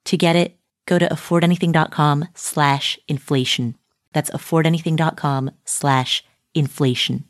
To 0.07 0.16
get 0.16 0.37
it, 0.37 0.57
go 0.87 0.99
to 0.99 1.07
affordanything.com 1.07 2.28
slash 2.35 2.99
inflation. 3.09 3.76
That's 4.12 4.30
affordanything.com 4.30 5.51
slash 5.64 6.24
inflation. 6.55 7.24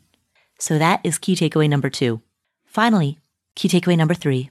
So 0.59 0.77
that 0.77 1.01
is 1.03 1.17
key 1.17 1.35
takeaway 1.35 1.69
number 1.69 1.89
two. 1.89 2.21
Finally, 2.65 3.19
key 3.55 3.69
takeaway 3.69 3.97
number 3.97 4.13
three. 4.13 4.49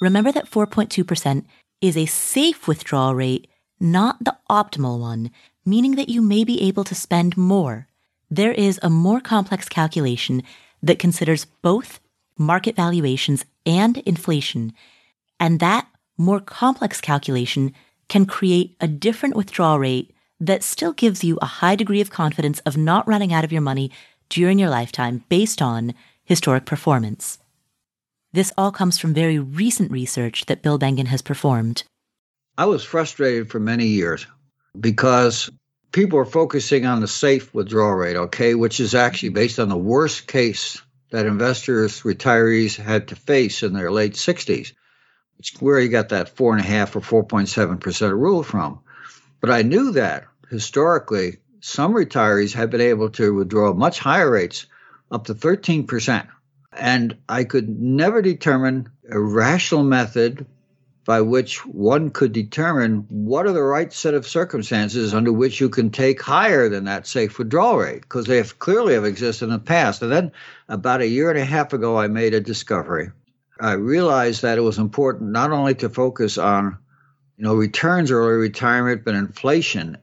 Remember 0.00 0.32
that 0.32 0.50
4.2% 0.50 1.44
is 1.80 1.96
a 1.96 2.06
safe 2.06 2.68
withdrawal 2.68 3.14
rate, 3.14 3.46
not 3.80 4.22
the 4.22 4.36
optimal 4.50 4.98
one, 4.98 5.30
meaning 5.64 5.96
that 5.96 6.08
you 6.08 6.22
may 6.22 6.44
be 6.44 6.62
able 6.62 6.84
to 6.84 6.94
spend 6.94 7.36
more. 7.36 7.88
There 8.30 8.52
is 8.52 8.78
a 8.82 8.90
more 8.90 9.20
complex 9.20 9.68
calculation 9.68 10.42
that 10.82 10.98
considers 10.98 11.46
both 11.62 12.00
market 12.38 12.76
valuations 12.76 13.44
and 13.64 13.98
inflation. 13.98 14.72
And 15.40 15.60
that 15.60 15.88
more 16.16 16.40
complex 16.40 17.00
calculation 17.00 17.72
can 18.08 18.26
create 18.26 18.76
a 18.80 18.88
different 18.88 19.36
withdrawal 19.36 19.78
rate 19.78 20.14
that 20.40 20.62
still 20.62 20.92
gives 20.92 21.24
you 21.24 21.38
a 21.40 21.46
high 21.46 21.76
degree 21.76 22.00
of 22.00 22.10
confidence 22.10 22.60
of 22.60 22.76
not 22.76 23.06
running 23.08 23.32
out 23.32 23.44
of 23.44 23.52
your 23.52 23.62
money 23.62 23.90
during 24.28 24.58
your 24.58 24.70
lifetime 24.70 25.24
based 25.28 25.62
on 25.62 25.94
historic 26.24 26.66
performance. 26.66 27.38
This 28.32 28.52
all 28.58 28.70
comes 28.70 28.98
from 28.98 29.14
very 29.14 29.38
recent 29.38 29.90
research 29.90 30.46
that 30.46 30.62
Bill 30.62 30.78
Bengen 30.78 31.06
has 31.06 31.22
performed. 31.22 31.84
I 32.58 32.66
was 32.66 32.84
frustrated 32.84 33.50
for 33.50 33.60
many 33.60 33.86
years 33.86 34.26
because 34.78 35.50
people 35.92 36.18
are 36.18 36.26
focusing 36.26 36.84
on 36.84 37.00
the 37.00 37.08
safe 37.08 37.54
withdrawal 37.54 37.94
rate, 37.94 38.16
okay, 38.16 38.54
which 38.54 38.80
is 38.80 38.94
actually 38.94 39.30
based 39.30 39.58
on 39.58 39.68
the 39.68 39.76
worst 39.76 40.26
case 40.26 40.82
that 41.10 41.26
investors, 41.26 42.02
retirees 42.02 42.76
had 42.76 43.08
to 43.08 43.16
face 43.16 43.62
in 43.62 43.72
their 43.72 43.90
late 43.90 44.14
60s. 44.14 44.72
It's 45.38 45.60
where 45.60 45.78
you 45.78 45.88
got 45.88 46.10
that 46.10 46.36
four 46.36 46.52
and 46.52 46.60
a 46.60 46.66
half 46.66 46.96
or 46.96 47.00
4.7% 47.00 48.10
rule 48.12 48.42
from. 48.42 48.80
But 49.40 49.50
I 49.50 49.62
knew 49.62 49.92
that 49.92 50.24
historically, 50.50 51.38
some 51.60 51.92
retirees 51.94 52.54
have 52.54 52.70
been 52.70 52.80
able 52.80 53.10
to 53.10 53.34
withdraw 53.34 53.72
much 53.74 53.98
higher 53.98 54.30
rates, 54.30 54.66
up 55.10 55.26
to 55.26 55.34
13%. 55.34 56.26
And 56.72 57.16
I 57.28 57.44
could 57.44 57.68
never 57.68 58.22
determine 58.22 58.88
a 59.10 59.18
rational 59.18 59.84
method 59.84 60.46
by 61.06 61.20
which 61.20 61.64
one 61.64 62.10
could 62.10 62.32
determine 62.32 63.06
what 63.08 63.46
are 63.46 63.52
the 63.52 63.62
right 63.62 63.92
set 63.92 64.12
of 64.12 64.26
circumstances 64.26 65.14
under 65.14 65.32
which 65.32 65.60
you 65.60 65.68
can 65.68 65.88
take 65.88 66.20
higher 66.20 66.68
than 66.68 66.84
that 66.84 67.06
safe 67.06 67.38
withdrawal 67.38 67.78
rate, 67.78 68.02
because 68.02 68.26
they 68.26 68.38
have 68.38 68.58
clearly 68.58 68.94
have 68.94 69.04
existed 69.04 69.44
in 69.44 69.52
the 69.52 69.58
past. 69.60 70.02
And 70.02 70.10
then 70.10 70.32
about 70.68 71.00
a 71.00 71.06
year 71.06 71.30
and 71.30 71.38
a 71.38 71.44
half 71.44 71.72
ago, 71.72 71.96
I 71.96 72.08
made 72.08 72.34
a 72.34 72.40
discovery. 72.40 73.12
I 73.60 73.74
realized 73.74 74.42
that 74.42 74.58
it 74.58 74.62
was 74.62 74.78
important 74.78 75.30
not 75.30 75.52
only 75.52 75.76
to 75.76 75.88
focus 75.88 76.38
on, 76.38 76.76
you 77.38 77.44
know, 77.44 77.54
returns 77.54 78.10
early 78.10 78.34
retirement, 78.34 79.04
but 79.04 79.14
inflation. 79.14 79.98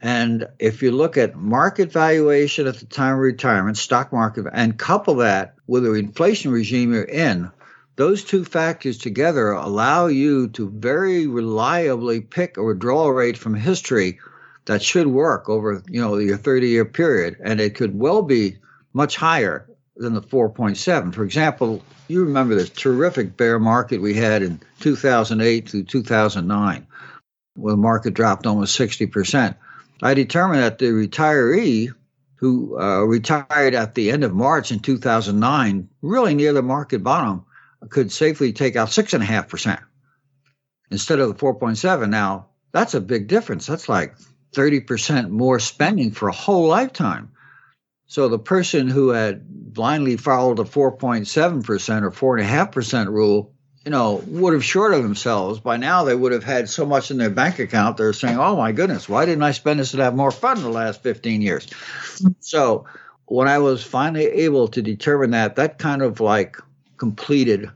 And 0.00 0.46
if 0.60 0.82
you 0.82 0.92
look 0.92 1.18
at 1.18 1.34
market 1.34 1.90
valuation 1.90 2.68
at 2.68 2.78
the 2.78 2.86
time 2.86 3.14
of 3.14 3.18
retirement, 3.18 3.76
stock 3.76 4.12
market, 4.12 4.46
and 4.52 4.78
couple 4.78 5.16
that 5.16 5.56
with 5.66 5.82
the 5.82 5.94
inflation 5.94 6.52
regime 6.52 6.92
you're 6.92 7.02
in, 7.02 7.50
those 7.96 8.24
two 8.24 8.44
factors 8.44 8.98
together 8.98 9.52
allow 9.52 10.06
you 10.06 10.48
to 10.48 10.68
very 10.70 11.26
reliably 11.26 12.20
pick 12.20 12.56
a 12.56 12.62
withdrawal 12.62 13.12
rate 13.12 13.38
from 13.38 13.54
history 13.54 14.18
that 14.66 14.82
should 14.82 15.06
work 15.06 15.48
over 15.48 15.82
you 15.88 16.00
know 16.00 16.16
your 16.16 16.36
30 16.36 16.68
year 16.68 16.84
period 16.84 17.36
and 17.42 17.60
it 17.60 17.74
could 17.74 17.98
well 17.98 18.22
be 18.22 18.56
much 18.92 19.16
higher 19.16 19.68
than 19.96 20.14
the 20.14 20.22
4.7 20.22 21.14
for 21.14 21.24
example 21.24 21.82
you 22.08 22.24
remember 22.24 22.54
this 22.54 22.70
terrific 22.70 23.36
bear 23.36 23.58
market 23.58 24.00
we 24.00 24.14
had 24.14 24.42
in 24.42 24.60
2008 24.80 25.68
through 25.68 25.84
2009 25.84 26.86
when 27.56 27.72
the 27.72 27.76
market 27.76 28.14
dropped 28.14 28.46
almost 28.46 28.78
60% 28.78 29.54
i 30.02 30.14
determined 30.14 30.62
that 30.62 30.78
the 30.78 30.86
retiree 30.86 31.92
who 32.36 32.78
uh, 32.78 33.02
retired 33.02 33.74
at 33.74 33.94
the 33.94 34.10
end 34.10 34.24
of 34.24 34.34
march 34.34 34.72
in 34.72 34.80
2009 34.80 35.88
really 36.02 36.34
near 36.34 36.52
the 36.52 36.62
market 36.62 37.02
bottom 37.02 37.44
could 37.90 38.12
safely 38.12 38.52
take 38.52 38.76
out 38.76 38.90
six 38.90 39.14
and 39.14 39.22
a 39.22 39.26
half 39.26 39.48
percent 39.48 39.80
instead 40.90 41.18
of 41.18 41.28
the 41.28 41.34
4.7. 41.34 42.08
Now 42.08 42.48
that's 42.72 42.94
a 42.94 43.00
big 43.00 43.28
difference. 43.28 43.66
That's 43.66 43.88
like 43.88 44.16
30% 44.54 45.30
more 45.30 45.58
spending 45.58 46.10
for 46.12 46.28
a 46.28 46.32
whole 46.32 46.68
lifetime. 46.68 47.30
So 48.06 48.28
the 48.28 48.38
person 48.38 48.88
who 48.88 49.10
had 49.10 49.48
blindly 49.48 50.16
followed 50.16 50.58
the 50.58 50.64
4.7% 50.64 52.02
or 52.02 52.38
4.5% 52.38 53.06
rule, 53.08 53.52
you 53.84 53.90
know, 53.90 54.22
would 54.26 54.52
have 54.52 54.64
shorted 54.64 55.02
themselves. 55.02 55.60
By 55.60 55.76
now, 55.78 56.04
they 56.04 56.14
would 56.14 56.32
have 56.32 56.44
had 56.44 56.68
so 56.68 56.86
much 56.86 57.10
in 57.10 57.18
their 57.18 57.30
bank 57.30 57.58
account, 57.58 57.96
they're 57.96 58.12
saying, 58.12 58.38
oh 58.38 58.56
my 58.56 58.72
goodness, 58.72 59.08
why 59.08 59.24
didn't 59.24 59.42
I 59.42 59.52
spend 59.52 59.80
this 59.80 59.94
and 59.94 60.02
have 60.02 60.14
more 60.14 60.30
fun 60.30 60.58
in 60.58 60.62
the 60.62 60.70
last 60.70 61.02
15 61.02 61.42
years? 61.42 61.66
So 62.40 62.86
when 63.26 63.48
I 63.48 63.58
was 63.58 63.82
finally 63.82 64.26
able 64.26 64.68
to 64.68 64.82
determine 64.82 65.30
that, 65.30 65.56
that 65.56 65.78
kind 65.78 66.02
of 66.02 66.20
like 66.20 66.56
completed 66.96 67.70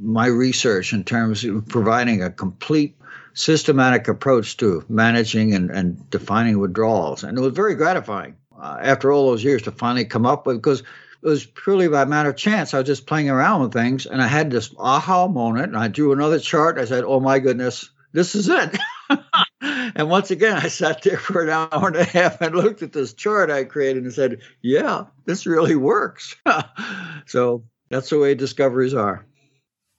my 0.00 0.26
research 0.26 0.92
in 0.92 1.04
terms 1.04 1.44
of 1.44 1.68
providing 1.68 2.22
a 2.22 2.30
complete 2.30 2.96
systematic 3.34 4.08
approach 4.08 4.56
to 4.58 4.84
managing 4.88 5.54
and, 5.54 5.70
and 5.70 6.08
defining 6.10 6.58
withdrawals. 6.58 7.24
And 7.24 7.36
it 7.36 7.40
was 7.40 7.52
very 7.52 7.74
gratifying 7.74 8.36
uh, 8.58 8.78
after 8.80 9.12
all 9.12 9.30
those 9.30 9.44
years 9.44 9.62
to 9.62 9.72
finally 9.72 10.04
come 10.04 10.26
up 10.26 10.46
with, 10.46 10.56
because 10.56 10.80
it 10.80 11.28
was 11.28 11.44
purely 11.44 11.88
by 11.88 12.02
a 12.02 12.06
matter 12.06 12.30
of 12.30 12.36
chance. 12.36 12.72
I 12.72 12.78
was 12.78 12.86
just 12.86 13.06
playing 13.06 13.30
around 13.30 13.62
with 13.62 13.72
things 13.72 14.06
and 14.06 14.22
I 14.22 14.26
had 14.26 14.50
this 14.50 14.74
aha 14.78 15.28
moment 15.28 15.66
and 15.66 15.76
I 15.76 15.88
drew 15.88 16.12
another 16.12 16.38
chart. 16.38 16.78
I 16.78 16.86
said, 16.86 17.04
oh 17.04 17.20
my 17.20 17.38
goodness, 17.38 17.90
this 18.12 18.34
is 18.34 18.48
it. 18.48 18.76
and 19.60 20.08
once 20.08 20.30
again, 20.30 20.56
I 20.56 20.68
sat 20.68 21.02
there 21.02 21.18
for 21.18 21.42
an 21.42 21.50
hour 21.50 21.88
and 21.88 21.96
a 21.96 22.04
half 22.04 22.40
and 22.40 22.54
looked 22.54 22.82
at 22.82 22.92
this 22.92 23.12
chart 23.12 23.50
I 23.50 23.64
created 23.64 24.04
and 24.04 24.12
said, 24.12 24.40
yeah, 24.62 25.04
this 25.26 25.46
really 25.46 25.76
works. 25.76 26.36
so 27.26 27.64
that's 27.90 28.10
the 28.10 28.18
way 28.18 28.34
discoveries 28.34 28.94
are. 28.94 29.24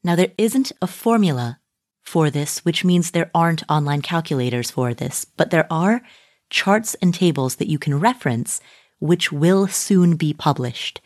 Now, 0.04 0.16
there 0.16 0.32
isn't 0.38 0.72
a 0.82 0.88
formula 0.88 1.60
for 2.02 2.30
this, 2.30 2.66
which 2.66 2.84
means 2.84 3.12
there 3.12 3.30
aren't 3.36 3.64
online 3.70 4.02
calculators 4.02 4.72
for 4.72 4.94
this, 4.94 5.26
but 5.26 5.52
there 5.52 5.68
are 5.72 6.02
charts 6.50 6.96
and 6.96 7.14
tables 7.14 7.56
that 7.56 7.70
you 7.70 7.78
can 7.78 8.00
reference, 8.00 8.60
which 9.00 9.32
will 9.32 9.68
soon 9.68 10.16
be 10.16 10.34
published 10.34 11.02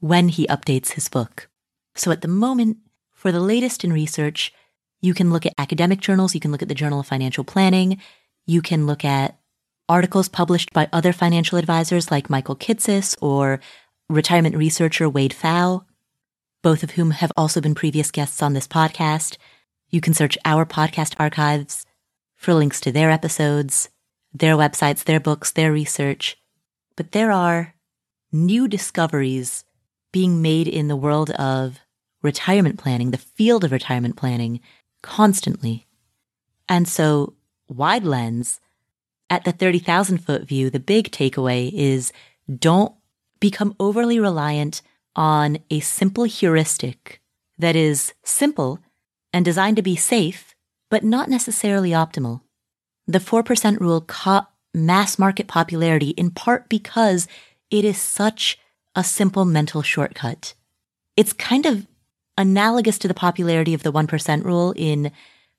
when 0.00 0.28
he 0.28 0.46
updates 0.46 0.92
his 0.92 1.08
book. 1.08 1.48
So 1.94 2.10
at 2.10 2.20
the 2.20 2.28
moment, 2.28 2.78
for 3.12 3.32
the 3.32 3.40
latest 3.40 3.84
in 3.84 3.92
research, 3.92 4.52
you 5.00 5.14
can 5.14 5.30
look 5.30 5.46
at 5.46 5.54
academic 5.58 6.00
journals, 6.00 6.34
you 6.34 6.40
can 6.40 6.52
look 6.52 6.62
at 6.62 6.68
the 6.68 6.74
Journal 6.74 7.00
of 7.00 7.06
Financial 7.06 7.44
Planning, 7.44 8.00
you 8.46 8.62
can 8.62 8.86
look 8.86 9.04
at 9.04 9.38
articles 9.88 10.28
published 10.28 10.72
by 10.72 10.88
other 10.92 11.12
financial 11.12 11.58
advisors 11.58 12.10
like 12.10 12.30
Michael 12.30 12.56
Kitces 12.56 13.16
or 13.20 13.60
retirement 14.08 14.56
researcher 14.56 15.08
Wade 15.08 15.34
Pfau, 15.34 15.84
both 16.62 16.82
of 16.82 16.92
whom 16.92 17.10
have 17.12 17.32
also 17.36 17.60
been 17.60 17.74
previous 17.74 18.10
guests 18.10 18.42
on 18.42 18.52
this 18.52 18.68
podcast. 18.68 19.36
You 19.88 20.00
can 20.00 20.14
search 20.14 20.38
our 20.44 20.66
podcast 20.66 21.14
archives 21.18 21.86
for 22.36 22.54
links 22.54 22.80
to 22.82 22.92
their 22.92 23.10
episodes, 23.10 23.88
their 24.32 24.56
websites, 24.56 25.04
their 25.04 25.20
books, 25.20 25.50
their 25.50 25.72
research. 25.72 26.36
But 26.96 27.12
there 27.12 27.32
are 27.32 27.74
new 28.32 28.68
discoveries 28.68 29.64
being 30.12 30.42
made 30.42 30.68
in 30.68 30.88
the 30.88 30.96
world 30.96 31.30
of 31.32 31.80
retirement 32.22 32.78
planning, 32.78 33.10
the 33.10 33.18
field 33.18 33.64
of 33.64 33.72
retirement 33.72 34.16
planning, 34.16 34.60
constantly. 35.02 35.86
And 36.68 36.86
so, 36.86 37.34
wide 37.68 38.04
lens, 38.04 38.60
at 39.28 39.44
the 39.44 39.52
30,000 39.52 40.18
foot 40.18 40.46
view, 40.46 40.70
the 40.70 40.80
big 40.80 41.10
takeaway 41.10 41.72
is 41.72 42.12
don't 42.58 42.92
become 43.38 43.74
overly 43.78 44.18
reliant 44.18 44.82
on 45.16 45.58
a 45.70 45.80
simple 45.80 46.24
heuristic 46.24 47.20
that 47.58 47.76
is 47.76 48.14
simple 48.24 48.78
and 49.32 49.44
designed 49.44 49.76
to 49.76 49.82
be 49.82 49.96
safe, 49.96 50.54
but 50.88 51.04
not 51.04 51.28
necessarily 51.28 51.90
optimal. 51.90 52.40
The 53.06 53.18
4% 53.18 53.80
rule 53.80 54.00
caught 54.00 54.50
mass 54.72 55.18
market 55.18 55.48
popularity 55.48 56.10
in 56.10 56.30
part 56.30 56.68
because 56.68 57.26
it 57.70 57.84
is 57.84 57.98
such 57.98 58.58
a 58.94 59.04
simple 59.04 59.44
mental 59.44 59.82
shortcut. 59.82 60.54
It's 61.16 61.32
kind 61.32 61.66
of 61.66 61.86
analogous 62.36 62.98
to 62.98 63.08
the 63.08 63.14
popularity 63.14 63.74
of 63.74 63.82
the 63.82 63.92
1% 63.92 64.44
rule 64.44 64.72
in 64.76 65.12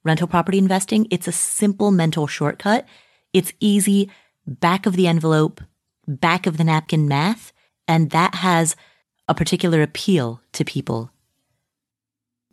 rental 0.03 0.27
property 0.27 0.57
investing. 0.57 1.07
It's 1.11 1.27
a 1.27 1.31
simple 1.31 1.91
mental 1.91 2.27
shortcut. 2.27 2.85
It's 3.33 3.53
easy, 3.59 4.09
back 4.47 4.85
of 4.85 4.95
the 4.95 5.07
envelope, 5.07 5.61
back 6.07 6.47
of 6.47 6.57
the 6.57 6.63
napkin 6.63 7.07
math, 7.07 7.53
and 7.87 8.09
that 8.09 8.35
has 8.35 8.75
a 9.31 9.33
particular 9.33 9.81
appeal 9.81 10.41
to 10.51 10.65
people. 10.65 11.09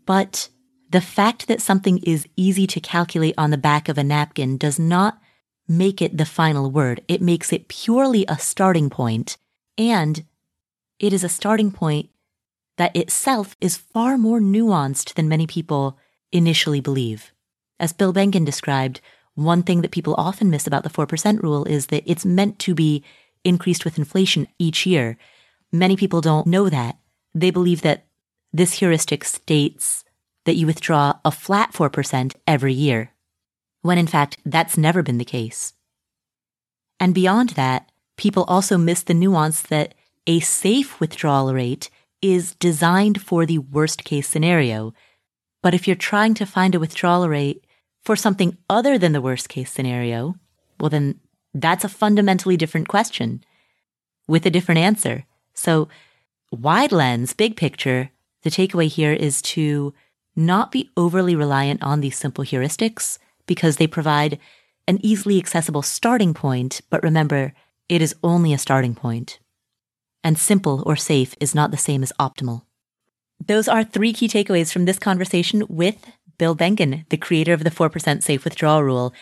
But 0.06 0.48
the 0.88 1.00
fact 1.00 1.48
that 1.48 1.60
something 1.60 1.98
is 1.98 2.28
easy 2.36 2.68
to 2.68 2.78
calculate 2.78 3.34
on 3.36 3.50
the 3.50 3.58
back 3.58 3.88
of 3.88 3.98
a 3.98 4.04
napkin 4.04 4.56
does 4.56 4.78
not 4.78 5.18
make 5.66 6.00
it 6.00 6.16
the 6.16 6.24
final 6.24 6.70
word. 6.70 7.02
It 7.08 7.20
makes 7.20 7.52
it 7.52 7.66
purely 7.66 8.24
a 8.28 8.38
starting 8.38 8.90
point, 8.90 9.36
and 9.76 10.24
it 11.00 11.12
is 11.12 11.24
a 11.24 11.28
starting 11.28 11.72
point 11.72 12.10
that 12.76 12.94
itself 12.96 13.56
is 13.60 13.76
far 13.76 14.16
more 14.16 14.38
nuanced 14.38 15.14
than 15.14 15.28
many 15.28 15.48
people 15.48 15.98
initially 16.30 16.80
believe. 16.80 17.32
As 17.80 17.92
Bill 17.92 18.14
Bengen 18.14 18.44
described, 18.44 19.00
one 19.34 19.64
thing 19.64 19.82
that 19.82 19.90
people 19.90 20.14
often 20.16 20.48
miss 20.48 20.68
about 20.68 20.84
the 20.84 20.90
4% 20.90 21.42
rule 21.42 21.64
is 21.64 21.88
that 21.88 22.04
it's 22.06 22.24
meant 22.24 22.60
to 22.60 22.72
be 22.72 23.02
increased 23.42 23.84
with 23.84 23.98
inflation 23.98 24.46
each 24.60 24.86
year. 24.86 25.18
Many 25.72 25.96
people 25.96 26.20
don't 26.20 26.46
know 26.46 26.68
that. 26.68 26.98
They 27.34 27.50
believe 27.50 27.82
that 27.82 28.06
this 28.52 28.74
heuristic 28.74 29.24
states 29.24 30.04
that 30.44 30.56
you 30.56 30.66
withdraw 30.66 31.14
a 31.24 31.30
flat 31.30 31.72
4% 31.72 32.34
every 32.46 32.72
year, 32.72 33.12
when 33.82 33.98
in 33.98 34.06
fact 34.06 34.38
that's 34.46 34.78
never 34.78 35.02
been 35.02 35.18
the 35.18 35.24
case. 35.24 35.74
And 36.98 37.14
beyond 37.14 37.50
that, 37.50 37.90
people 38.16 38.44
also 38.44 38.78
miss 38.78 39.02
the 39.02 39.14
nuance 39.14 39.60
that 39.62 39.94
a 40.26 40.40
safe 40.40 41.00
withdrawal 41.00 41.52
rate 41.52 41.90
is 42.20 42.54
designed 42.56 43.20
for 43.20 43.46
the 43.46 43.58
worst 43.58 44.04
case 44.04 44.26
scenario. 44.26 44.92
But 45.62 45.74
if 45.74 45.86
you're 45.86 45.96
trying 45.96 46.34
to 46.34 46.46
find 46.46 46.74
a 46.74 46.80
withdrawal 46.80 47.28
rate 47.28 47.64
for 48.02 48.16
something 48.16 48.56
other 48.68 48.98
than 48.98 49.12
the 49.12 49.20
worst 49.20 49.48
case 49.48 49.70
scenario, 49.70 50.34
well, 50.80 50.90
then 50.90 51.20
that's 51.54 51.84
a 51.84 51.88
fundamentally 51.88 52.56
different 52.56 52.88
question 52.88 53.44
with 54.26 54.46
a 54.46 54.50
different 54.50 54.78
answer. 54.78 55.24
So, 55.58 55.88
wide 56.52 56.92
lens, 56.92 57.32
big 57.34 57.56
picture, 57.56 58.10
the 58.42 58.50
takeaway 58.50 58.86
here 58.86 59.12
is 59.12 59.42
to 59.42 59.92
not 60.36 60.70
be 60.70 60.88
overly 60.96 61.34
reliant 61.34 61.82
on 61.82 62.00
these 62.00 62.16
simple 62.16 62.44
heuristics 62.44 63.18
because 63.46 63.76
they 63.76 63.88
provide 63.88 64.38
an 64.86 65.00
easily 65.02 65.36
accessible 65.36 65.82
starting 65.82 66.32
point. 66.32 66.80
But 66.90 67.02
remember, 67.02 67.54
it 67.88 68.00
is 68.00 68.14
only 68.22 68.52
a 68.52 68.58
starting 68.58 68.94
point 68.94 69.40
and 70.22 70.38
simple 70.38 70.84
or 70.86 70.94
safe 70.94 71.34
is 71.40 71.56
not 71.56 71.72
the 71.72 71.76
same 71.76 72.04
as 72.04 72.12
optimal. 72.20 72.62
Those 73.44 73.66
are 73.66 73.82
three 73.82 74.12
key 74.12 74.28
takeaways 74.28 74.72
from 74.72 74.84
this 74.84 74.98
conversation 75.00 75.64
with 75.68 75.96
Bill 76.38 76.54
Bengen, 76.54 77.08
the 77.08 77.16
creator 77.16 77.52
of 77.52 77.64
the 77.64 77.70
4% 77.70 78.22
safe 78.22 78.44
withdrawal 78.44 78.84
rule. 78.84 79.12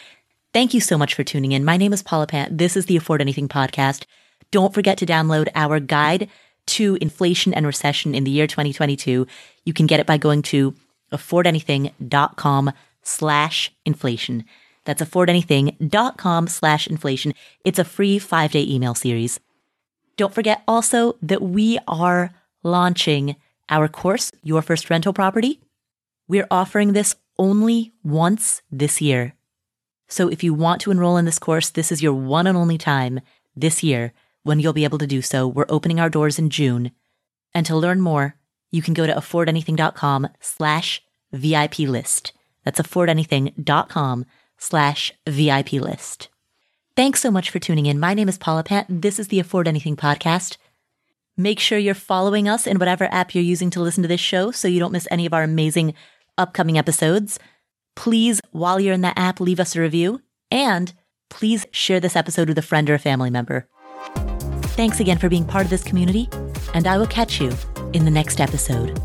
Thank 0.53 0.74
you 0.74 0.82
so 0.82 0.99
much 0.99 1.14
for 1.14 1.24
tuning 1.24 1.53
in. 1.53 1.64
My 1.64 1.78
name 1.78 1.95
is 1.95 2.03
Paula 2.03 2.26
Pant. 2.26 2.59
This 2.59 2.76
is 2.76 2.87
the 2.87 2.97
Afford 2.97 3.22
Anything 3.22 3.49
podcast. 3.49 4.05
Don't 4.51 4.74
forget 4.74 4.99
to 4.99 5.07
download 5.07 5.49
our 5.55 5.80
guide 5.80 6.28
to 6.66 6.99
inflation 7.01 7.55
and 7.55 7.66
recession 7.66 8.14
in 8.14 8.24
the 8.24 8.30
year 8.30 8.47
2022. 8.47 9.26
You 9.64 9.72
can 9.72 9.86
get 9.86 10.01
it 10.01 10.07
by 10.07 10.18
going 10.18 10.42
to 10.42 10.74
affordanything.com 11.12 12.72
slash 13.03 13.72
inflation. 13.84 14.44
That's 14.84 15.03
affordanything.com 15.03 16.49
slash 16.49 16.86
inflation. 16.86 17.34
It's 17.64 17.78
a 17.78 17.84
free 17.84 18.18
five 18.18 18.53
day 18.53 18.64
email 18.66 18.94
series. 18.94 19.40
Don't 20.16 20.34
forget 20.34 20.62
also 20.66 21.16
that 21.22 21.42
we 21.42 21.78
are 21.86 22.32
launching 22.62 23.36
our 23.68 23.88
course, 23.88 24.32
Your 24.42 24.62
First 24.62 24.88
Rental 24.88 25.12
Property. 25.12 25.61
We're 26.28 26.47
offering 26.51 26.92
this 26.92 27.14
only 27.38 27.92
once 28.03 28.62
this 28.70 29.01
year. 29.01 29.34
So 30.09 30.28
if 30.28 30.42
you 30.42 30.55
want 30.55 30.80
to 30.82 30.90
enroll 30.90 31.16
in 31.16 31.24
this 31.24 31.38
course, 31.38 31.70
this 31.70 31.92
is 31.92 32.03
your 32.03 32.14
one 32.14 32.47
and 32.47 32.57
only 32.57 32.78
time 32.78 33.20
this 33.57 33.82
year 33.82 34.12
when 34.47 34.61
you'll 34.61 34.72
be 34.72 34.84
able 34.84 34.99
to 34.99 35.07
do 35.07 35.20
so. 35.20 35.49
We're 35.49 35.66
opening 35.68 35.99
our 35.99 36.09
doors 36.09 36.38
in 36.38 36.51
June. 36.51 36.92
And 37.53 37.66
to 37.66 37.76
learn 37.76 38.01
more, 38.01 38.36
you 38.70 38.80
can 38.80 38.94
go 38.94 39.07
to 39.07 39.12
affordanything.com 39.12 40.28
slash 40.40 41.03
VIP 41.32 41.80
list. 41.80 42.32
That's 42.64 42.80
affordanything.com 42.80 44.24
slash 44.57 45.12
VIP 45.26 45.72
list. 45.74 46.28
Thanks 46.94 47.20
so 47.20 47.30
much 47.30 47.51
for 47.51 47.59
tuning 47.59 47.86
in. 47.86 47.99
My 47.99 48.14
name 48.14 48.28
is 48.28 48.38
Paula 48.38 48.62
Pant. 48.62 48.86
This 48.88 49.18
is 49.18 49.28
the 49.28 49.40
Afford 49.40 49.66
Anything 49.66 49.97
podcast. 49.97 50.57
Make 51.36 51.59
sure 51.59 51.76
you're 51.76 51.94
following 51.94 52.49
us 52.49 52.66
in 52.66 52.78
whatever 52.78 53.09
app 53.12 53.34
you're 53.34 53.44
using 53.44 53.68
to 53.70 53.80
listen 53.80 54.03
to 54.03 54.09
this 54.09 54.20
show 54.20 54.53
so 54.53 54.68
you 54.68 54.78
don't 54.78 54.92
miss 54.92 55.09
any 55.11 55.26
of 55.26 55.34
our 55.34 55.42
amazing 55.42 55.92
upcoming 56.38 56.78
episodes. 56.78 57.38
Please, 57.97 58.40
while 58.53 58.78
you're 58.78 58.94
in 58.94 59.01
that 59.03 59.18
app, 59.18 59.40
leave 59.40 59.61
us 59.61 59.74
a 59.74 59.80
review 59.80 60.22
and 60.51 60.92
please 61.28 61.66
share 61.72 61.99
this 61.99 62.16
episode 62.16 62.49
with 62.49 62.59
a 62.59 62.62
friend 62.62 62.88
or 62.88 62.94
a 62.94 62.99
family 62.99 63.30
member. 63.30 63.68
Thanks 64.77 65.01
again 65.01 65.16
for 65.16 65.31
being 65.31 65.47
part 65.47 65.64
of 65.64 65.70
this 65.70 65.83
community, 65.83 66.29
and 66.74 66.87
I 66.87 66.99
will 66.99 67.07
catch 67.07 67.41
you 67.41 67.51
in 67.95 68.05
the 68.05 68.11
next 68.11 68.43
episode. 68.43 69.01